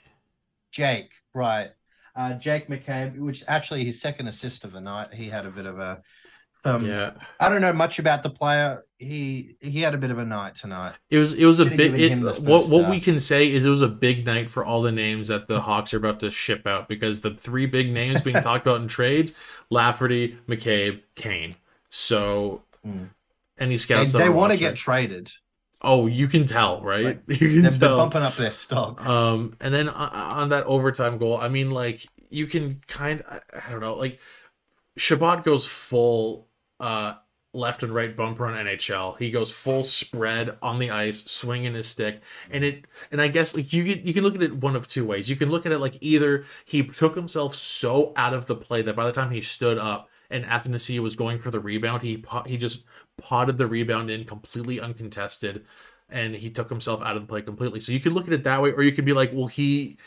Jake, 0.72 1.12
right? 1.34 1.72
Uh, 2.16 2.34
Jake 2.34 2.68
McCabe, 2.68 3.18
which 3.18 3.44
actually 3.48 3.84
his 3.84 4.00
second 4.01 4.28
assist 4.28 4.63
of 4.63 4.74
the 4.74 4.82
night. 4.82 5.13
He 5.13 5.30
had 5.30 5.46
a 5.46 5.50
bit 5.51 5.66
of 5.66 5.80
a. 5.80 6.01
Um, 6.63 6.86
Yeah, 6.86 7.12
I 7.39 7.50
don't 7.50 7.62
know 7.62 7.74
much 7.74 7.98
about 8.00 8.24
the 8.24 8.30
player. 8.30 8.84
He 9.00 9.56
he 9.60 9.82
had 9.82 9.96
a 9.96 9.98
bit 9.98 10.12
of 10.12 10.20
a 10.20 10.25
night 10.25 10.53
tonight. 10.56 10.94
it 11.10 11.18
was 11.18 11.34
it 11.34 11.46
was 11.46 11.60
a 11.60 11.65
big. 11.65 12.00
It, 12.00 12.15
what 12.41 12.70
what 12.70 12.89
we 12.89 13.00
can 13.00 13.20
say 13.20 13.51
is 13.51 13.65
it 13.65 13.70
was 13.70 13.82
a 13.82 13.88
big 13.88 14.25
night 14.27 14.50
for 14.50 14.63
all 14.63 14.82
the 14.84 14.91
names 14.91 15.30
that 15.30 15.48
the 15.48 15.62
Hawks 15.62 15.91
are 15.94 15.98
about 15.98 16.20
to 16.20 16.30
ship 16.30 16.68
out 16.68 16.88
because 16.88 17.22
the 17.22 17.32
three 17.34 17.65
big 17.65 17.91
names 17.91 18.22
being 18.22 18.36
talked 18.41 18.68
about 18.68 18.80
in 18.82 18.88
trades: 18.88 19.34
Lafferty, 19.72 20.38
McCabe, 20.48 21.01
Kane. 21.15 21.56
So 21.89 22.62
Mm. 22.88 23.10
any 23.60 23.74
They, 23.74 23.77
scouts 23.77 24.12
that 24.13 24.20
they 24.20 24.30
want 24.30 24.53
to 24.53 24.58
get 24.58 24.75
traded. 24.75 25.30
Oh, 25.84 26.06
you 26.08 26.27
can 26.27 26.46
tell, 26.46 26.82
right? 26.82 27.06
Like, 27.06 27.24
you 27.27 27.38
can 27.38 27.62
They're, 27.63 27.72
tell. 27.72 27.80
they're 27.80 27.98
bumping 27.98 28.22
up 28.22 28.36
their 28.36 28.51
stock. 28.51 29.03
Um, 29.06 29.56
and 29.60 29.74
then 29.74 29.89
on, 29.89 30.10
on 30.12 30.50
that 30.50 30.63
overtime 30.65 31.18
goal, 31.18 31.38
I 31.38 31.48
mean, 31.50 31.72
like 31.72 32.06
you 32.30 32.46
can 32.48 32.82
kind, 32.88 33.24
I, 33.30 33.39
I 33.68 33.72
don't 33.72 33.82
know, 33.82 33.96
like 33.96 34.20
Chabot 34.98 35.44
goes 35.44 35.65
full 35.65 36.48
uh 36.81 37.15
left 37.53 37.83
and 37.83 37.93
right 37.93 38.15
bumper 38.15 38.45
on 38.45 38.65
NHL. 38.65 39.17
He 39.17 39.29
goes 39.29 39.51
full 39.51 39.83
spread 39.83 40.57
on 40.61 40.79
the 40.79 40.89
ice, 40.89 41.25
swinging 41.25 41.73
his 41.73 41.88
stick, 41.88 42.21
and 42.50 42.63
it. 42.63 42.85
And 43.11 43.21
I 43.21 43.27
guess 43.27 43.55
like 43.55 43.73
you 43.73 43.83
can, 43.83 44.05
you 44.07 44.13
can 44.13 44.23
look 44.23 44.35
at 44.35 44.43
it 44.43 44.55
one 44.55 44.75
of 44.75 44.88
two 44.88 45.05
ways. 45.05 45.29
You 45.29 45.35
can 45.35 45.50
look 45.50 45.65
at 45.65 45.71
it 45.71 45.79
like 45.79 45.97
either 46.01 46.45
he 46.65 46.83
took 46.83 47.15
himself 47.15 47.55
so 47.55 48.13
out 48.15 48.33
of 48.33 48.45
the 48.45 48.55
play 48.55 48.81
that 48.83 48.95
by 48.95 49.05
the 49.05 49.11
time 49.11 49.31
he 49.31 49.41
stood 49.41 49.77
up 49.77 50.09
and 50.29 50.45
Athanasiou 50.45 51.00
was 51.01 51.15
going 51.15 51.39
for 51.39 51.51
the 51.51 51.59
rebound, 51.59 52.03
he 52.03 52.23
he 52.45 52.57
just 52.57 52.85
potted 53.17 53.57
the 53.57 53.67
rebound 53.67 54.09
in 54.09 54.23
completely 54.25 54.79
uncontested, 54.79 55.65
and 56.09 56.35
he 56.35 56.50
took 56.50 56.69
himself 56.69 57.01
out 57.01 57.17
of 57.17 57.23
the 57.23 57.27
play 57.27 57.41
completely. 57.41 57.79
So 57.79 57.91
you 57.91 58.00
can 58.00 58.13
look 58.13 58.27
at 58.27 58.33
it 58.33 58.43
that 58.45 58.61
way, 58.61 58.71
or 58.71 58.83
you 58.83 58.93
could 58.93 59.05
be 59.05 59.13
like, 59.13 59.31
well, 59.33 59.47
he 59.47 59.97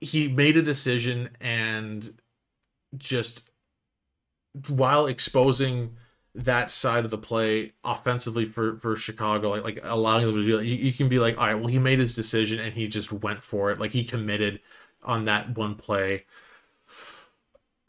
he 0.00 0.28
made 0.28 0.56
a 0.56 0.62
decision 0.62 1.30
and 1.40 2.08
just 2.96 3.50
while 4.68 5.06
exposing 5.06 5.96
that 6.34 6.70
side 6.70 7.04
of 7.04 7.10
the 7.10 7.18
play 7.18 7.72
offensively 7.84 8.44
for 8.44 8.76
for 8.78 8.94
Chicago, 8.96 9.50
like, 9.50 9.64
like 9.64 9.80
allowing 9.82 10.26
them 10.26 10.36
to 10.36 10.44
do 10.46 10.56
that, 10.58 10.64
you, 10.64 10.76
you 10.76 10.92
can 10.92 11.08
be 11.08 11.18
like, 11.18 11.38
all 11.38 11.46
right, 11.46 11.54
well, 11.54 11.66
he 11.66 11.78
made 11.78 11.98
his 11.98 12.14
decision 12.14 12.58
and 12.60 12.74
he 12.74 12.86
just 12.88 13.12
went 13.12 13.42
for 13.42 13.70
it. 13.70 13.78
Like 13.80 13.92
he 13.92 14.04
committed 14.04 14.60
on 15.02 15.24
that 15.26 15.56
one 15.56 15.74
play. 15.74 16.26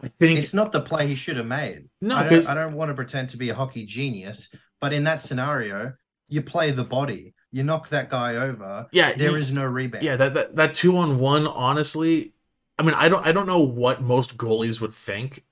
I 0.02 0.08
think 0.08 0.40
It's 0.40 0.54
not 0.54 0.72
the 0.72 0.80
play 0.82 1.08
he 1.08 1.16
should 1.16 1.36
have 1.38 1.46
made. 1.46 1.90
No, 2.02 2.16
I 2.16 2.30
don't, 2.30 2.48
I 2.48 2.54
don't 2.54 2.74
want 2.74 2.90
to 2.90 2.96
pretend 2.96 3.30
to 3.32 3.38
be 3.38 3.50
a 3.50 3.56
hockey 3.56 3.86
genius, 3.86 4.50
but 4.80 4.94
in 4.94 5.04
that 5.04 5.22
scenario, 5.22 5.94
you 6.30 6.42
play 6.42 6.72
the 6.72 6.86
body. 6.86 7.34
You 7.52 7.64
knock 7.64 7.90
that 7.90 8.10
guy 8.10 8.36
over. 8.38 8.88
yeah, 8.94 9.12
There 9.14 9.32
he- 9.36 9.40
is 9.40 9.52
no 9.52 9.66
rebound. 9.66 10.06
yeah 10.06 10.16
that, 10.16 10.34
that 10.36 10.56
that 10.56 10.74
two 10.76 10.96
on 10.98 11.20
one. 11.20 11.46
Honestly, 11.48 12.34
I 12.78 12.84
mean, 12.84 12.94
I 12.96 13.10
don't 13.10 13.26
I 13.28 13.32
don't 13.34 13.48
know 13.48 13.60
what 13.62 14.02
most 14.02 14.38
goalies 14.38 14.80
would 14.80 14.94
think. 14.94 15.44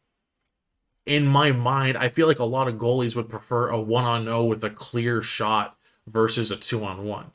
In 1.07 1.25
my 1.25 1.51
mind, 1.51 1.97
I 1.97 2.09
feel 2.09 2.27
like 2.27 2.39
a 2.39 2.43
lot 2.45 2.67
of 2.67 2.75
goalies 2.75 3.15
would 3.15 3.29
prefer 3.29 3.69
a 3.69 3.79
one 3.79 4.03
on 4.03 4.25
no 4.25 4.43
with 4.45 4.63
a 4.63 4.69
clear 4.69 5.21
shot 5.21 5.77
versus 6.05 6.51
a 6.51 6.57
two 6.57 6.83
on 6.83 7.05
one. 7.05 7.31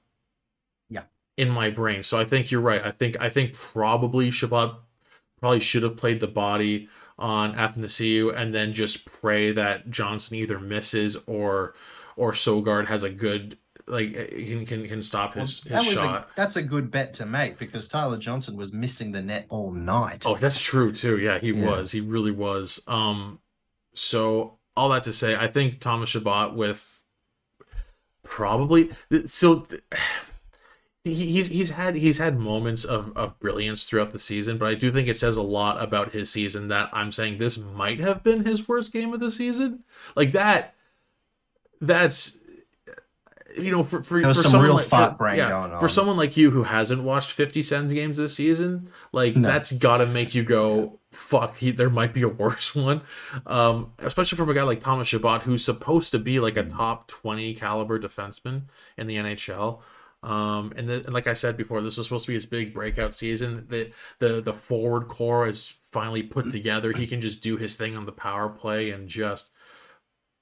Yeah. 0.91 1.05
In 1.37 1.49
my 1.50 1.71
brain, 1.71 2.02
so 2.02 2.21
I 2.21 2.25
think 2.25 2.50
you're 2.50 2.61
right. 2.61 2.85
I 2.85 2.91
think 2.91 3.17
I 3.21 3.31
think 3.31 3.55
probably 3.55 4.31
Chabot 4.31 4.81
probably 5.41 5.61
should 5.61 5.83
have 5.83 5.97
played 5.97 6.21
the 6.21 6.29
body 6.29 6.88
on 7.19 7.55
Athanasiou 7.55 8.35
and 8.37 8.55
then 8.55 8.73
just 8.73 9.07
pray 9.07 9.52
that 9.52 9.88
Johnson 9.91 10.37
either 10.37 10.59
misses 10.59 11.17
or 11.26 11.75
or 12.17 12.33
Sogaard 12.33 12.87
has 12.88 13.02
a 13.02 13.11
good 13.11 13.57
like 13.87 14.12
can 14.12 14.67
can, 14.67 14.87
can 14.87 15.02
stop 15.02 15.35
Well, 15.35 15.45
his, 15.47 15.61
his 15.62 15.73
that 15.73 15.85
shot. 15.85 16.23
a, 16.23 16.26
that's 16.37 16.57
a 16.57 16.62
good 16.62 16.91
bet 16.91 17.14
to 17.14 17.26
make 17.26 17.59
because 17.59 17.88
Tyler 17.88 18.19
Johnson 18.19 18.55
was 18.57 18.73
missing 18.73 19.12
the 19.12 19.23
net 19.23 19.47
all 19.49 19.73
night. 19.73 20.25
Oh, 20.26 20.37
that's 20.37 20.61
true 20.61 20.93
too. 20.93 21.19
Yeah, 21.19 21.38
he 21.38 21.49
Yeah. 21.52 21.67
was. 21.67 21.93
He 21.93 22.00
really 22.00 22.31
was. 22.31 22.83
Um, 22.87 23.38
so 23.94 24.58
all 24.76 24.88
that 24.90 25.02
to 25.04 25.12
say, 25.12 25.37
I 25.37 25.49
think 25.49 25.80
Thomas 25.80 26.11
Chabot 26.11 26.54
with 26.54 27.02
probably 28.25 28.90
so 29.26 29.66
he's 31.04 31.49
he's 31.49 31.70
had 31.70 31.96
he's 31.96 32.18
had 32.18 32.38
moments 32.38 32.84
of 32.84 33.16
of 33.16 33.38
brilliance 33.40 33.84
throughout 33.84 34.11
the 34.12 34.18
season, 34.18 34.58
but 34.58 34.68
I 34.68 34.75
do 34.75 34.90
think 34.90 35.08
it 35.08 35.16
says 35.16 35.37
a 35.37 35.42
lot 35.42 35.82
about 35.82 36.12
his 36.12 36.31
season 36.31 36.68
that 36.68 36.88
I'm 36.92 37.11
saying 37.12 37.38
this 37.38 37.59
might 37.59 37.98
have 38.00 38.22
been 38.22 38.44
his 38.44 38.68
worst 38.68 38.92
game 38.92 39.12
of 39.12 39.20
the 39.20 39.31
season. 39.31 39.85
Like 40.14 40.33
that. 40.33 40.74
That's 41.81 42.38
you 43.57 43.72
know 43.72 43.83
for 43.83 44.02
for, 44.05 44.22
for 44.22 44.35
some 44.35 44.62
real 44.62 44.74
like, 44.74 44.87
fart 44.87 45.12
for- 45.12 45.16
brain 45.18 45.37
yeah, 45.38 45.81
for 45.81 45.88
someone 45.88 46.16
like 46.16 46.37
you 46.37 46.52
who 46.52 46.62
hasn't 46.62 47.02
watched 47.02 47.33
50 47.33 47.61
Sens 47.64 47.92
games 47.92 48.18
this 48.18 48.37
season, 48.37 48.88
like 49.11 49.37
No. 49.37 49.48
that's 49.48 49.72
got 49.72 49.96
to 49.98 50.07
make 50.07 50.33
you 50.35 50.44
go, 50.44 51.00
"Fuck, 51.12 51.57
he, 51.57 51.70
there 51.70 51.90
might 51.90 52.12
be 52.12 52.22
a 52.22 52.29
worse 52.29 52.75
one." 52.75 53.03
Um, 53.46 53.92
especially 53.98 54.37
from 54.37 54.51
a 54.51 54.55
guy 54.55 54.62
like 54.62 54.81
Thomas 54.81 55.09
Chabot, 55.09 55.42
who's 55.42 55.64
supposed 55.64 56.11
to 56.12 56.18
be 56.18 56.40
like 56.40 56.57
a 56.57 56.64
top 56.64 57.09
20 57.09 57.55
caliber 57.55 57.98
defenseman 57.98 58.62
in 58.96 59.07
the 59.07 59.16
NHL. 59.16 59.81
Um, 60.22 60.72
and, 60.77 60.88
the, 60.88 60.94
and 61.05 61.12
like 61.12 61.27
I 61.27 61.33
said 61.33 61.57
before, 61.57 61.81
this 61.81 61.96
was 61.96 62.07
supposed 62.07 62.27
to 62.27 62.31
be 62.31 62.35
his 62.35 62.46
big 62.46 62.72
breakout 62.72 63.14
season. 63.14 63.66
The 63.68 63.92
the 64.18 64.40
the 64.40 64.53
forward 64.53 65.09
core 65.09 65.46
is 65.46 65.79
finally 65.90 66.22
put 66.22 66.51
together. 66.51 66.92
He 66.92 67.07
can 67.07 67.20
just 67.20 67.42
do 67.42 67.57
his 67.57 67.77
thing 67.77 67.96
on 67.96 68.07
the 68.07 68.12
power 68.12 68.48
play 68.48 68.90
and 68.90 69.09
just 69.09 69.53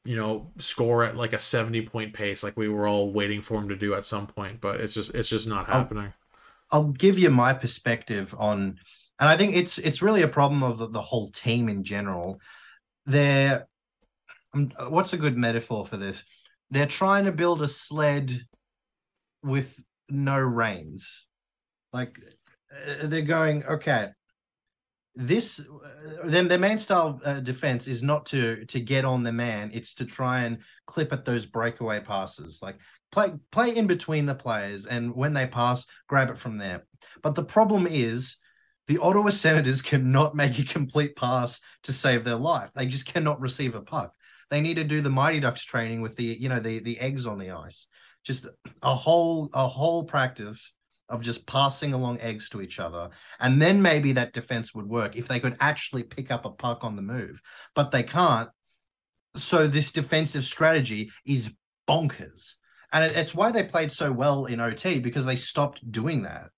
you 0.04 0.16
know 0.16 0.50
score 0.58 1.04
at 1.04 1.14
like 1.14 1.34
a 1.34 1.38
70 1.38 1.82
point 1.82 2.14
pace 2.14 2.42
like 2.42 2.56
we 2.56 2.70
were 2.70 2.88
all 2.88 3.12
waiting 3.12 3.42
for 3.42 3.58
him 3.58 3.68
to 3.68 3.76
do 3.76 3.92
at 3.92 4.02
some 4.02 4.26
point 4.26 4.58
but 4.58 4.80
it's 4.80 4.94
just 4.94 5.14
it's 5.14 5.28
just 5.28 5.46
not 5.46 5.68
happening 5.68 6.14
I'll 6.72 6.84
give 6.84 7.18
you 7.18 7.30
my 7.30 7.52
perspective 7.52 8.34
on, 8.38 8.78
and 9.20 9.28
I 9.28 9.36
think 9.36 9.54
it's 9.54 9.78
it's 9.78 10.02
really 10.02 10.22
a 10.22 10.28
problem 10.28 10.62
of 10.62 10.78
the, 10.78 10.88
the 10.88 11.02
whole 11.02 11.28
team 11.28 11.68
in 11.68 11.84
general. 11.84 12.40
They're, 13.04 13.68
um, 14.54 14.72
what's 14.88 15.12
a 15.12 15.18
good 15.18 15.36
metaphor 15.36 15.84
for 15.86 15.98
this? 15.98 16.24
They're 16.70 16.86
trying 16.86 17.26
to 17.26 17.32
build 17.32 17.60
a 17.60 17.68
sled 17.68 18.46
with 19.42 19.78
no 20.08 20.38
reins. 20.38 21.28
Like 21.92 22.18
uh, 22.72 23.06
they're 23.06 23.22
going, 23.22 23.64
okay, 23.64 24.08
this 25.14 25.60
uh, 25.60 26.24
then 26.24 26.48
their 26.48 26.58
main 26.58 26.78
style 26.78 27.20
uh, 27.22 27.40
defense 27.40 27.86
is 27.86 28.02
not 28.02 28.24
to 28.26 28.64
to 28.64 28.80
get 28.80 29.04
on 29.04 29.22
the 29.22 29.32
man; 29.32 29.70
it's 29.74 29.94
to 29.96 30.06
try 30.06 30.44
and 30.44 30.58
clip 30.86 31.12
at 31.12 31.26
those 31.26 31.44
breakaway 31.44 32.00
passes. 32.00 32.60
Like 32.62 32.78
play 33.12 33.32
play 33.52 33.76
in 33.76 33.86
between 33.86 34.24
the 34.24 34.34
players 34.34 34.86
and 34.86 35.14
when 35.14 35.34
they 35.34 35.46
pass 35.46 35.86
grab 36.08 36.30
it 36.30 36.38
from 36.38 36.58
there 36.58 36.86
but 37.22 37.34
the 37.34 37.44
problem 37.44 37.86
is 37.88 38.36
the 38.90 38.98
ottawa 38.98 39.30
senators 39.30 39.82
cannot 39.82 40.34
make 40.34 40.58
a 40.58 40.64
complete 40.64 41.14
pass 41.14 41.60
to 41.84 41.92
save 41.92 42.24
their 42.24 42.34
life. 42.34 42.72
They 42.74 42.86
just 42.86 43.06
cannot 43.06 43.40
receive 43.40 43.76
a 43.76 43.82
puck. 43.82 44.12
They 44.50 44.60
need 44.60 44.74
to 44.74 44.84
do 44.84 45.00
the 45.00 45.08
mighty 45.08 45.38
ducks 45.38 45.64
training 45.64 46.00
with 46.00 46.16
the 46.16 46.24
you 46.24 46.48
know 46.48 46.58
the 46.58 46.80
the 46.80 46.98
eggs 46.98 47.24
on 47.24 47.38
the 47.38 47.52
ice. 47.52 47.86
Just 48.24 48.48
a 48.82 48.94
whole 48.96 49.48
a 49.54 49.68
whole 49.68 50.02
practice 50.02 50.74
of 51.08 51.22
just 51.22 51.46
passing 51.46 51.94
along 51.94 52.18
eggs 52.18 52.48
to 52.48 52.60
each 52.60 52.80
other. 52.80 53.10
And 53.38 53.62
then 53.62 53.80
maybe 53.80 54.10
that 54.14 54.32
defense 54.32 54.74
would 54.74 54.88
work 54.88 55.14
if 55.14 55.28
they 55.28 55.38
could 55.38 55.56
actually 55.60 56.02
pick 56.02 56.32
up 56.32 56.44
a 56.44 56.50
puck 56.50 56.82
on 56.82 56.96
the 56.96 57.02
move. 57.02 57.40
But 57.76 57.92
they 57.92 58.02
can't. 58.02 58.48
So 59.36 59.68
this 59.68 59.92
defensive 59.92 60.42
strategy 60.42 61.12
is 61.24 61.54
bonkers. 61.88 62.56
And 62.92 63.04
it's 63.04 63.36
why 63.36 63.52
they 63.52 63.62
played 63.62 63.92
so 63.92 64.10
well 64.10 64.46
in 64.46 64.58
OT 64.58 64.98
because 64.98 65.26
they 65.26 65.36
stopped 65.36 65.88
doing 65.92 66.22
that. 66.22 66.50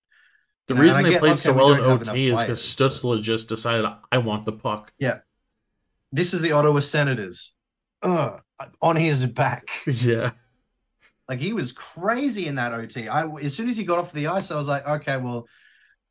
The 0.67 0.75
know, 0.75 0.81
reason 0.81 1.03
they 1.03 1.19
played 1.19 1.39
so 1.39 1.53
well 1.53 1.73
in 1.73 1.79
ot 1.81 2.01
is 2.01 2.41
because 2.41 2.61
stutzle 2.61 3.21
just 3.21 3.49
decided 3.49 3.85
i 4.11 4.17
want 4.17 4.45
the 4.45 4.53
puck 4.53 4.91
Yeah. 4.97 5.19
This 6.11 6.33
is 6.33 6.41
the 6.41 6.51
Ottawa 6.51 6.79
Senators 6.79 7.53
Ugh, 8.03 8.39
on 8.81 8.95
his 8.95 9.25
back. 9.25 9.67
yeah 9.87 10.31
Like 11.27 11.39
he 11.39 11.53
was 11.53 11.71
crazy 11.71 12.47
in 12.47 12.55
that 12.55 12.73
OT. 12.73 13.07
I 13.07 13.25
as 13.41 13.55
soon 13.55 13.69
as 13.69 13.77
he 13.77 13.83
got 13.85 13.97
off 13.97 14.11
the 14.13 14.27
ice, 14.27 14.51
I 14.51 14.57
was 14.57 14.67
like, 14.67 14.85
okay, 14.87 15.17
well, 15.17 15.47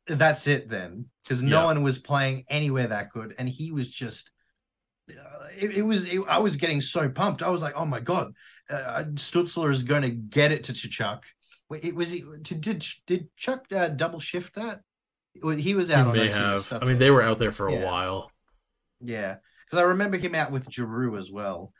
that's 0.07 0.47
it 0.47 0.69
then, 0.69 1.05
because 1.23 1.41
no 1.41 1.59
Yeah. 1.59 1.65
one 1.65 1.83
was 1.83 1.99
playing 1.99 2.45
anywhere 2.49 2.87
that 2.87 3.11
good, 3.11 3.35
and 3.37 3.47
he 3.47 3.71
was 3.71 3.89
just. 3.89 4.31
uh, 5.09 5.47
It, 5.57 5.77
it 5.77 5.81
was. 5.83 6.05
It, 6.05 6.19
I 6.27 6.39
was 6.39 6.57
getting 6.57 6.81
so 6.81 7.09
pumped. 7.09 7.41
I 7.43 7.49
was 7.49 7.61
like, 7.61 7.75
"Oh 7.77 7.85
my 7.85 7.99
god, 8.01 8.33
uh, 8.69 9.03
Stutzle 9.13 9.71
is 9.71 9.83
going 9.83 10.01
to 10.01 10.09
get 10.09 10.51
it 10.51 10.63
to 10.65 10.73
Chuck." 10.73 11.25
It 11.71 11.95
was. 11.95 12.11
Did 12.11 12.61
did, 12.61 12.85
did 13.07 13.35
Chuck 13.35 13.65
uh, 13.71 13.87
double 13.87 14.19
shift 14.19 14.55
that? 14.55 14.81
He 15.33 15.73
was 15.73 15.87
he 15.87 15.93
out 15.93 16.07
on 16.07 16.13
may 16.15 16.31
have 16.31 16.61
stuff 16.61 16.83
i 16.83 16.85
mean 16.85 16.99
they 16.99 17.09
were 17.09 17.23
out 17.23 17.39
there 17.39 17.51
for 17.51 17.67
a 17.67 17.75
while 17.83 18.31
Yeah, 18.99 19.37
because 19.65 19.79
I 19.79 19.87
remember 19.87 20.17
him 20.17 20.35
out 20.35 20.51
with 20.51 20.71
Giroux 20.71 21.17
as 21.17 21.31
well, 21.31 21.73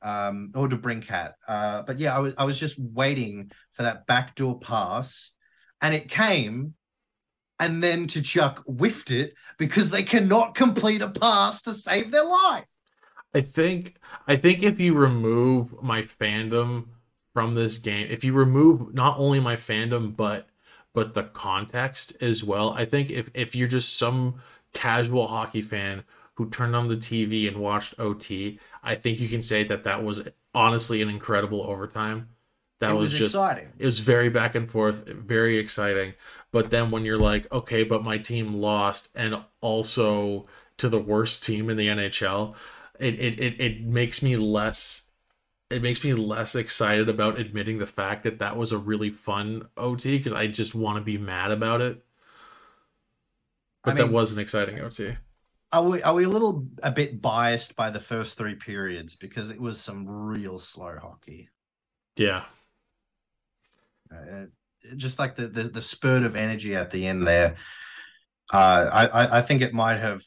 um, 0.00 0.52
or 0.54 0.68
DeBrincat. 0.68 1.32
Uh, 1.46 1.82
but 1.82 1.98
yeah, 1.98 2.16
I 2.16 2.20
was 2.20 2.34
I 2.38 2.44
was 2.44 2.58
just 2.58 2.78
waiting 2.78 3.50
for 3.72 3.82
that 3.82 4.06
backdoor 4.06 4.58
pass, 4.60 5.34
and 5.80 5.94
it 5.94 6.08
came, 6.08 6.74
and 7.58 7.82
then 7.82 8.06
Tkachuk 8.06 8.62
whiffed 8.66 9.10
it 9.10 9.34
because 9.58 9.90
they 9.90 10.02
cannot 10.02 10.54
complete 10.54 11.02
a 11.02 11.10
pass 11.10 11.62
to 11.62 11.74
save 11.74 12.10
their 12.10 12.24
life. 12.24 12.64
I 13.34 13.40
think 13.42 13.96
I 14.26 14.36
think 14.36 14.62
if 14.62 14.80
you 14.80 14.94
remove 14.94 15.82
my 15.82 16.02
fandom 16.02 16.86
from 17.32 17.54
this 17.54 17.78
game, 17.78 18.08
if 18.10 18.24
you 18.24 18.32
remove 18.32 18.94
not 18.94 19.18
only 19.18 19.40
my 19.40 19.56
fandom 19.56 20.14
but 20.14 20.48
but 20.94 21.14
the 21.14 21.22
context 21.22 22.20
as 22.20 22.44
well, 22.44 22.70
I 22.70 22.84
think 22.84 23.10
if 23.10 23.30
if 23.34 23.54
you're 23.54 23.68
just 23.68 23.96
some 23.96 24.42
casual 24.72 25.28
hockey 25.28 25.62
fan 25.62 26.04
who 26.34 26.48
turned 26.48 26.74
on 26.74 26.88
the 26.88 26.96
TV 26.96 27.46
and 27.46 27.58
watched 27.58 27.94
OT, 27.98 28.58
I 28.82 28.94
think 28.94 29.20
you 29.20 29.28
can 29.28 29.42
say 29.42 29.64
that 29.64 29.84
that 29.84 30.02
was 30.02 30.28
honestly 30.54 31.02
an 31.02 31.08
incredible 31.08 31.62
overtime. 31.62 32.28
That 32.80 32.96
was, 32.96 33.12
was, 33.12 33.18
just 33.18 33.34
exciting. 33.36 33.68
it 33.78 33.86
was 33.86 34.00
very 34.00 34.28
back 34.28 34.56
and 34.56 34.68
forth, 34.68 35.06
very 35.06 35.58
exciting. 35.58 36.14
But 36.50 36.70
then 36.70 36.90
when 36.90 37.04
you're 37.04 37.16
like, 37.16 37.50
okay, 37.52 37.84
but 37.84 38.02
my 38.02 38.18
team 38.18 38.54
lost, 38.54 39.08
and 39.14 39.44
also 39.60 40.46
to 40.78 40.88
the 40.88 40.98
worst 40.98 41.44
team 41.44 41.70
in 41.70 41.76
the 41.76 41.86
NHL, 41.86 42.54
it 42.98 43.14
it 43.14 43.38
it, 43.38 43.60
it 43.60 43.82
makes 43.82 44.20
me 44.22 44.36
less 44.36 45.11
it 45.72 45.82
makes 45.82 46.04
me 46.04 46.14
less 46.14 46.54
excited 46.54 47.08
about 47.08 47.38
admitting 47.38 47.78
the 47.78 47.86
fact 47.86 48.24
that 48.24 48.38
that 48.38 48.56
was 48.56 48.72
a 48.72 48.78
really 48.78 49.10
fun 49.10 49.68
OT 49.76 50.18
because 50.18 50.32
I 50.32 50.46
just 50.46 50.74
want 50.74 50.98
to 50.98 51.02
be 51.02 51.18
mad 51.18 51.50
about 51.50 51.80
it. 51.80 52.04
But 53.84 53.92
I 53.92 53.94
that 53.94 54.10
was 54.10 54.32
an 54.32 54.38
exciting 54.38 54.80
OT. 54.80 55.16
Are 55.72 55.82
we 55.82 56.02
are 56.02 56.14
we 56.14 56.24
a 56.24 56.28
little 56.28 56.68
a 56.82 56.90
bit 56.90 57.20
biased 57.22 57.74
by 57.76 57.90
the 57.90 57.98
first 57.98 58.36
three 58.36 58.54
periods 58.54 59.16
because 59.16 59.50
it 59.50 59.60
was 59.60 59.80
some 59.80 60.06
real 60.06 60.58
slow 60.58 60.98
hockey. 60.98 61.48
Yeah. 62.16 62.44
Uh, 64.14 64.46
just 64.96 65.18
like 65.18 65.36
the, 65.36 65.46
the 65.46 65.64
the 65.64 65.82
spurt 65.82 66.22
of 66.22 66.36
energy 66.36 66.76
at 66.76 66.90
the 66.90 67.06
end 67.06 67.26
there. 67.26 67.56
Uh, 68.52 68.90
I 68.92 69.06
I- 69.06 69.38
I 69.38 69.42
think 69.42 69.62
it 69.62 69.72
might 69.72 69.98
have, 69.98 70.22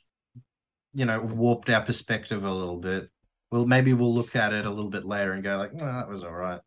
you 0.94 1.06
know, 1.06 1.20
warped 1.22 1.70
our 1.70 1.82
perspective 1.82 2.44
a 2.44 2.52
little 2.52 2.78
bit. 2.80 3.10
Well, 3.56 3.66
maybe 3.66 3.94
we'll 3.94 4.14
look 4.14 4.36
at 4.36 4.52
it 4.52 4.66
a 4.66 4.70
little 4.70 4.90
bit 4.90 5.06
later 5.06 5.32
and 5.32 5.42
go 5.42 5.56
like, 5.56 5.74
"No, 5.74 5.86
that 5.86 6.10
was 6.10 6.26
all 6.26 6.34
right." 6.34 6.60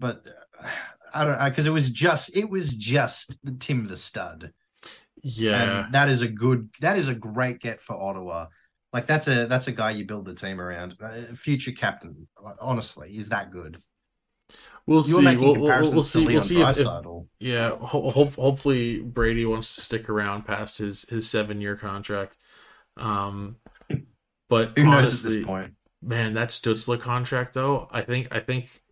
But 0.00 0.26
uh, 0.60 0.66
I 1.14 1.24
don't 1.24 1.38
know 1.38 1.48
because 1.48 1.68
it 1.68 1.72
was 1.72 1.90
just 1.90 2.36
it 2.36 2.50
was 2.50 2.70
just 2.70 3.38
Tim 3.60 3.86
the 3.86 3.96
Stud. 3.96 4.52
Yeah. 5.22 5.84
And 5.84 5.94
that 5.94 6.08
is 6.08 6.22
a 6.22 6.26
good 6.28 6.70
that 6.80 6.98
is 6.98 7.06
a 7.06 7.14
great 7.14 7.60
get 7.60 7.80
for 7.80 7.94
Ottawa. 7.94 8.46
Like 8.92 9.06
that's 9.06 9.28
a 9.28 9.46
that's 9.46 9.68
a 9.68 9.72
guy 9.72 9.90
you 9.90 10.04
build 10.04 10.24
the 10.24 10.34
team 10.34 10.60
around. 10.60 10.96
Uh, 11.00 11.34
future 11.34 11.70
captain, 11.70 12.26
honestly, 12.60 13.16
is 13.16 13.28
that 13.28 13.52
good. 13.52 13.78
We'll 14.84 15.04
see. 15.04 15.24
We'll, 15.36 15.54
we'll, 15.54 15.92
we'll 15.92 16.02
see. 16.02 16.26
We'll 16.26 16.40
see 16.40 16.60
if, 16.60 16.78
Draisaitl. 16.78 17.28
yeah. 17.38 17.76
Ho- 17.76 18.10
ho- 18.10 18.24
hopefully 18.30 18.98
Brady 18.98 19.46
wants 19.46 19.72
to 19.76 19.82
stick 19.82 20.08
around 20.08 20.46
past 20.46 20.78
his 20.78 21.08
his 21.08 21.30
seven 21.30 21.60
year 21.60 21.76
contract. 21.76 22.36
Um, 22.96 23.56
but 24.48 24.76
Who 24.76 24.84
knows 24.84 25.24
at 25.24 25.30
this 25.30 25.44
point? 25.46 25.74
Man, 26.02 26.34
that 26.34 26.48
Stutzle 26.48 27.00
contract 27.00 27.54
though. 27.54 27.88
I 27.90 28.02
think 28.02 28.28
I 28.34 28.40
think 28.40 28.82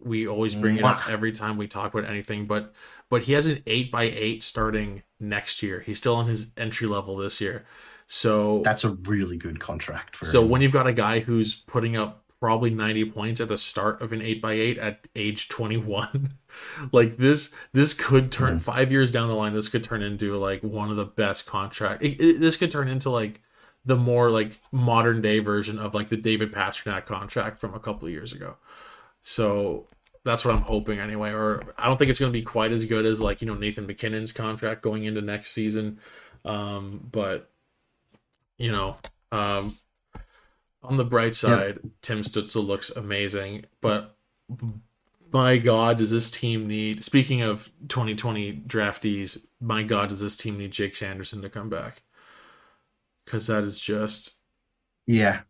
we 0.00 0.26
always 0.28 0.54
bring 0.54 0.76
it 0.76 0.84
up 0.84 1.08
every 1.08 1.32
time 1.32 1.56
we 1.56 1.66
talk 1.68 1.94
about 1.94 2.08
anything, 2.08 2.46
but 2.46 2.72
but 3.10 3.22
he 3.22 3.32
has 3.34 3.46
an 3.46 3.62
eight 3.66 3.90
by 3.90 4.04
eight 4.04 4.42
starting 4.42 5.02
next 5.20 5.62
year. 5.62 5.80
He's 5.80 5.98
still 5.98 6.14
on 6.16 6.26
his 6.26 6.52
entry 6.56 6.86
level 6.86 7.16
this 7.16 7.40
year. 7.40 7.64
So 8.06 8.62
That's 8.64 8.84
a 8.84 8.90
really 8.90 9.36
good 9.36 9.60
contract 9.60 10.16
for 10.16 10.24
so 10.24 10.42
him. 10.42 10.48
when 10.48 10.62
you've 10.62 10.72
got 10.72 10.86
a 10.86 10.92
guy 10.92 11.20
who's 11.20 11.54
putting 11.54 11.96
up 11.96 12.24
probably 12.40 12.70
90 12.70 13.10
points 13.10 13.40
at 13.40 13.48
the 13.48 13.58
start 13.58 14.00
of 14.00 14.12
an 14.12 14.20
8x8 14.20 14.78
at 14.78 15.08
age 15.16 15.48
21 15.48 16.34
like 16.92 17.16
this 17.16 17.52
this 17.72 17.92
could 17.94 18.30
turn 18.30 18.58
Mhm. 18.58 18.62
5 18.62 18.92
years 18.92 19.10
down 19.10 19.26
the 19.28 19.34
line 19.34 19.52
this 19.54 19.68
could 19.68 19.82
turn 19.82 20.02
into 20.02 20.36
like 20.36 20.62
one 20.62 20.88
of 20.88 20.96
the 20.96 21.04
best 21.04 21.46
contract 21.46 22.02
it, 22.04 22.12
it- 22.20 22.40
this 22.40 22.56
could 22.56 22.70
turn 22.70 22.86
into 22.86 23.10
like 23.10 23.42
the 23.88 23.96
more 23.96 24.30
like 24.30 24.60
modern 24.70 25.20
day 25.20 25.38
version 25.38 25.78
of 25.78 25.94
like 25.94 26.08
the 26.08 26.16
David 26.16 26.52
Pastrnak 26.52 27.06
contract 27.06 27.58
from 27.58 27.74
a 27.74 27.80
couple 27.80 28.06
of 28.06 28.12
years 28.12 28.32
ago 28.32 28.56
so 29.22 29.86
that's 30.24 30.44
what 30.44 30.54
I'm 30.54 30.62
hoping 30.62 31.00
anyway 31.00 31.30
or 31.30 31.62
I 31.76 31.86
don't 31.86 31.96
think 31.96 32.10
it's 32.10 32.20
going 32.20 32.32
to 32.32 32.38
be 32.38 32.44
quite 32.44 32.72
as 32.72 32.84
good 32.84 33.06
as 33.06 33.20
like 33.20 33.40
you 33.42 33.46
know 33.46 33.54
Nathan 33.54 33.86
MacKinnon's 33.86 34.32
contract 34.32 34.82
going 34.82 35.04
into 35.04 35.20
next 35.20 35.50
season 35.52 35.98
um 36.44 37.08
but 37.10 37.50
you 38.58 38.70
know 38.70 38.96
um 39.32 39.74
on 40.82 40.96
the 40.96 41.04
bright 41.04 41.34
side, 41.34 41.80
Tim 42.02 42.22
Stutzle 42.22 42.66
looks 42.66 42.90
amazing, 42.90 43.66
but 43.80 44.16
my 45.32 45.58
God, 45.58 45.98
does 45.98 46.10
this 46.10 46.30
team 46.30 46.66
need? 46.66 47.04
Speaking 47.04 47.42
of 47.42 47.70
2020 47.88 48.62
draftees, 48.66 49.46
my 49.60 49.82
God, 49.82 50.10
does 50.10 50.20
this 50.20 50.36
team 50.36 50.58
need 50.58 50.70
Jake 50.70 50.96
Sanderson 50.96 51.42
to 51.42 51.50
come 51.50 51.68
back? 51.68 52.02
Because 53.28 53.46
that 53.48 53.62
is 53.64 53.78
just 53.78 54.40
yeah, 55.06 55.40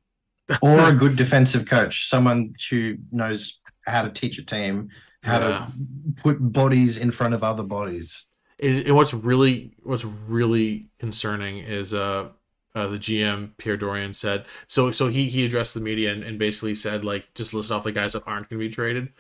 or 0.60 0.88
a 0.88 0.92
good 0.92 1.14
defensive 1.14 1.64
coach, 1.66 2.08
someone 2.08 2.54
who 2.70 2.96
knows 3.12 3.60
how 3.86 4.02
to 4.02 4.10
teach 4.10 4.38
a 4.38 4.44
team, 4.44 4.88
how 5.22 5.38
Yeah. 5.38 5.48
to 5.48 6.22
put 6.22 6.38
bodies 6.52 6.98
in 6.98 7.12
front 7.12 7.34
of 7.34 7.44
other 7.44 7.62
bodies. 7.62 8.26
it, 8.58 8.86
and 8.86 8.96
what's 8.96 9.14
really 9.14 9.76
what's 9.84 10.04
really 10.04 10.88
concerning 10.98 11.58
is 11.58 11.94
uh, 11.94 12.30
uh 12.74 12.88
the 12.88 12.98
GM 12.98 13.56
Pierre 13.56 13.78
Dorion 13.78 14.12
said 14.14 14.46
so 14.66 14.90
so 14.90 15.08
he 15.08 15.28
he 15.28 15.44
addressed 15.44 15.74
the 15.74 15.80
media 15.80 16.12
and, 16.12 16.24
and 16.24 16.38
basically 16.40 16.74
said 16.74 17.04
like 17.04 17.32
just 17.34 17.54
list 17.54 17.70
off 17.70 17.84
the 17.84 17.92
guys 17.92 18.14
that 18.14 18.24
aren't 18.26 18.48
going 18.48 18.60
to 18.60 18.68
be 18.68 18.74
traded. 18.74 19.10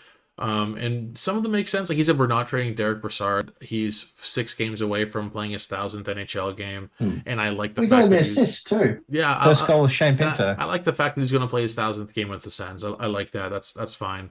Um, 0.40 0.76
and 0.76 1.18
some 1.18 1.36
of 1.36 1.42
them 1.42 1.50
make 1.50 1.66
sense. 1.66 1.88
Like 1.88 1.96
he 1.96 2.04
said, 2.04 2.16
we're 2.16 2.28
not 2.28 2.46
trading 2.46 2.74
Derick 2.74 3.00
Brassard. 3.02 3.52
He's 3.60 4.12
six 4.22 4.54
games 4.54 4.80
away 4.80 5.04
from 5.04 5.30
playing 5.30 5.50
his 5.50 5.66
thousandth 5.66 6.06
NHL 6.06 6.56
game, 6.56 6.90
Hmm. 6.98 7.18
and 7.26 7.40
I 7.40 7.48
like 7.48 7.74
the 7.74 7.80
We 7.80 7.88
fact 7.88 7.98
got 7.98 8.04
an 8.04 8.10
that 8.10 8.16
he's- 8.22 8.36
assist 8.36 8.68
too. 8.68 9.00
Yeah, 9.08 9.42
First 9.42 9.64
I- 9.64 9.66
goal 9.66 9.84
of 9.86 9.92
Shane 9.92 10.12
and 10.12 10.20
I- 10.22 10.24
Pinto. 10.26 10.56
I, 10.56 10.64
like 10.66 10.84
the 10.84 10.92
fact 10.92 11.16
that 11.16 11.22
he's 11.22 11.32
going 11.32 11.42
to 11.42 11.48
play 11.48 11.62
his 11.62 11.74
thousandth 11.74 12.14
game 12.14 12.28
with 12.28 12.44
the 12.44 12.50
Sens. 12.52 12.84
I, 12.84 12.90
I 12.90 13.06
like 13.06 13.32
that. 13.32 13.48
That's 13.48 13.72
that's 13.72 13.96
fine. 13.96 14.30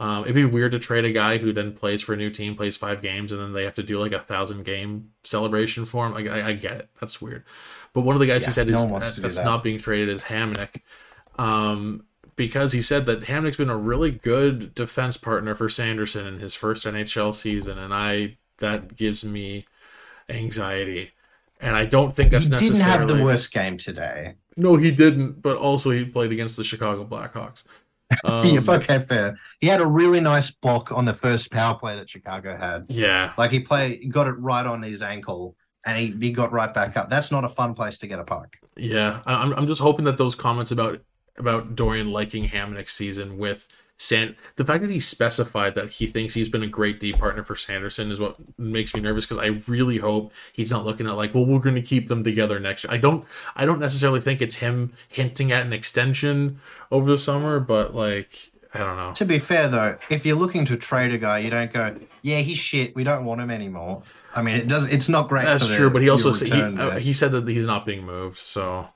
Um, 0.00 0.24
it'd 0.24 0.34
be 0.34 0.44
weird 0.44 0.72
to 0.72 0.78
trade 0.80 1.04
a 1.04 1.12
guy 1.12 1.38
who 1.38 1.52
then 1.52 1.72
plays 1.72 2.02
for 2.02 2.12
a 2.12 2.16
new 2.16 2.28
team, 2.28 2.56
plays 2.56 2.76
five 2.76 3.00
games, 3.00 3.30
and 3.32 3.40
then 3.40 3.52
they 3.52 3.62
have 3.64 3.74
to 3.76 3.82
do 3.84 4.00
like 4.00 4.12
a 4.12 4.18
thousand 4.20 4.64
game 4.64 5.10
celebration 5.24 5.86
for 5.86 6.06
him. 6.06 6.12
Like, 6.12 6.26
I, 6.26 6.48
I 6.48 6.52
get 6.54 6.72
it. 6.78 6.88
That's 7.00 7.22
weird. 7.22 7.44
But 7.92 8.00
one 8.02 8.16
of 8.16 8.20
the 8.20 8.26
guys 8.26 8.44
he 8.44 8.50
said 8.52 8.66
no 8.66 8.78
is 8.78 8.84
one 8.86 9.00
that- 9.00 9.14
that's 9.16 9.36
that. 9.38 9.44
not 9.44 9.62
being 9.62 9.78
traded 9.78 10.08
is 10.08 10.24
Hamonic. 10.24 10.80
Um, 11.38 12.04
because 12.36 12.72
he 12.72 12.82
said 12.82 13.06
that 13.06 13.22
Hamonic's 13.24 13.56
been 13.56 13.70
a 13.70 13.76
really 13.76 14.10
good 14.10 14.74
defense 14.74 15.16
partner 15.16 15.54
for 15.54 15.68
Sanderson 15.68 16.26
in 16.26 16.38
his 16.38 16.54
first 16.54 16.86
NHL 16.86 17.34
season, 17.34 17.78
and 17.78 17.92
I 17.94 18.36
that 18.58 18.96
gives 18.96 19.24
me 19.24 19.66
anxiety. 20.28 21.12
And 21.60 21.74
I 21.74 21.86
don't 21.86 22.14
think 22.14 22.30
He 22.30 22.36
that's 22.36 22.48
didn't 22.48 22.60
necessarily 22.68 23.00
have 23.00 23.08
the 23.08 23.24
worst 23.24 23.52
game 23.52 23.78
today. 23.78 24.34
no, 24.56 24.76
he 24.76 24.90
didn't. 24.90 25.40
But 25.42 25.56
also, 25.56 25.90
he 25.90 26.04
played 26.04 26.32
against 26.32 26.56
the 26.56 26.64
Chicago 26.64 27.04
Blackhawks. 27.04 27.64
Um, 28.22 28.44
yeah, 28.46 28.60
okay, 28.68 29.00
fair. 29.00 29.36
He 29.60 29.66
had 29.66 29.80
a 29.80 29.86
really 29.86 30.20
nice 30.20 30.52
block 30.52 30.92
on 30.92 31.06
the 31.06 31.12
first 31.12 31.50
power 31.50 31.74
play 31.76 31.96
that 31.96 32.08
Chicago 32.08 32.56
had. 32.56 32.86
yeah, 32.88 33.32
Like 33.36 33.50
he 33.50 33.58
played, 33.58 33.98
he 34.00 34.06
got 34.08 34.28
it 34.28 34.38
right 34.38 34.64
on 34.64 34.80
his 34.80 35.02
ankle, 35.02 35.56
and 35.84 35.98
he, 35.98 36.14
he 36.28 36.32
got 36.32 36.52
right 36.52 36.72
back 36.72 36.96
up. 36.96 37.10
That's 37.10 37.32
not 37.32 37.42
a 37.44 37.48
fun 37.48 37.74
place 37.74 37.98
to 37.98 38.06
get 38.06 38.20
a 38.20 38.24
puck. 38.24 38.58
yeah. 38.76 39.22
I'm, 39.26 39.52
I'm 39.54 39.66
just 39.66 39.80
hoping 39.82 40.04
that 40.04 40.18
those 40.18 40.36
comments 40.36 40.70
about 40.70 41.00
about 41.38 41.76
Dorion 41.76 42.10
liking 42.12 42.44
Ham 42.44 42.74
next 42.74 42.94
season 42.94 43.38
with 43.38 43.68
San, 43.98 44.36
the 44.56 44.64
fact 44.64 44.82
that 44.82 44.90
he 44.90 45.00
specified 45.00 45.74
that 45.74 45.88
he 45.92 46.06
thinks 46.06 46.34
he's 46.34 46.50
been 46.50 46.62
a 46.62 46.66
great 46.66 47.00
D 47.00 47.14
partner 47.14 47.42
for 47.42 47.56
Sanderson 47.56 48.10
is 48.12 48.20
what 48.20 48.36
makes 48.58 48.94
me 48.94 49.00
nervous 49.00 49.24
because 49.24 49.38
I 49.38 49.46
really 49.70 49.96
hope 49.98 50.32
he's 50.52 50.70
not 50.70 50.84
looking 50.84 51.06
at 51.06 51.14
like, 51.14 51.34
well, 51.34 51.46
we're 51.46 51.60
going 51.60 51.76
to 51.76 51.82
keep 51.82 52.08
them 52.08 52.22
together 52.22 52.60
next 52.60 52.84
year. 52.84 52.92
I 52.92 52.98
don't, 52.98 53.24
I 53.54 53.64
don't 53.64 53.80
necessarily 53.80 54.20
think 54.20 54.42
it's 54.42 54.56
him 54.56 54.92
hinting 55.08 55.50
at 55.50 55.64
an 55.64 55.72
extension 55.72 56.60
over 56.90 57.08
the 57.10 57.16
summer, 57.16 57.58
but 57.58 57.94
like, 57.94 58.50
I 58.74 58.80
don't 58.80 58.98
know. 58.98 59.14
To 59.14 59.24
be 59.24 59.38
fair 59.38 59.70
though, 59.70 59.96
if 60.10 60.26
you're 60.26 60.36
looking 60.36 60.66
to 60.66 60.76
trade 60.76 61.14
a 61.14 61.18
guy, 61.18 61.38
you 61.38 61.48
don't 61.48 61.72
go, 61.72 61.96
yeah, 62.20 62.40
he's 62.40 62.58
shit. 62.58 62.94
We 62.94 63.02
don't 63.02 63.24
want 63.24 63.40
him 63.40 63.50
anymore. 63.50 64.02
I 64.34 64.42
mean, 64.42 64.56
it 64.56 64.68
does. 64.68 64.86
It's 64.88 65.08
not 65.08 65.30
great. 65.30 65.46
That's 65.46 65.64
for 65.64 65.70
the- 65.70 65.76
true, 65.78 65.90
but 65.90 66.02
he 66.02 66.10
also 66.10 66.32
said, 66.32 66.48
he, 66.48 66.60
uh, 66.60 66.98
he 66.98 67.14
said 67.14 67.32
that 67.32 67.48
he's 67.48 67.64
not 67.64 67.86
being 67.86 68.04
moved, 68.04 68.36
so 68.36 68.88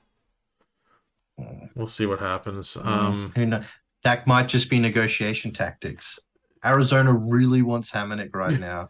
we'll 1.75 1.87
see 1.87 2.05
what 2.05 2.19
happens. 2.19 2.77
Um, 2.81 3.31
Who 3.35 3.45
know? 3.45 3.63
That 4.03 4.25
might 4.25 4.47
just 4.47 4.69
be 4.69 4.79
negotiation 4.79 5.51
tactics. 5.51 6.19
Arizona 6.63 7.13
really 7.13 7.61
wants 7.61 7.91
Hamonic 7.91 8.35
right 8.35 8.59
now. 8.59 8.89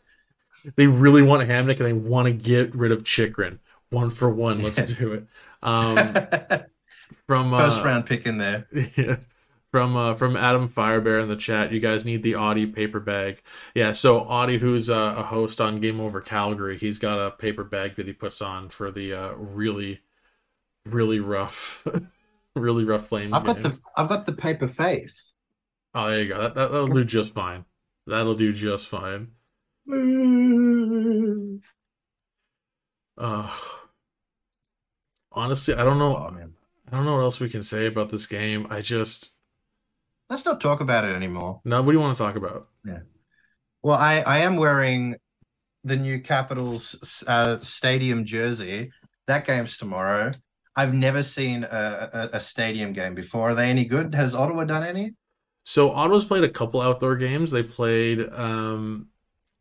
they 0.75 0.87
really 0.87 1.21
want 1.21 1.47
Hamonic 1.47 1.79
and 1.79 1.87
they 1.87 1.93
want 1.93 2.27
to 2.27 2.33
get 2.33 2.75
rid 2.75 2.91
of 2.91 3.03
Chychrun. 3.03 3.59
One 3.89 4.09
for 4.09 4.29
one, 4.29 4.61
let's 4.61 4.93
do 4.93 5.13
it. 5.13 5.27
Um, 5.61 5.97
from 7.27 7.53
uh, 7.53 7.69
First 7.69 7.83
round 7.83 8.05
pick 8.05 8.25
in 8.25 8.37
there. 8.37 8.67
yeah. 8.95 9.17
From 9.71 9.95
uh, 9.95 10.15
from 10.15 10.35
Adam 10.35 10.67
Firebear 10.67 11.21
in 11.21 11.29
the 11.29 11.37
chat, 11.37 11.71
you 11.71 11.79
guys 11.79 12.03
need 12.03 12.23
the 12.23 12.35
Audie 12.35 12.67
paper 12.67 12.99
bag. 12.99 13.41
Yeah, 13.73 13.93
so 13.93 14.19
Audie, 14.19 14.57
who's 14.57 14.89
uh, 14.89 15.15
a 15.17 15.23
host 15.23 15.61
on 15.61 15.79
Game 15.79 16.01
Over 16.01 16.19
Calgary, 16.19 16.77
he's 16.77 16.99
got 16.99 17.25
a 17.25 17.31
paper 17.31 17.63
bag 17.63 17.95
that 17.95 18.05
he 18.05 18.11
puts 18.11 18.41
on 18.41 18.67
for 18.67 18.91
the 18.91 19.13
uh, 19.13 19.33
really, 19.35 20.01
really 20.85 21.21
rough, 21.21 21.87
really 22.55 22.85
rough 22.85 23.07
flames. 23.07 23.33
I've 23.33 23.43
got 23.43 23.61
games. 23.61 23.79
the 23.79 23.85
I've 23.97 24.09
got 24.09 24.25
the 24.25 24.33
paper 24.33 24.67
face. 24.67 25.33
Oh, 25.93 26.09
there 26.09 26.21
you 26.21 26.27
go. 26.29 26.41
That, 26.41 26.55
that 26.55 26.71
that'll 26.71 26.87
do 26.87 27.03
just 27.03 27.33
fine. 27.33 27.65
That'll 28.07 28.35
do 28.35 28.53
just 28.53 28.87
fine. 28.87 29.31
Uh, 33.17 33.51
honestly, 35.31 35.73
I 35.75 35.83
don't 35.83 35.99
know. 35.99 36.15
Oh, 36.17 36.31
man. 36.31 36.53
I 36.91 36.95
don't 36.95 37.05
know 37.05 37.15
what 37.15 37.23
else 37.23 37.39
we 37.39 37.49
can 37.49 37.63
say 37.63 37.85
about 37.85 38.09
this 38.09 38.25
game. 38.25 38.67
I 38.69 38.81
just 38.81 39.37
Let's 40.29 40.45
not 40.45 40.61
talk 40.61 40.79
about 40.79 41.03
it 41.03 41.13
anymore. 41.13 41.61
no. 41.65 41.81
What 41.81 41.91
do 41.91 41.97
you 41.97 42.01
want 42.01 42.15
to 42.15 42.23
talk 42.23 42.35
about? 42.35 42.67
Yeah. 42.85 42.99
Well, 43.83 43.97
I, 43.97 44.19
I 44.19 44.39
am 44.39 44.55
wearing 44.55 45.15
the 45.83 45.97
new 45.97 46.19
Capitals 46.19 47.23
uh, 47.27 47.59
stadium 47.59 48.25
jersey. 48.25 48.91
That 49.27 49.45
game's 49.45 49.77
tomorrow. 49.77 50.33
I've 50.75 50.93
never 50.93 51.21
seen 51.23 51.63
a, 51.63 52.09
a, 52.13 52.37
a 52.37 52.39
stadium 52.39 52.93
game 52.93 53.13
before. 53.13 53.51
Are 53.51 53.55
they 53.55 53.69
any 53.69 53.85
good? 53.85 54.15
Has 54.15 54.33
Ottawa 54.33 54.63
done 54.63 54.83
any? 54.83 55.13
So 55.63 55.91
Ottawa's 55.91 56.25
played 56.25 56.43
a 56.43 56.49
couple 56.49 56.81
outdoor 56.81 57.15
games. 57.15 57.51
They 57.51 57.63
played 57.63 58.27
um, 58.33 59.07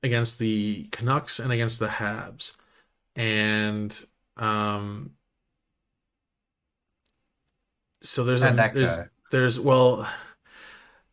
against 0.03 0.39
the 0.39 0.89
Canucks 0.93 1.39
and 1.39 1.53
against 1.53 1.81
the 1.81 1.89
Habs, 1.89 2.57
and 3.17 3.97
um, 4.37 5.11
so 8.03 8.25
there's 8.25 8.43
a, 8.43 8.53
that 8.53 8.75
there's 8.75 8.97
go? 8.97 9.05
there's 9.31 9.61
well 9.61 10.09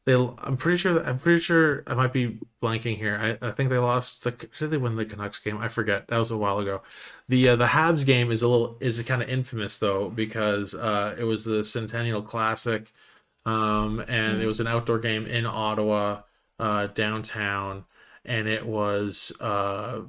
they 0.06 0.14
I'm 0.16 0.56
pretty 0.56 0.78
sure 0.78 1.04
I'm 1.04 1.20
pretty 1.20 1.42
sure 1.42 1.84
I 1.86 1.94
might 1.94 2.14
be 2.14 2.40
blanking 2.64 2.98
here. 2.98 3.38
I, 3.42 3.48
I 3.48 3.52
think 3.52 3.70
they 3.70 3.78
lost 3.78 4.24
the 4.24 4.32
did 4.32 4.70
they 4.70 4.78
win 4.78 4.96
the 4.96 5.06
Canucks 5.06 5.40
game? 5.40 5.58
I 5.58 5.68
forget. 5.68 6.08
That 6.08 6.18
was 6.18 6.32
a 6.32 6.38
while 6.38 6.60
ago. 6.60 6.82
The 7.30 7.50
uh, 7.50 7.56
the 7.58 7.68
Habs 7.68 8.06
game 8.06 8.32
is 8.32 8.42
a 8.42 8.48
little 8.48 8.78
is 8.80 9.02
kind 9.04 9.22
of 9.22 9.30
infamous 9.30 9.78
though 9.78 10.10
because 10.10 10.74
uh, 10.74 11.16
it 11.20 11.26
was 11.26 11.44
the 11.44 11.66
Centennial 11.66 12.22
Classic, 12.22 12.92
um, 13.46 14.00
and 14.08 14.42
it 14.42 14.46
was 14.46 14.62
an 14.62 14.68
outdoor 14.68 15.00
game 15.00 15.26
in 15.26 15.46
Ottawa, 15.46 16.22
uh, 16.58 16.88
downtown, 16.88 17.84
and 18.24 18.48
it 18.48 18.66
was 18.66 19.34
uh, 19.42 20.02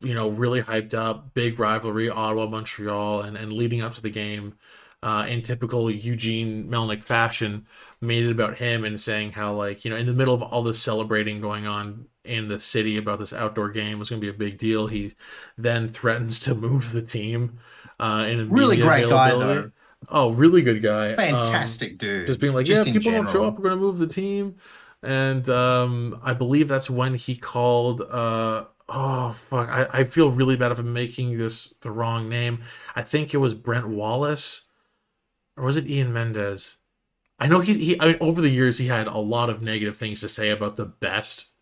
you 0.00 0.14
know 0.14 0.28
really 0.28 0.60
hyped 0.60 0.92
up, 0.92 1.32
big 1.32 1.58
rivalry, 1.58 2.10
Ottawa 2.10 2.46
Montreal, 2.46 3.22
and 3.22 3.36
and 3.38 3.52
leading 3.52 3.80
up 3.80 3.94
to 3.94 4.02
the 4.02 4.10
game, 4.10 4.58
uh, 5.02 5.26
in 5.28 5.42
typical 5.42 5.90
Eugene 5.90 6.68
Melnyk 6.68 7.04
fashion 7.04 7.66
made 8.00 8.24
it 8.24 8.30
about 8.30 8.58
him 8.58 8.84
and 8.84 9.00
saying 9.00 9.32
how 9.32 9.54
like 9.54 9.84
you 9.84 9.90
know 9.90 9.96
in 9.96 10.06
the 10.06 10.12
middle 10.12 10.34
of 10.34 10.42
all 10.42 10.62
this 10.62 10.80
celebrating 10.80 11.40
going 11.40 11.66
on 11.66 12.06
in 12.28 12.48
the 12.48 12.60
city 12.60 12.96
about 12.96 13.18
this 13.18 13.32
outdoor 13.32 13.70
game 13.70 13.98
was 13.98 14.10
going 14.10 14.20
to 14.20 14.24
be 14.24 14.30
a 14.30 14.38
big 14.38 14.58
deal. 14.58 14.86
He 14.86 15.14
then 15.56 15.88
threatens 15.88 16.38
to 16.40 16.54
move 16.54 16.92
the 16.92 17.02
team 17.02 17.58
uh, 17.98 18.26
in 18.28 18.40
a 18.40 18.44
Really 18.44 18.76
great 18.76 19.08
guy, 19.08 19.30
though. 19.30 19.70
Oh, 20.08 20.30
really 20.30 20.62
good 20.62 20.82
guy. 20.82 21.16
Fantastic 21.16 21.92
um, 21.92 21.96
dude. 21.98 22.26
Just 22.26 22.40
being 22.40 22.54
like, 22.54 22.66
Just 22.66 22.86
yeah, 22.86 22.92
people 22.92 23.12
don't 23.12 23.28
show 23.28 23.46
up, 23.46 23.56
we're 23.56 23.64
going 23.64 23.78
to 23.78 23.80
move 23.80 23.98
the 23.98 24.06
team. 24.06 24.56
And 25.02 25.48
um, 25.48 26.20
I 26.22 26.34
believe 26.34 26.68
that's 26.68 26.90
when 26.90 27.14
he 27.14 27.36
called. 27.36 28.00
Uh, 28.00 28.64
oh 28.88 29.32
fuck! 29.32 29.68
I, 29.68 29.86
I 29.92 30.04
feel 30.04 30.30
really 30.30 30.56
bad 30.56 30.72
if 30.72 30.78
I'm 30.78 30.92
making 30.92 31.38
this 31.38 31.70
the 31.82 31.92
wrong 31.92 32.28
name. 32.28 32.62
I 32.96 33.02
think 33.02 33.32
it 33.32 33.36
was 33.38 33.54
Brent 33.54 33.88
Wallace, 33.88 34.66
or 35.56 35.64
was 35.64 35.76
it 35.76 35.86
Ian 35.86 36.12
Mendes? 36.12 36.78
I 37.38 37.46
know 37.46 37.60
he, 37.60 37.74
he 37.74 38.00
I 38.00 38.06
mean, 38.06 38.16
over 38.20 38.40
the 38.40 38.48
years 38.48 38.78
he 38.78 38.88
had 38.88 39.06
a 39.06 39.18
lot 39.18 39.50
of 39.50 39.62
negative 39.62 39.96
things 39.96 40.20
to 40.22 40.28
say 40.28 40.50
about 40.50 40.76
the 40.76 40.86
best 40.86 41.54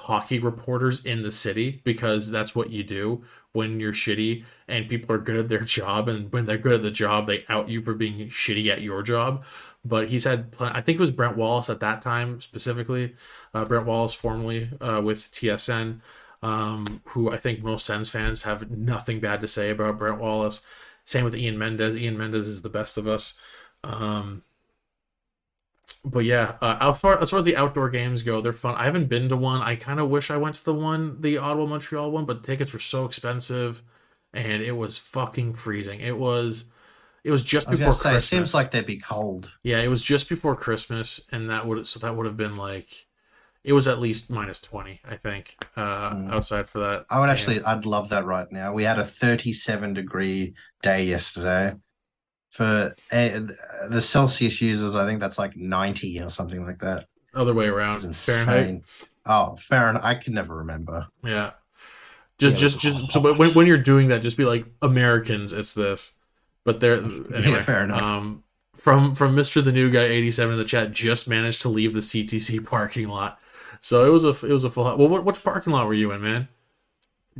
hockey 0.00 0.38
reporters 0.38 1.04
in 1.04 1.22
the 1.22 1.30
city 1.30 1.80
because 1.84 2.30
that's 2.30 2.54
what 2.54 2.70
you 2.70 2.82
do 2.82 3.22
when 3.52 3.80
you're 3.80 3.92
shitty 3.92 4.44
and 4.66 4.88
people 4.88 5.14
are 5.14 5.18
good 5.18 5.36
at 5.36 5.48
their 5.48 5.60
job. 5.78 6.08
And 6.08 6.32
when 6.32 6.46
they're 6.46 6.58
good 6.58 6.74
at 6.74 6.82
the 6.82 6.90
job 6.90 7.26
they 7.26 7.44
out 7.48 7.68
you 7.68 7.82
for 7.82 7.94
being 7.94 8.28
shitty 8.28 8.70
at 8.70 8.82
your 8.82 9.02
job. 9.02 9.44
But 9.84 10.08
he's 10.08 10.24
had 10.24 10.54
i 10.60 10.80
think 10.82 10.96
it 10.96 11.00
was 11.00 11.10
brent 11.10 11.38
wallace 11.38 11.70
at 11.70 11.80
that 11.80 12.02
time 12.02 12.38
specifically 12.42 13.14
uh, 13.54 13.64
brent 13.64 13.86
wallace 13.86 14.12
formerly 14.12 14.68
uh, 14.78 15.00
with 15.02 15.20
tsn 15.32 16.00
um, 16.42 17.00
who 17.06 17.30
i 17.32 17.38
think 17.38 17.62
most 17.62 17.86
sens 17.86 18.10
fans 18.10 18.42
have 18.42 18.70
nothing 18.70 19.20
bad 19.20 19.40
to 19.40 19.48
say 19.48 19.70
about 19.70 19.98
brent 19.98 20.20
wallace. 20.20 20.60
Same 21.04 21.24
with 21.24 21.34
ian 21.34 21.58
mendes. 21.58 21.96
Ian 21.96 22.16
mendez 22.16 22.46
is 22.46 22.62
the 22.62 22.68
best 22.68 22.96
of 22.96 23.08
us. 23.08 23.38
Um, 23.82 24.42
but 26.04 26.20
yeah, 26.24 26.56
uh, 26.62 26.78
as 26.80 27.00
far 27.00 27.20
as 27.20 27.30
far 27.30 27.38
as 27.40 27.44
the 27.44 27.56
outdoor 27.56 27.90
games 27.90 28.22
go, 28.22 28.40
they're 28.40 28.52
fun. 28.52 28.74
I 28.76 28.84
haven't 28.84 29.08
been 29.08 29.28
to 29.28 29.36
one. 29.36 29.60
I 29.62 29.76
kind 29.76 30.00
of 30.00 30.08
wish 30.08 30.30
I 30.30 30.36
went 30.36 30.54
to 30.56 30.64
the 30.64 30.74
one, 30.74 31.20
the 31.20 31.38
Ottawa 31.38 31.66
Montreal 31.66 32.10
one, 32.10 32.24
but 32.24 32.42
tickets 32.44 32.72
were 32.72 32.78
so 32.78 33.04
expensive, 33.04 33.82
and 34.32 34.62
it 34.62 34.72
was 34.72 34.96
fucking 34.98 35.54
freezing. 35.54 36.00
It 36.00 36.16
was, 36.18 36.64
it 37.24 37.30
was 37.30 37.42
just 37.44 37.68
was 37.68 37.78
before 37.78 37.92
say, 37.92 38.16
it 38.16 38.20
seems 38.20 38.54
like 38.54 38.70
they'd 38.70 38.86
be 38.86 38.96
cold. 38.98 39.52
yeah, 39.62 39.78
it 39.80 39.88
was 39.88 40.02
just 40.02 40.28
before 40.28 40.56
Christmas, 40.56 41.20
and 41.32 41.50
that 41.50 41.66
would 41.66 41.86
so 41.86 41.98
that 42.00 42.16
would 42.16 42.26
have 42.26 42.36
been 42.36 42.56
like, 42.56 43.06
it 43.62 43.74
was 43.74 43.86
at 43.86 44.00
least 44.00 44.30
minus 44.30 44.58
twenty, 44.60 45.00
I 45.06 45.16
think, 45.16 45.56
uh, 45.76 46.10
Mm. 46.14 46.32
outside 46.32 46.66
for 46.66 46.78
that. 46.78 47.04
I 47.10 47.20
would 47.20 47.26
game. 47.26 47.32
actually, 47.32 47.62
I'd 47.62 47.84
love 47.84 48.08
that 48.08 48.24
right 48.24 48.50
now. 48.50 48.72
We 48.72 48.84
had 48.84 48.98
a 48.98 49.04
37 49.04 49.92
degree 49.92 50.54
day 50.82 51.04
yesterday. 51.04 51.74
For 52.50 52.94
uh, 53.12 53.40
the 53.88 54.02
Celsius 54.02 54.60
users, 54.60 54.96
I 54.96 55.06
think 55.06 55.20
that's 55.20 55.38
like 55.38 55.56
90 55.56 56.20
or 56.20 56.30
something 56.30 56.66
like 56.66 56.80
that. 56.80 57.06
other 57.32 57.54
way 57.54 57.66
around. 57.66 58.04
It's 58.04 58.24
Fahrenheit. 58.24 58.82
Oh, 59.24 59.54
Fahrenheit. 59.56 60.04
I 60.04 60.14
can 60.16 60.34
never 60.34 60.56
remember. 60.56 61.06
Yeah. 61.24 61.52
Just, 62.38 62.58
Yeah, 62.60 62.66
it 62.66 62.70
just, 62.70 62.84
was 62.84 62.94
just. 63.02 63.12
So 63.12 63.20
when, 63.20 63.50
when 63.54 63.66
you're 63.66 63.78
doing 63.78 64.08
that, 64.08 64.22
just 64.22 64.36
be 64.36 64.44
like 64.44 64.66
Americans. 64.82 65.52
It's 65.52 65.74
this, 65.74 66.18
but 66.64 66.80
they're 66.80 67.02
anyway. 67.34 67.60
fair 67.60 67.84
enough. 67.84 68.02
Um, 68.02 68.42
from 68.76 69.14
from 69.14 69.34
Mister 69.34 69.60
the 69.60 69.72
New 69.72 69.90
Guy 69.90 70.04
eighty 70.04 70.30
seven 70.30 70.54
in 70.54 70.58
the 70.58 70.64
chat, 70.64 70.90
just 70.90 71.28
managed 71.28 71.60
to 71.62 71.68
leave 71.68 71.92
the 71.92 72.00
CTC 72.00 72.66
parking 72.66 73.08
lot. 73.08 73.38
So 73.82 74.06
it 74.06 74.10
was 74.10 74.24
a 74.24 74.30
it 74.30 74.52
was 74.52 74.64
a 74.64 74.70
full. 74.70 74.84
Well, 74.84 75.08
what 75.08 75.24
which 75.24 75.44
parking 75.44 75.72
lot 75.72 75.86
were 75.86 75.94
you 75.94 76.10
in, 76.12 76.22
man? 76.22 76.48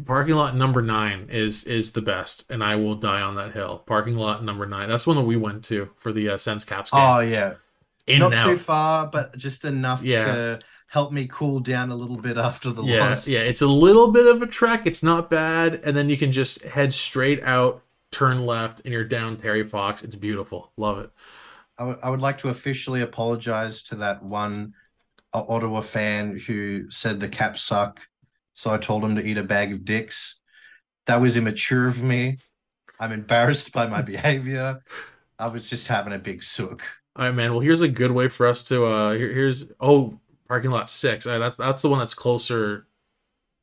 Parking 0.06 0.36
lot 0.36 0.54
number 0.56 0.80
nine 0.82 1.28
is 1.30 1.64
is 1.64 1.92
the 1.92 2.00
best, 2.02 2.50
and 2.50 2.62
I 2.62 2.76
will 2.76 2.94
die 2.94 3.20
on 3.20 3.34
that 3.36 3.52
hill. 3.52 3.82
Parking 3.86 4.16
lot 4.16 4.44
number 4.44 4.64
nine. 4.66 4.88
That's 4.88 5.06
one 5.06 5.16
that 5.16 5.22
we 5.24 5.36
went 5.36 5.64
to 5.64 5.90
for 5.96 6.12
the 6.12 6.30
uh, 6.30 6.38
Sens 6.38 6.64
Caps 6.64 6.90
game. 6.90 7.00
Oh, 7.00 7.18
yeah. 7.18 7.54
in 8.06 8.20
Not 8.20 8.44
too 8.46 8.56
far, 8.56 9.06
but 9.08 9.36
just 9.36 9.64
enough 9.64 10.02
Yeah. 10.02 10.24
to 10.24 10.58
help 10.88 11.12
me 11.12 11.26
cool 11.30 11.60
down 11.60 11.90
a 11.90 11.94
little 11.96 12.16
bit 12.16 12.36
after 12.38 12.70
the 12.70 12.82
yeah, 12.82 13.10
loss. 13.10 13.28
yeah, 13.28 13.40
it's 13.40 13.62
a 13.62 13.66
little 13.66 14.10
bit 14.12 14.26
of 14.26 14.42
a 14.42 14.46
trek. 14.46 14.86
It's 14.86 15.02
not 15.02 15.28
bad, 15.28 15.80
and 15.84 15.96
then 15.96 16.08
you 16.08 16.16
can 16.16 16.32
just 16.32 16.62
head 16.64 16.92
straight 16.92 17.42
out, 17.42 17.82
turn 18.10 18.46
left, 18.46 18.80
and 18.84 18.92
you're 18.92 19.04
down 19.04 19.36
Terry 19.36 19.66
Fox. 19.68 20.02
It's 20.02 20.16
beautiful. 20.16 20.72
Love 20.76 20.98
it. 21.00 21.10
I 21.78 21.84
would- 21.84 21.98
I 22.02 22.10
would 22.10 22.20
like 22.22 22.38
to 22.38 22.48
officially 22.48 23.00
apologize 23.02 23.82
to 23.84 23.96
that 23.96 24.22
one 24.22 24.74
uh, 25.32 25.44
Ottawa 25.48 25.80
fan 25.80 26.38
who 26.46 26.90
said 26.90 27.20
the 27.20 27.28
Caps 27.28 27.62
suck. 27.62 28.00
So 28.54 28.70
I 28.72 28.78
told 28.78 29.04
him 29.04 29.16
to 29.16 29.22
eat 29.22 29.38
a 29.38 29.42
bag 29.42 29.72
of 29.72 29.84
dicks. 29.84 30.38
That 31.06 31.20
was 31.20 31.36
immature 31.36 31.86
of 31.86 32.02
me. 32.02 32.38
I'm 32.98 33.12
embarrassed 33.12 33.72
by 33.72 33.86
my 33.86 34.02
behavior. 34.02 34.82
I 35.38 35.48
was 35.48 35.70
just 35.70 35.88
having 35.88 36.12
a 36.12 36.18
big 36.18 36.42
sook. 36.42 36.82
All 37.16 37.24
right, 37.24 37.34
man. 37.34 37.50
Well, 37.52 37.60
here's 37.60 37.80
a 37.80 37.88
good 37.88 38.12
way 38.12 38.28
for 38.28 38.46
us 38.46 38.62
to. 38.64 38.86
uh 38.86 39.12
here, 39.14 39.32
Here's 39.32 39.70
oh, 39.80 40.20
parking 40.48 40.70
lot 40.70 40.90
six. 40.90 41.26
Right, 41.26 41.38
that's 41.38 41.56
that's 41.56 41.82
the 41.82 41.88
one 41.88 41.98
that's 41.98 42.14
closer. 42.14 42.86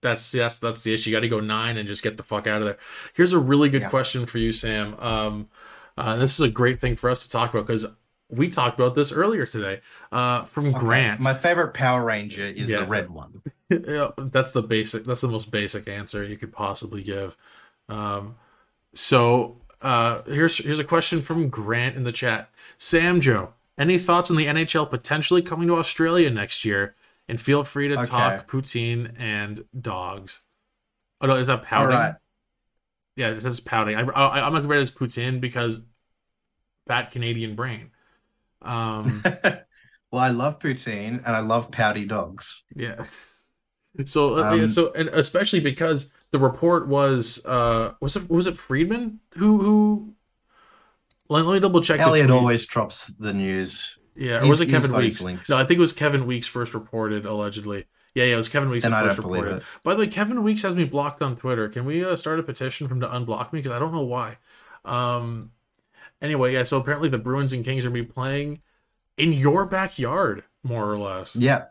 That's 0.02 0.34
yes, 0.34 0.60
that's 0.60 0.84
the 0.84 0.94
issue. 0.94 1.10
You 1.10 1.16
got 1.16 1.22
to 1.22 1.30
go 1.30 1.40
nine 1.40 1.78
and 1.78 1.88
just 1.88 2.04
get 2.04 2.18
the 2.18 2.24
fuck 2.24 2.48
out 2.48 2.62
of 2.62 2.68
there. 2.68 2.78
Here's 3.14 3.34
a 3.34 3.40
really 3.40 3.70
good 3.70 3.82
Yeah. 3.84 3.90
question 3.90 4.26
for 4.26 4.38
you, 4.38 4.52
Sam. 4.52 4.96
Um, 5.00 5.50
uh, 5.98 6.16
this 6.18 6.34
is 6.36 6.42
a 6.42 6.50
great 6.50 6.80
thing 6.80 6.96
for 6.96 7.10
us 7.10 7.24
to 7.24 7.30
talk 7.30 7.52
about 7.54 7.66
because 7.66 7.86
we 8.30 8.48
talked 8.50 8.80
about 8.80 8.94
this 8.94 9.12
earlier 9.12 9.46
today. 9.46 9.82
Uh, 10.12 10.44
from 10.44 10.68
Okay, 10.68 10.78
Grant. 10.80 11.22
My 11.22 11.34
favorite 11.34 11.74
Power 11.74 12.04
Ranger 12.04 12.44
is 12.46 12.70
Yeah. 12.70 12.82
the 12.82 12.86
red 12.86 13.10
one. 13.10 13.42
Yeah, 13.70 14.12
that's 14.18 14.54
the 14.54 14.62
basic 14.62 15.04
that's 15.04 15.22
the 15.22 15.28
most 15.28 15.52
basic 15.52 15.90
answer 15.90 16.24
you 16.24 16.38
could 16.38 16.54
possibly 16.54 17.04
give 17.04 17.36
um 17.90 18.36
so 18.94 19.58
uh 19.82 20.22
here's 20.24 20.58
here's 20.60 20.80
a 20.80 20.86
question 20.86 21.22
from 21.22 21.50
grant 21.50 21.96
in 21.98 22.04
the 22.04 22.12
chat 22.14 22.50
sam 22.78 23.20
joe 23.22 23.54
any 23.78 23.98
thoughts 23.98 24.32
on 24.32 24.38
the 24.38 24.46
nhl 24.48 24.90
potentially 24.90 25.42
coming 25.42 25.68
to 25.68 25.76
australia 25.78 26.30
next 26.30 26.66
year 26.66 26.96
and 27.28 27.42
feel 27.42 27.64
free 27.64 27.88
to 27.90 27.98
Okay. 27.98 28.08
talk 28.08 28.48
poutine 28.50 29.14
and 29.20 29.66
dogs 29.80 30.42
oh 31.22 31.28
no 31.28 31.36
is 31.36 31.48
that 31.48 31.64
All 31.74 31.86
pouting 31.86 31.88
right. 31.88 32.16
yeah 33.16 33.30
it 33.30 33.42
says 33.42 33.60
pouting 33.60 33.96
I, 33.96 34.02
I, 34.04 34.46
i'm 34.46 34.54
not 34.54 34.66
read 34.66 34.80
it 34.80 34.82
as 34.82 34.92
poutine 34.92 35.40
because 35.42 35.86
fat 36.88 37.12
canadian 37.12 37.56
brain 37.56 37.92
um 38.62 39.28
well, 40.12 40.24
I 40.24 40.30
love 40.30 40.60
poutine 40.60 41.24
and 41.26 41.36
I 41.36 41.40
love 41.42 41.72
pouty 41.72 42.06
dogs. 42.06 42.64
Yeah. 42.76 43.06
So 44.06 44.38
uh, 44.38 44.56
yeah, 44.56 44.62
Um, 44.64 44.68
so 44.68 44.92
and 44.94 45.10
especially 45.10 45.60
because 45.60 46.12
the 46.32 46.40
report 46.40 46.88
was 46.88 47.46
uh 47.46 47.94
was 48.00 48.16
it 48.16 48.30
was 48.30 48.48
it 48.48 48.58
Friedman 48.58 49.20
who 49.36 49.58
who 49.60 50.14
let, 51.30 51.46
me 51.46 51.60
double 51.60 51.82
check. 51.82 52.00
Elliot 52.00 52.30
always 52.30 52.66
drops 52.66 53.08
the 53.08 53.34
news, 53.34 53.98
yeah, 54.16 54.42
or 54.42 54.48
was 54.48 54.62
it 54.62 54.68
Kevin 54.70 54.96
Weeks? 54.96 55.22
links. 55.22 55.50
No, 55.50 55.58
I 55.58 55.66
think 55.66 55.78
it 55.78 55.82
was 55.82 55.94
Kevin 55.94 56.26
Weeks 56.26 56.48
first 56.48 56.74
reported 56.74 57.26
allegedly. 57.26 57.86
Yeah, 58.16 58.26
yeah, 58.26 58.34
it 58.34 58.38
was 58.38 58.50
Kevin 58.50 58.70
Weeks 58.70 58.86
and 58.86 58.94
first 58.94 59.18
reported. 59.18 59.62
By 59.84 59.94
the 59.94 60.00
way, 60.00 60.08
Kevin 60.08 60.42
Weeks 60.42 60.62
has 60.64 60.76
me 60.76 60.86
blocked 60.86 61.22
on 61.22 61.36
Twitter. 61.36 61.68
Can 61.70 61.86
we 61.86 62.04
uh, 62.04 62.16
start 62.16 62.40
a 62.40 62.44
petition 62.44 62.88
for 62.88 62.94
him 62.94 63.02
to 63.02 63.08
unblock 63.08 63.52
me? 63.52 63.60
Because 63.60 63.72
I 63.72 63.80
don't 63.80 63.94
know 63.94 64.04
why. 64.04 64.38
Um. 64.86 65.52
Anyway, 66.22 66.54
yeah. 66.54 66.64
So 66.64 66.78
apparently 66.78 67.10
the 67.10 67.18
Bruins 67.18 67.54
and 67.54 67.64
Kings 67.64 67.86
are 67.86 67.90
gonna 67.90 68.02
be 68.02 68.08
playing 68.08 68.62
in 69.18 69.34
your 69.34 69.66
backyard, 69.66 70.44
more 70.64 70.90
or 70.92 70.98
less. 70.98 71.36
Yeah. 71.36 71.66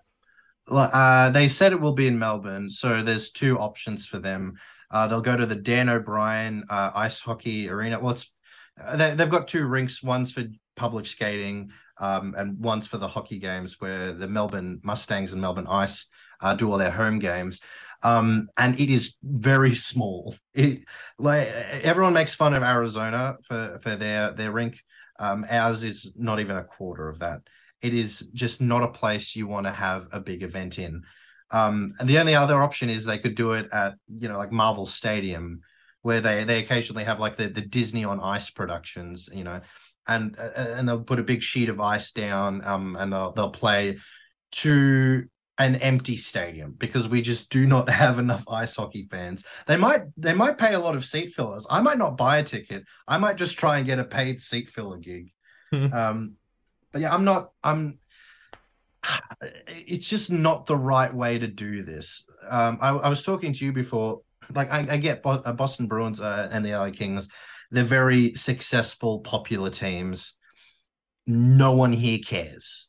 Uh, 0.69 1.31
they 1.31 1.49
said 1.49 1.73
it 1.73 1.81
will 1.81 1.93
be 1.93 2.07
in 2.07 2.19
Melbourne, 2.19 2.71
so 2.71 3.03
there's 3.03 3.31
two 3.31 3.59
options 3.59 4.07
for 4.07 4.19
them. 4.19 4.55
Uh, 4.91 5.07
they'll 5.09 5.21
go 5.21 5.37
to 5.37 5.47
the 5.47 5.55
Dan 5.55 5.89
O'Brien 5.89 6.65
uh, 6.69 6.91
ice 6.95 7.21
hockey 7.21 7.69
arena. 7.69 7.99
Well, 7.99 8.13
it's 8.13 8.33
uh, 8.83 8.97
they, 8.97 9.15
they've 9.15 9.31
got 9.31 9.49
two 9.49 9.67
rinks. 9.67 10.03
One's 10.03 10.33
for 10.33 10.45
public 10.77 11.07
skating, 11.07 11.71
um, 11.99 12.35
and 12.37 12.59
one's 12.59 12.87
for 12.87 12.99
the 12.99 13.09
hockey 13.09 13.39
games, 13.39 13.81
where 13.81 14.13
the 14.13 14.29
Melbourne 14.29 14.81
Mustangs 14.83 15.33
and 15.33 15.41
Melbourne 15.41 15.67
Ice 15.69 16.07
uh, 16.41 16.55
do 16.55 16.71
all 16.71 16.79
their 16.79 16.91
home 16.91 17.19
games. 17.19 17.61
Um, 18.03 18.49
and 18.57 18.79
it 18.79 18.91
is 18.91 19.17
very 19.23 19.75
small. 19.75 20.35
It 20.55 20.85
like 21.19 21.49
everyone 21.83 22.15
makes 22.15 22.35
fun 22.35 22.55
of 22.55 22.63
Arizona 22.63 23.37
for 23.43 23.79
for 23.83 23.97
their 23.97 24.33
their 24.33 24.53
rink. 24.53 24.83
Um, 25.19 25.45
ours 25.51 25.83
is 25.83 26.15
not 26.17 26.41
even 26.41 26.57
a 26.57 26.65
quarter 26.65 27.09
of 27.09 27.21
that 27.21 27.41
it 27.83 27.95
is 27.95 28.31
just 28.35 28.61
not 28.61 28.83
a 28.83 28.89
place 28.89 29.37
you 29.37 29.47
want 29.47 29.67
to 29.67 29.73
have 29.73 30.09
a 30.13 30.21
big 30.21 30.43
event 30.43 30.79
in. 30.79 31.03
Um, 31.51 31.93
and 32.01 32.09
the 32.09 32.19
only 32.19 32.35
other 32.35 32.63
option 32.63 32.91
is 32.91 33.05
they 33.05 33.19
could 33.19 33.37
do 33.37 33.53
it 33.53 33.69
at 33.73 33.95
you 34.09 34.29
know 34.29 34.39
like 34.39 34.53
Marvel 34.53 34.87
Stadium, 34.87 35.61
where 36.03 36.21
they 36.21 36.45
they 36.45 36.61
occasionally 36.61 37.05
have 37.05 37.21
like 37.21 37.37
the 37.37 37.49
the 37.49 37.61
Disney 37.61 38.05
on 38.05 38.21
Ice 38.21 38.51
productions, 38.51 39.29
you 39.33 39.45
know. 39.45 39.61
and 40.09 40.37
uh, 40.39 40.51
and 40.57 40.89
they'll 40.89 41.03
put 41.05 41.19
a 41.19 41.25
big 41.25 41.43
sheet 41.43 41.69
of 41.69 41.81
ice 41.81 42.13
down, 42.13 42.65
um, 42.65 42.97
and 42.97 43.13
they'll 43.13 43.33
they'll 43.33 43.51
play 43.51 43.99
to 44.53 45.25
an 45.59 45.77
empty 45.77 46.17
stadium 46.17 46.75
because 46.77 47.09
we 47.09 47.23
just 47.23 47.51
do 47.51 47.67
not 47.67 47.89
have 48.05 48.19
enough 48.19 48.45
ice 48.49 48.77
hockey 48.77 49.07
fans. 49.11 49.45
They 49.67 49.77
might 49.77 50.03
they 50.17 50.35
might 50.35 50.59
pay 50.59 50.75
a 50.75 50.79
lot 50.81 50.97
of 50.97 51.05
seat 51.05 51.33
fillers. 51.33 51.67
I 51.71 51.81
might 51.81 51.99
not 51.99 52.17
buy 52.17 52.39
a 52.39 52.43
ticket. 52.43 52.85
I 53.09 53.19
might 53.19 53.37
just 53.37 53.59
try 53.59 53.79
and 53.79 53.87
get 53.87 53.99
a 53.99 54.05
paid 54.05 54.41
seat 54.41 54.71
filler 54.71 54.99
gig. 54.99 55.31
um, 55.93 56.35
but 56.97 57.03
yeah, 57.03 57.13
I'm 57.13 57.25
not. 57.25 57.51
I'm. 57.63 57.99
It's 59.69 60.09
just 60.09 60.33
not 60.33 60.65
the 60.65 60.77
right 60.77 61.15
way 61.15 61.39
to 61.39 61.47
do 61.47 61.83
this. 61.83 62.25
Um, 62.49 62.79
I, 62.81 62.89
I 62.89 63.09
was 63.11 63.23
talking 63.23 63.53
to 63.53 63.65
you 63.67 63.73
before. 63.73 64.23
Like 64.53 64.73
I, 64.73 64.79
I 64.91 64.97
get 64.97 65.23
Bo- 65.23 65.43
uh, 65.45 65.53
Boston 65.53 65.89
Bruins 65.89 66.23
uh, 66.23 66.49
and 66.51 66.65
the 66.65 66.73
LA 66.73 66.91
Kings. 66.91 67.29
They're 67.71 67.85
very 67.85 68.33
successful, 68.33 69.21
popular 69.21 69.69
teams. 69.69 70.39
No 71.27 71.73
one 71.73 71.93
here 71.93 72.19
cares 72.19 72.89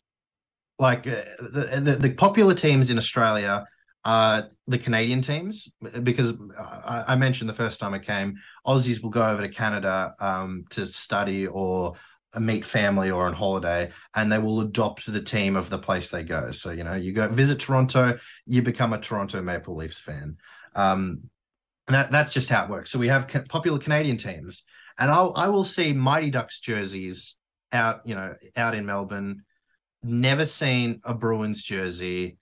like 0.79 1.07
uh, 1.07 1.21
the, 1.39 1.81
the, 1.83 1.95
the 1.95 2.13
popular 2.13 2.53
teams 2.53 2.89
in 2.91 2.97
Australia 2.97 3.65
are 4.05 4.47
the 4.67 4.77
Canadian 4.77 5.21
teams 5.21 5.67
because 6.03 6.37
I, 6.57 7.03
I, 7.09 7.15
mentioned 7.15 7.49
the 7.49 7.53
first 7.53 7.79
time 7.79 7.93
I 7.93 7.99
came, 7.99 8.35
Aussies 8.65 9.03
will 9.03 9.09
go 9.09 9.27
over 9.27 9.41
to 9.41 9.49
Canada 9.49 10.13
um, 10.19 10.65
to 10.69 10.85
study 10.85 11.47
or 11.47 11.95
meet 12.39 12.65
family 12.65 13.09
or 13.09 13.27
on 13.27 13.33
holiday, 13.33 13.91
and 14.13 14.31
they 14.31 14.39
will 14.39 14.61
adopt 14.61 15.11
the 15.11 15.21
team 15.21 15.55
of 15.55 15.69
the 15.69 15.77
place 15.77 16.09
they 16.09 16.23
go. 16.23 16.51
So 16.51 16.71
you 16.71 16.83
know, 16.83 16.95
you 16.95 17.13
go 17.13 17.27
visit 17.27 17.59
Toronto, 17.59 18.17
you 18.45 18.61
become 18.61 18.93
a 18.93 18.99
Toronto 18.99 19.41
Maple 19.41 19.75
Leafs 19.75 19.99
fan. 19.99 20.37
Um, 20.75 21.29
that 21.87 22.11
that's 22.11 22.33
just 22.33 22.49
how 22.49 22.65
it 22.65 22.69
works. 22.69 22.91
So 22.91 22.99
we 22.99 23.07
have 23.07 23.27
popular 23.49 23.79
Canadian 23.79 24.17
teams, 24.17 24.63
and 24.99 25.09
I'll 25.09 25.33
I 25.35 25.47
will 25.47 25.63
see 25.63 25.93
Mighty 25.93 26.29
Ducks 26.29 26.59
jerseys 26.59 27.37
out, 27.71 28.01
you 28.05 28.15
know, 28.15 28.35
out 28.55 28.75
in 28.75 28.85
Melbourne 28.85 29.43
never 30.03 30.45
seen 30.45 30.99
a 31.05 31.13
Bruins 31.13 31.63
jersey, 31.63 32.37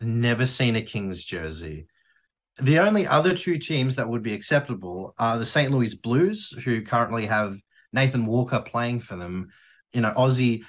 never 0.00 0.46
seen 0.46 0.76
a 0.76 0.82
Kings 0.82 1.24
jersey. 1.24 1.86
The 2.58 2.78
only 2.78 3.06
other 3.06 3.34
two 3.34 3.58
teams 3.58 3.96
that 3.96 4.08
would 4.08 4.22
be 4.22 4.34
acceptable 4.34 5.14
are 5.18 5.38
the 5.38 5.46
St. 5.46 5.70
Louis 5.70 5.94
Blues, 5.94 6.50
who 6.64 6.82
currently 6.82 7.26
have 7.26 7.56
Nathan 7.92 8.26
Walker 8.26 8.60
playing 8.60 9.00
for 9.00 9.16
them. 9.16 9.48
You 9.92 10.02
know, 10.02 10.12
Aussie, 10.16 10.64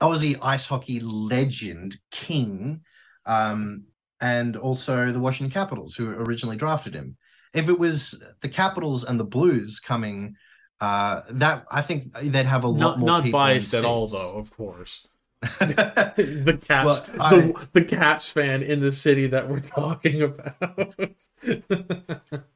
Aussie 0.00 0.38
ice 0.42 0.66
hockey 0.66 1.00
legend 1.00 1.96
king, 2.10 2.82
um, 3.26 3.84
and 4.20 4.56
also 4.56 5.12
the 5.12 5.20
Washington 5.20 5.52
Capitals, 5.52 5.94
who 5.94 6.10
originally 6.10 6.56
drafted 6.56 6.94
him. 6.94 7.16
If 7.54 7.68
it 7.68 7.78
was 7.78 8.22
the 8.40 8.48
Capitals 8.48 9.04
and 9.04 9.18
the 9.18 9.24
Blues 9.24 9.80
coming, 9.80 10.36
uh, 10.80 11.22
that 11.30 11.64
I 11.70 11.82
think 11.82 12.12
they'd 12.12 12.46
have 12.46 12.64
a 12.64 12.68
lot 12.68 12.78
not, 12.78 12.98
more. 12.98 13.08
Not 13.08 13.30
biased 13.30 13.74
at 13.74 13.84
all, 13.84 14.06
though. 14.06 14.36
Of 14.36 14.50
course. 14.50 15.06
the 15.40 16.58
Caps, 16.66 17.08
well, 17.08 17.22
I, 17.22 17.36
the, 17.36 17.68
the 17.72 17.84
Caps 17.84 18.30
fan 18.32 18.62
in 18.62 18.80
the 18.80 18.90
city 18.90 19.28
that 19.28 19.48
we're 19.48 19.60
talking 19.60 20.22
about. 20.22 21.14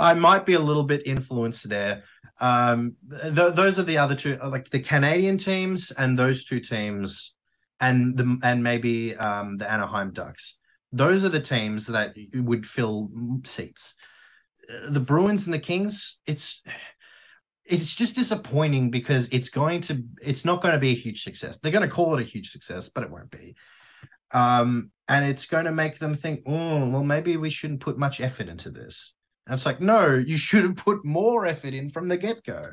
I 0.00 0.14
might 0.14 0.44
be 0.44 0.54
a 0.54 0.60
little 0.60 0.82
bit 0.84 1.06
influenced 1.06 1.68
there. 1.68 2.02
Um, 2.40 2.94
th- 3.10 3.54
those 3.54 3.78
are 3.78 3.84
the 3.84 3.98
other 3.98 4.14
two, 4.14 4.38
like 4.44 4.70
the 4.70 4.80
Canadian 4.80 5.38
teams 5.38 5.90
and 5.90 6.18
those 6.18 6.44
two 6.44 6.60
teams, 6.60 7.34
and 7.80 8.16
the 8.16 8.38
and 8.42 8.62
maybe 8.62 9.16
um, 9.16 9.56
the 9.56 9.70
Anaheim 9.70 10.12
Ducks. 10.12 10.56
Those 10.92 11.24
are 11.24 11.28
the 11.30 11.40
teams 11.40 11.86
that 11.88 12.16
would 12.34 12.66
fill 12.66 13.10
seats. 13.44 13.94
The 14.88 15.00
Bruins 15.00 15.46
and 15.46 15.54
the 15.54 15.58
Kings, 15.58 16.20
it's 16.26 16.62
it's 17.64 17.94
just 17.94 18.14
disappointing 18.16 18.90
because 18.90 19.28
it's 19.30 19.50
going 19.50 19.82
to 19.82 20.02
it's 20.22 20.44
not 20.44 20.62
going 20.62 20.74
to 20.74 20.80
be 20.80 20.90
a 20.90 20.94
huge 20.94 21.22
success. 21.22 21.58
They're 21.58 21.72
going 21.72 21.88
to 21.88 21.94
call 21.94 22.16
it 22.16 22.20
a 22.22 22.24
huge 22.24 22.50
success, 22.50 22.88
but 22.88 23.04
it 23.04 23.10
won't 23.10 23.30
be. 23.30 23.54
Um, 24.32 24.90
and 25.06 25.24
it's 25.24 25.46
going 25.46 25.64
to 25.64 25.72
make 25.72 25.98
them 25.98 26.14
think, 26.14 26.42
oh, 26.46 26.88
well, 26.88 27.02
maybe 27.04 27.36
we 27.36 27.50
shouldn't 27.50 27.80
put 27.80 27.98
much 27.98 28.20
effort 28.20 28.48
into 28.48 28.70
this. 28.70 29.14
And 29.48 29.54
it's 29.54 29.66
like, 29.66 29.80
no, 29.80 30.14
you 30.14 30.36
should 30.36 30.62
have 30.62 30.76
put 30.76 31.04
more 31.04 31.46
effort 31.46 31.74
in 31.74 31.90
from 31.90 32.08
the 32.08 32.16
get 32.16 32.44
go. 32.44 32.70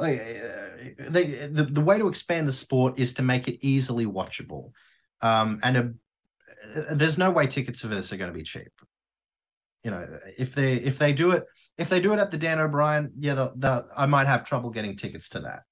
Like, 0.00 0.20
uh, 0.20 1.10
the 1.10 1.68
the 1.70 1.80
way 1.80 1.98
to 1.98 2.08
expand 2.08 2.48
the 2.48 2.52
sport 2.52 2.98
is 2.98 3.14
to 3.14 3.22
make 3.22 3.48
it 3.48 3.66
easily 3.66 4.06
watchable, 4.06 4.70
um, 5.20 5.58
and 5.62 5.76
a, 5.76 5.80
uh, 5.80 6.94
there's 6.94 7.18
no 7.18 7.30
way 7.30 7.48
tickets 7.48 7.80
for 7.80 7.88
this 7.88 8.12
are 8.12 8.16
going 8.16 8.30
to 8.30 8.36
be 8.36 8.44
cheap 8.44 8.70
you 9.84 9.90
know, 9.90 10.06
if 10.36 10.54
they 10.54 10.74
if 10.74 10.98
they 10.98 11.12
do 11.12 11.30
it 11.30 11.44
if 11.76 11.88
they 11.88 12.00
do 12.00 12.12
it 12.12 12.18
at 12.18 12.30
the 12.30 12.38
Dan 12.38 12.58
O'Brien, 12.58 13.12
yeah, 13.18 13.34
the, 13.34 13.52
the, 13.56 13.86
I 13.96 14.06
might 14.06 14.26
have 14.26 14.44
trouble 14.44 14.70
getting 14.70 14.96
tickets 14.96 15.28
to 15.30 15.40
that 15.40 15.62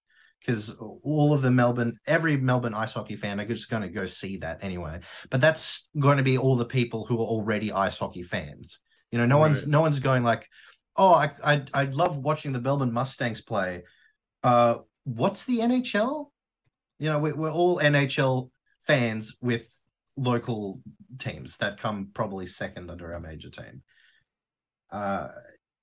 because 0.41 0.77
all 1.03 1.33
of 1.33 1.43
the 1.43 1.51
Melbourne, 1.51 1.99
every 2.07 2.37
Melbourne 2.37 2.75
ice 2.75 2.95
hockey 2.95 3.17
fan 3.17 3.41
are 3.41 3.47
just 3.47 3.69
going 3.69 3.83
to 3.83 3.89
go 3.89 4.07
see 4.07 4.37
that 4.39 4.63
anyway. 4.63 5.01
But 5.31 5.41
that's 5.41 5.89
going 5.99 6.19
to 6.19 6.23
be 6.23 6.39
all 6.39 6.57
the 6.57 6.65
people 6.65 7.05
who 7.05 7.17
are 7.17 7.27
already 7.27 7.73
ice 7.73 7.99
hockey 7.99 8.23
fans. 8.23 8.81
You 9.11 9.19
know, 9.19 9.27
no 9.27 9.37
right. 9.37 9.43
one's 9.43 9.67
no 9.67 9.81
one's 9.81 10.01
going 10.01 10.23
like, 10.23 10.49
oh, 10.97 11.13
I 11.13 11.31
I 11.45 11.63
I 11.73 11.85
love 11.85 12.19
watching 12.19 12.53
the 12.53 12.61
Melbourne 12.61 12.93
Mustangs 12.93 13.41
play. 13.41 13.83
Uh, 14.43 14.79
what's 15.05 15.45
the 15.45 15.59
NHL? 15.59 16.31
You 16.99 17.11
know, 17.11 17.19
we, 17.19 17.33
we're 17.33 17.53
all 17.53 17.79
NHL 17.79 18.51
fans 18.87 19.37
with 19.41 19.69
local 20.17 20.81
teams 21.19 21.59
that 21.59 21.79
come 21.79 22.09
probably 22.15 22.47
second 22.47 22.91
under 22.91 23.13
our 23.13 23.21
major 23.21 23.51
team 23.51 23.83
uh, 24.91 25.29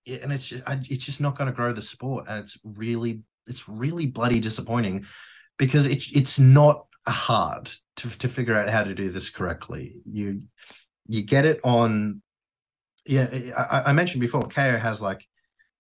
and 0.06 0.34
it's 0.34 0.52
it's 0.52 1.06
just 1.06 1.22
not 1.22 1.38
going 1.38 1.48
to 1.48 1.56
grow 1.56 1.72
the 1.72 1.82
sport, 1.82 2.26
and 2.28 2.40
it's 2.40 2.60
really 2.64 3.22
it's 3.48 3.70
really 3.70 4.08
bloody 4.08 4.40
disappointing 4.40 5.06
because 5.58 5.86
it's 5.86 6.12
it's 6.12 6.40
not 6.40 6.86
hard 7.08 7.70
to 7.98 8.10
to 8.20 8.28
figure 8.28 8.58
out 8.58 8.70
how 8.70 8.84
to 8.84 8.94
do 8.94 9.10
this 9.10 9.30
correctly. 9.30 10.02
You 10.06 10.44
you 11.08 11.22
get 11.22 11.46
it 11.46 11.60
on. 11.64 12.22
Yeah, 13.06 13.28
I, 13.58 13.90
I 13.90 13.94
mentioned 13.94 14.22
before. 14.22 14.44
Kayo 14.44 14.80
has 14.80 15.02
like 15.02 15.28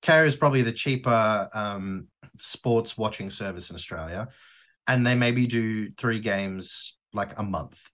Kayo 0.01 0.25
is 0.25 0.35
probably 0.35 0.61
the 0.61 0.73
cheaper 0.73 1.49
um, 1.53 2.07
sports 2.39 2.97
watching 2.97 3.29
service 3.29 3.69
in 3.69 3.75
Australia, 3.75 4.29
and 4.87 5.05
they 5.07 5.15
maybe 5.15 5.47
do 5.47 5.91
three 5.91 6.19
games 6.19 6.97
like 7.13 7.37
a 7.37 7.43
month. 7.43 7.89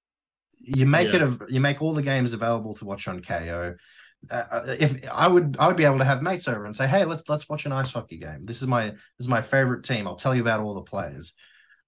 You 0.59 0.85
make 0.85 1.09
yeah. 1.09 1.17
it 1.17 1.21
a, 1.21 1.39
you 1.49 1.59
make 1.59 1.81
all 1.81 1.93
the 1.93 2.01
games 2.01 2.33
available 2.33 2.73
to 2.75 2.85
watch 2.85 3.07
on 3.07 3.21
Kayo 3.21 3.75
uh, 4.29 4.43
uh, 4.51 4.75
if 4.77 5.09
I 5.09 5.27
would 5.27 5.55
I 5.59 5.67
would 5.67 5.77
be 5.77 5.85
able 5.85 5.99
to 5.99 6.05
have 6.05 6.21
mates 6.21 6.47
over 6.47 6.65
and 6.65 6.75
say, 6.75 6.87
hey, 6.87 7.05
let's 7.05 7.27
let's 7.29 7.47
watch 7.47 7.65
an 7.65 7.71
ice 7.71 7.93
hockey 7.93 8.17
game. 8.17 8.45
This 8.45 8.61
is 8.61 8.67
my 8.67 8.87
this 8.87 8.99
is 9.19 9.27
my 9.27 9.41
favorite 9.41 9.83
team. 9.83 10.07
I'll 10.07 10.15
tell 10.15 10.35
you 10.35 10.41
about 10.41 10.59
all 10.59 10.73
the 10.73 10.81
players. 10.81 11.33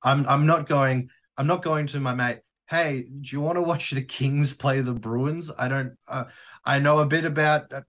I'm 0.04 0.26
I'm 0.28 0.46
not 0.46 0.68
going 0.68 1.10
I'm 1.38 1.48
not 1.48 1.62
going 1.62 1.88
to 1.88 2.00
my 2.00 2.14
mate. 2.16 2.40
Hey, 2.72 3.02
do 3.02 3.36
you 3.36 3.42
want 3.42 3.58
to 3.58 3.62
watch 3.62 3.92
the 3.92 4.02
Kings 4.02 4.54
play 4.54 4.80
the 4.80 4.94
Bruins? 4.94 5.52
I 5.60 5.68
don't. 5.68 5.98
Uh, 6.08 6.24
I 6.64 6.80
know 6.80 7.00
a 7.00 7.06
bit 7.06 7.26
about 7.26 7.70
uh, 7.74 7.82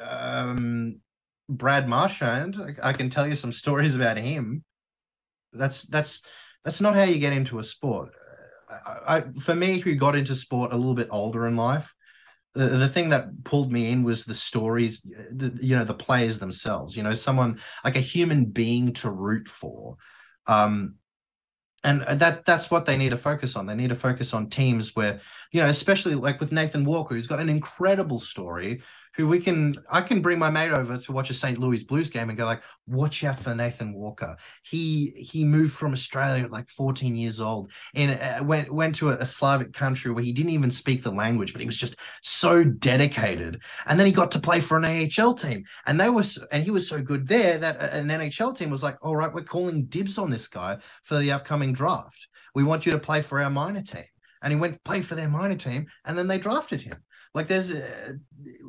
um, 0.00 1.00
Brad 1.48 1.88
Marchand. 1.88 2.56
I, 2.56 2.90
I 2.90 2.92
can 2.92 3.10
tell 3.10 3.26
you 3.26 3.34
some 3.34 3.52
stories 3.52 3.96
about 3.96 4.18
him. 4.18 4.62
That's 5.52 5.82
that's 5.82 6.22
that's 6.64 6.80
not 6.80 6.94
how 6.94 7.02
you 7.02 7.18
get 7.18 7.32
into 7.32 7.58
a 7.58 7.64
sport. 7.64 8.10
I, 8.86 9.16
I, 9.16 9.24
for 9.40 9.56
me, 9.56 9.80
who 9.80 9.96
got 9.96 10.14
into 10.14 10.36
sport 10.36 10.72
a 10.72 10.76
little 10.76 10.94
bit 10.94 11.08
older 11.10 11.48
in 11.48 11.56
life, 11.56 11.92
the, 12.54 12.66
the 12.68 12.88
thing 12.88 13.08
that 13.08 13.42
pulled 13.42 13.72
me 13.72 13.90
in 13.90 14.04
was 14.04 14.24
the 14.24 14.34
stories 14.34 15.00
the, 15.02 15.58
you 15.60 15.76
know 15.76 15.84
the 15.84 15.94
players 15.94 16.38
themselves 16.38 16.96
you 16.96 17.02
know 17.02 17.14
someone 17.14 17.60
like 17.84 17.96
a 17.96 18.00
human 18.00 18.44
being 18.44 18.92
to 18.92 19.10
root 19.10 19.46
for 19.46 19.96
um 20.46 20.96
and 21.82 22.02
uh, 22.02 22.14
that 22.16 22.44
that's 22.44 22.70
what 22.70 22.86
they 22.86 22.96
need 22.96 23.10
to 23.10 23.16
focus 23.16 23.56
on. 23.56 23.66
They 23.66 23.74
need 23.74 23.88
to 23.88 23.94
focus 23.94 24.34
on 24.34 24.48
teams 24.48 24.94
where 24.94 25.20
you 25.52 25.60
know 25.60 25.68
especially 25.68 26.14
like 26.14 26.40
with 26.40 26.52
nathan 26.52 26.84
walker 26.84 27.14
who's 27.14 27.26
got 27.26 27.40
an 27.40 27.48
incredible 27.48 28.20
story 28.20 28.82
who 29.16 29.26
we 29.26 29.40
can 29.40 29.74
I 29.90 30.00
can 30.02 30.22
bring 30.22 30.38
my 30.38 30.50
mate 30.50 30.70
over 30.70 30.96
to 30.96 31.12
watch 31.12 31.30
a 31.30 31.34
St. 31.34 31.58
Louis 31.58 31.82
Blues 31.84 32.10
game 32.10 32.28
and 32.28 32.38
go 32.38 32.44
like, 32.44 32.62
watch 32.86 33.24
out 33.24 33.38
for 33.38 33.54
Nathan 33.54 33.92
Walker. 33.92 34.36
He 34.62 35.12
he 35.16 35.44
moved 35.44 35.72
from 35.72 35.92
Australia 35.92 36.44
at 36.44 36.50
like 36.50 36.68
14 36.68 37.14
years 37.14 37.40
old 37.40 37.72
and 37.94 38.12
uh, 38.12 38.44
went 38.44 38.72
went 38.72 38.94
to 38.96 39.10
a, 39.10 39.16
a, 39.16 39.26
Slavic 39.26 39.72
country 39.72 40.10
where 40.12 40.24
he 40.24 40.32
didn't 40.32 40.52
even 40.52 40.70
speak 40.70 41.02
the 41.02 41.10
language, 41.10 41.52
but 41.52 41.60
he 41.60 41.66
was 41.66 41.76
just 41.76 41.96
so 42.22 42.62
dedicated. 42.64 43.62
And 43.86 43.98
then 43.98 44.06
he 44.06 44.12
got 44.12 44.30
to 44.32 44.40
play 44.40 44.60
for 44.60 44.78
an 44.78 44.84
AHL 44.84 45.34
team, 45.34 45.64
and 45.86 46.00
they 46.00 46.10
was 46.10 46.38
and 46.52 46.62
he 46.62 46.70
was 46.70 46.88
so 46.88 47.02
good 47.02 47.26
there 47.26 47.58
that 47.58 47.80
an 47.92 48.08
NHL 48.08 48.56
team 48.56 48.70
was 48.70 48.82
like, 48.82 48.96
all 49.02 49.16
right, 49.16 49.32
we're 49.32 49.42
calling 49.42 49.86
dibs 49.86 50.18
on 50.18 50.30
this 50.30 50.48
guy 50.48 50.78
for 51.02 51.18
the 51.18 51.32
upcoming 51.32 51.72
draft. 51.72 52.28
We 52.54 52.64
want 52.64 52.86
you 52.86 52.92
to 52.92 52.98
play 52.98 53.22
for 53.22 53.40
our 53.40 53.50
minor 53.50 53.82
team 53.82 54.04
and 54.42 54.52
he 54.52 54.58
went 54.58 54.82
play 54.84 55.02
for 55.02 55.14
their 55.14 55.28
minor 55.28 55.56
team 55.56 55.86
and 56.04 56.16
then 56.16 56.26
they 56.26 56.38
drafted 56.38 56.82
him 56.82 57.02
like 57.34 57.46
there's 57.46 57.70
uh, 57.70 58.12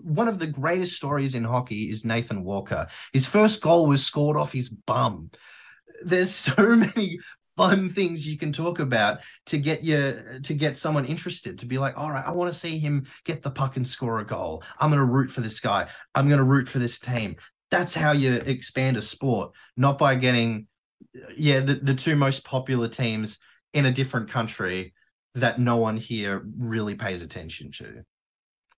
one 0.03 0.27
of 0.27 0.39
the 0.39 0.47
greatest 0.47 0.95
stories 0.95 1.35
in 1.35 1.43
hockey 1.43 1.89
is 1.89 2.05
Nathan 2.05 2.43
Walker. 2.43 2.87
His 3.13 3.27
first 3.27 3.61
goal 3.61 3.87
was 3.87 4.05
scored 4.05 4.37
off 4.37 4.51
his 4.51 4.69
bum. 4.69 5.31
There's 6.03 6.31
so 6.31 6.75
many 6.75 7.19
fun 7.57 7.89
things 7.89 8.27
you 8.27 8.37
can 8.37 8.51
talk 8.51 8.79
about 8.79 9.19
to 9.45 9.57
get 9.57 9.83
you 9.83 10.39
to 10.43 10.53
get 10.53 10.77
someone 10.77 11.05
interested 11.05 11.59
to 11.59 11.65
be 11.65 11.77
like 11.77 11.97
all 11.97 12.09
right 12.09 12.25
i 12.25 12.31
want 12.31 12.51
to 12.51 12.57
see 12.57 12.79
him 12.79 13.05
get 13.25 13.43
the 13.43 13.51
puck 13.51 13.75
and 13.75 13.85
score 13.85 14.19
a 14.19 14.25
goal 14.25 14.63
i'm 14.79 14.89
going 14.89 15.01
to 15.01 15.05
root 15.05 15.29
for 15.29 15.41
this 15.41 15.59
guy 15.59 15.85
i'm 16.15 16.29
going 16.29 16.37
to 16.37 16.45
root 16.45 16.69
for 16.69 16.79
this 16.79 16.97
team 16.97 17.35
that's 17.69 17.93
how 17.93 18.13
you 18.13 18.35
expand 18.45 18.95
a 18.95 19.01
sport 19.01 19.51
not 19.75 19.97
by 19.97 20.15
getting 20.15 20.65
yeah, 21.35 21.59
the, 21.59 21.75
the 21.75 21.93
two 21.93 22.15
most 22.15 22.45
popular 22.45 22.87
teams 22.87 23.39
in 23.73 23.85
a 23.85 23.91
different 23.91 24.29
country 24.29 24.93
that 25.35 25.59
no 25.59 25.77
one 25.77 25.97
here 25.97 26.43
really 26.57 26.95
pays 26.95 27.21
attention 27.21 27.71
to. 27.71 28.03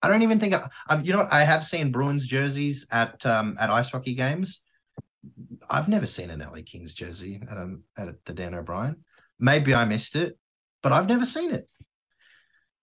I 0.04 0.08
don't 0.10 0.22
even 0.22 0.40
think 0.40 0.54
I, 0.54 0.68
I've, 0.88 1.06
you 1.06 1.14
know 1.14 1.20
what 1.20 1.34
I 1.34 1.44
have 1.44 1.66
seen 1.66 1.92
Bruins 1.92 2.28
jerseys 2.28 2.88
at 2.92 3.26
um 3.26 3.58
at 3.60 3.70
ice 3.70 3.92
hockey 3.92 4.14
games. 4.14 4.62
I've 5.70 5.88
never 5.88 6.06
seen 6.06 6.30
an 6.30 6.42
LA 6.42 6.60
Kings 6.66 6.94
jersey 6.94 7.42
at 7.50 7.58
um 7.58 7.84
at 7.98 8.24
the 8.26 8.34
Dan 8.34 8.54
O'Brien. 8.54 8.98
Maybe 9.40 9.74
I 9.74 9.86
missed 9.86 10.16
it, 10.16 10.38
but 10.82 10.92
I've 10.92 11.08
never 11.08 11.26
seen 11.26 11.52
it. 11.52 11.68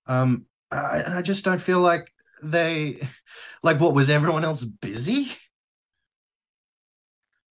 Um, 0.07 0.47
I, 0.71 0.99
and 0.99 1.15
I 1.15 1.23
just 1.23 1.45
don't 1.45 1.61
feel 1.61 1.81
like 1.81 2.13
they, 2.43 3.01
like, 3.63 3.81
what 3.81 3.95
was 3.95 4.11
everyone 4.11 4.45
else 4.45 4.65
busy? 4.65 5.29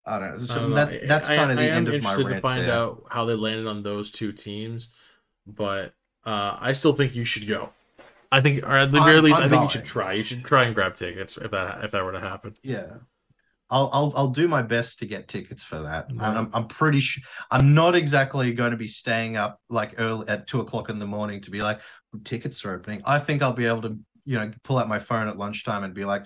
I 0.05 0.19
don't 0.19 0.39
know. 0.39 0.45
So 0.45 0.53
I 0.53 0.57
don't 0.57 0.69
know. 0.71 0.75
that 0.75 1.07
that's 1.07 1.27
kind 1.29 1.51
of 1.51 1.57
the 1.57 1.63
I 1.63 1.67
end 1.67 1.87
of 1.87 2.03
my 2.03 2.15
rant 2.15 2.29
to 2.29 2.41
find 2.41 2.65
there. 2.65 2.73
out 2.73 3.03
how 3.09 3.25
they 3.25 3.35
landed 3.35 3.67
on 3.67 3.83
those 3.83 4.11
two 4.11 4.31
teams, 4.31 4.93
but 5.45 5.93
uh, 6.25 6.57
I 6.59 6.71
still 6.71 6.93
think 6.93 7.15
you 7.15 7.23
should 7.23 7.47
go. 7.47 7.69
I 8.31 8.41
think, 8.41 8.63
or 8.63 8.75
at 8.77 8.91
the 8.91 8.99
I'm- 8.99 9.07
very 9.07 9.21
least, 9.21 9.39
I'm 9.41 9.47
I 9.47 9.49
think 9.49 9.61
you 9.63 9.69
should 9.69 9.85
try. 9.85 10.13
You 10.13 10.23
should 10.23 10.45
try 10.45 10.65
and 10.65 10.75
grab 10.75 10.95
tickets 10.95 11.37
if 11.37 11.51
that 11.51 11.83
if 11.83 11.91
that 11.91 12.03
were 12.03 12.11
to 12.11 12.19
happen. 12.19 12.55
Yeah. 12.61 12.97
I'll, 13.71 13.89
I'll 13.93 14.13
I'll 14.15 14.27
do 14.29 14.47
my 14.47 14.63
best 14.63 14.97
to 14.99 15.05
get 15.05 15.27
tickets 15.27 15.63
for 15.63 15.81
that. 15.81 16.09
And 16.09 16.19
Right. 16.19 16.35
I'm 16.35 16.49
I'm 16.53 16.67
pretty 16.67 16.99
sure 16.99 17.23
I'm 17.51 17.75
not 17.75 17.93
exactly 17.95 18.51
going 18.53 18.71
to 18.71 18.77
be 18.77 18.87
staying 18.87 19.37
up 19.37 19.59
like 19.69 19.93
early 19.99 20.27
at 20.27 20.47
two 20.47 20.59
o'clock 20.59 20.89
in 20.89 20.97
the 20.97 21.05
morning 21.05 21.41
to 21.41 21.51
be 21.51 21.61
like 21.61 21.79
tickets 22.23 22.65
are 22.65 22.73
opening. 22.73 23.03
I 23.05 23.19
think 23.19 23.43
I'll 23.43 23.53
be 23.53 23.67
able 23.67 23.83
to 23.83 23.99
you 24.25 24.39
know 24.39 24.51
pull 24.63 24.79
out 24.79 24.87
my 24.89 24.97
phone 24.97 25.27
at 25.27 25.37
lunchtime 25.37 25.83
and 25.83 25.93
be 25.93 26.03
like, 26.03 26.25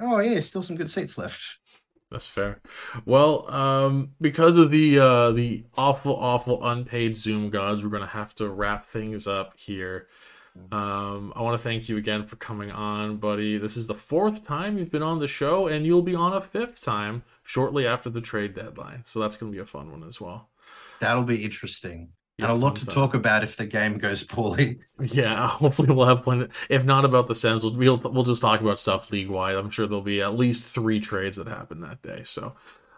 oh 0.00 0.18
yeah, 0.18 0.40
still 0.40 0.62
some 0.62 0.76
good 0.76 0.90
seats 0.90 1.18
left. 1.18 1.58
That's 2.10 2.26
fair. 2.26 2.62
Well, 3.04 3.50
um, 3.54 4.12
because 4.18 4.56
of 4.56 4.70
the 4.70 4.98
uh, 4.98 5.32
the 5.32 5.66
awful, 5.76 6.16
awful 6.16 6.66
unpaid 6.66 7.18
Zoom 7.18 7.50
gods, 7.50 7.82
we're 7.84 7.90
gonna 7.90 8.06
have 8.06 8.34
to 8.36 8.48
wrap 8.48 8.86
things 8.86 9.26
up 9.26 9.52
here. 9.58 10.08
Um, 10.70 11.32
I 11.34 11.42
want 11.42 11.58
to 11.58 11.62
thank 11.62 11.88
you 11.88 11.96
again 11.96 12.26
for 12.26 12.36
coming 12.36 12.70
on, 12.70 13.16
buddy. 13.16 13.58
This 13.58 13.76
is 13.76 13.86
the 13.86 13.94
fourth 13.94 14.44
time 14.44 14.78
you've 14.78 14.92
been 14.92 15.02
on 15.02 15.18
the 15.18 15.26
show, 15.26 15.66
and 15.66 15.86
you'll 15.86 16.02
be 16.02 16.14
on 16.14 16.34
a 16.34 16.40
fifth 16.40 16.82
time 16.82 17.22
shortly 17.42 17.86
after 17.86 18.10
the 18.10 18.20
trade 18.20 18.54
deadline. 18.54 19.02
So 19.06 19.20
that's 19.20 19.36
gonna 19.36 19.52
be 19.52 19.58
a 19.58 19.64
fun 19.66 19.90
one 19.90 20.04
as 20.04 20.20
well. 20.20 20.50
That'll 21.00 21.22
be 21.24 21.44
interesting. 21.44 22.10
Yeah, 22.38 22.46
and 22.46 22.52
a 22.52 22.54
lot 22.54 22.76
to 22.76 22.86
time. 22.86 22.94
talk 22.94 23.14
about 23.14 23.42
if 23.42 23.56
the 23.56 23.66
game 23.66 23.98
goes 23.98 24.22
poorly. 24.24 24.80
Yeah, 25.00 25.46
hopefully 25.48 25.92
we'll 25.92 26.06
have 26.06 26.22
plenty. 26.22 26.48
If 26.68 26.84
not 26.84 27.04
about 27.04 27.28
the 27.28 27.34
Sens, 27.34 27.62
we'll 27.62 27.76
we'll, 27.76 27.98
we'll 27.98 28.24
just 28.24 28.42
talk 28.42 28.60
about 28.60 28.78
stuff 28.80 29.10
league 29.12 29.28
wide. 29.28 29.54
I'm 29.54 29.70
sure 29.70 29.86
there'll 29.86 30.02
be 30.02 30.20
at 30.20 30.36
least 30.36 30.64
three 30.66 30.98
trades 31.00 31.36
that 31.36 31.46
happen 31.46 31.80
that 31.82 32.02
day. 32.02 32.22
So, 32.24 32.54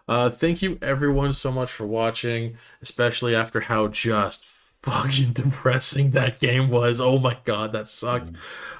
uh, 0.07 0.29
thank 0.31 0.61
you 0.61 0.77
everyone 0.81 1.33
so 1.33 1.51
much 1.51 1.71
for 1.71 1.85
watching, 1.85 2.57
especially 2.81 3.35
after 3.35 3.61
how 3.61 3.87
just 3.87 4.45
fucking 4.83 5.33
depressing 5.33 6.11
that 6.11 6.39
game 6.39 6.69
was. 6.69 6.99
Oh 7.01 7.19
my 7.19 7.37
god, 7.43 7.73
that 7.73 7.89
sucked. 7.89 8.31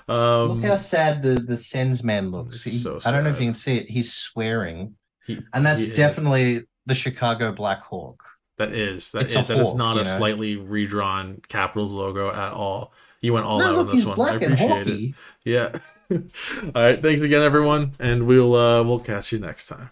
Um, 0.07 0.61
Look 0.61 0.65
how 0.65 0.75
sad 0.75 1.23
the 1.23 1.35
the 1.35 1.57
Sens 1.57 2.03
man 2.03 2.31
looks. 2.31 2.63
He- 2.63 2.71
so 2.71 2.99
I 3.05 3.11
don't 3.11 3.23
know 3.23 3.29
if 3.29 3.39
you 3.39 3.47
can 3.47 3.53
see 3.53 3.77
it. 3.77 3.89
He's 3.89 4.13
swearing, 4.13 4.95
he- 5.25 5.39
and 5.53 5.65
that's 5.65 5.81
he 5.81 5.87
is. 5.91 5.93
definitely 5.97 6.63
the 6.85 6.95
Chicago 6.95 7.51
Blackhawk. 7.51 8.23
that 8.57 8.73
is 8.73 9.11
that 9.13 9.23
it's 9.23 9.35
is 9.35 9.49
a 9.49 9.53
that 9.53 9.61
is 9.61 9.69
hawk, 9.69 9.77
not 9.77 9.93
a 9.93 9.97
know? 9.97 10.03
slightly 10.03 10.55
redrawn 10.57 11.41
Capitals 11.47 11.93
logo 11.93 12.29
at 12.29 12.51
all. 12.51 12.93
You 13.21 13.33
went 13.33 13.45
all 13.45 13.59
no, 13.59 13.65
out 13.67 13.75
look, 13.75 13.87
on 13.89 13.95
this 13.95 13.95
he's 13.97 14.05
one. 14.05 14.13
I 14.13 14.15
black 14.15 14.41
and 14.41 14.53
appreciate 14.53 14.87
it. 14.87 15.15
Yeah. 15.45 15.69
all 16.11 16.81
right. 16.81 16.99
Thanks 17.01 17.21
again, 17.21 17.43
everyone, 17.43 17.93
and 17.99 18.25
we'll 18.25 18.55
uh, 18.55 18.83
we'll 18.83 18.99
catch 18.99 19.31
you 19.31 19.37
next 19.39 19.67
time. 19.67 19.91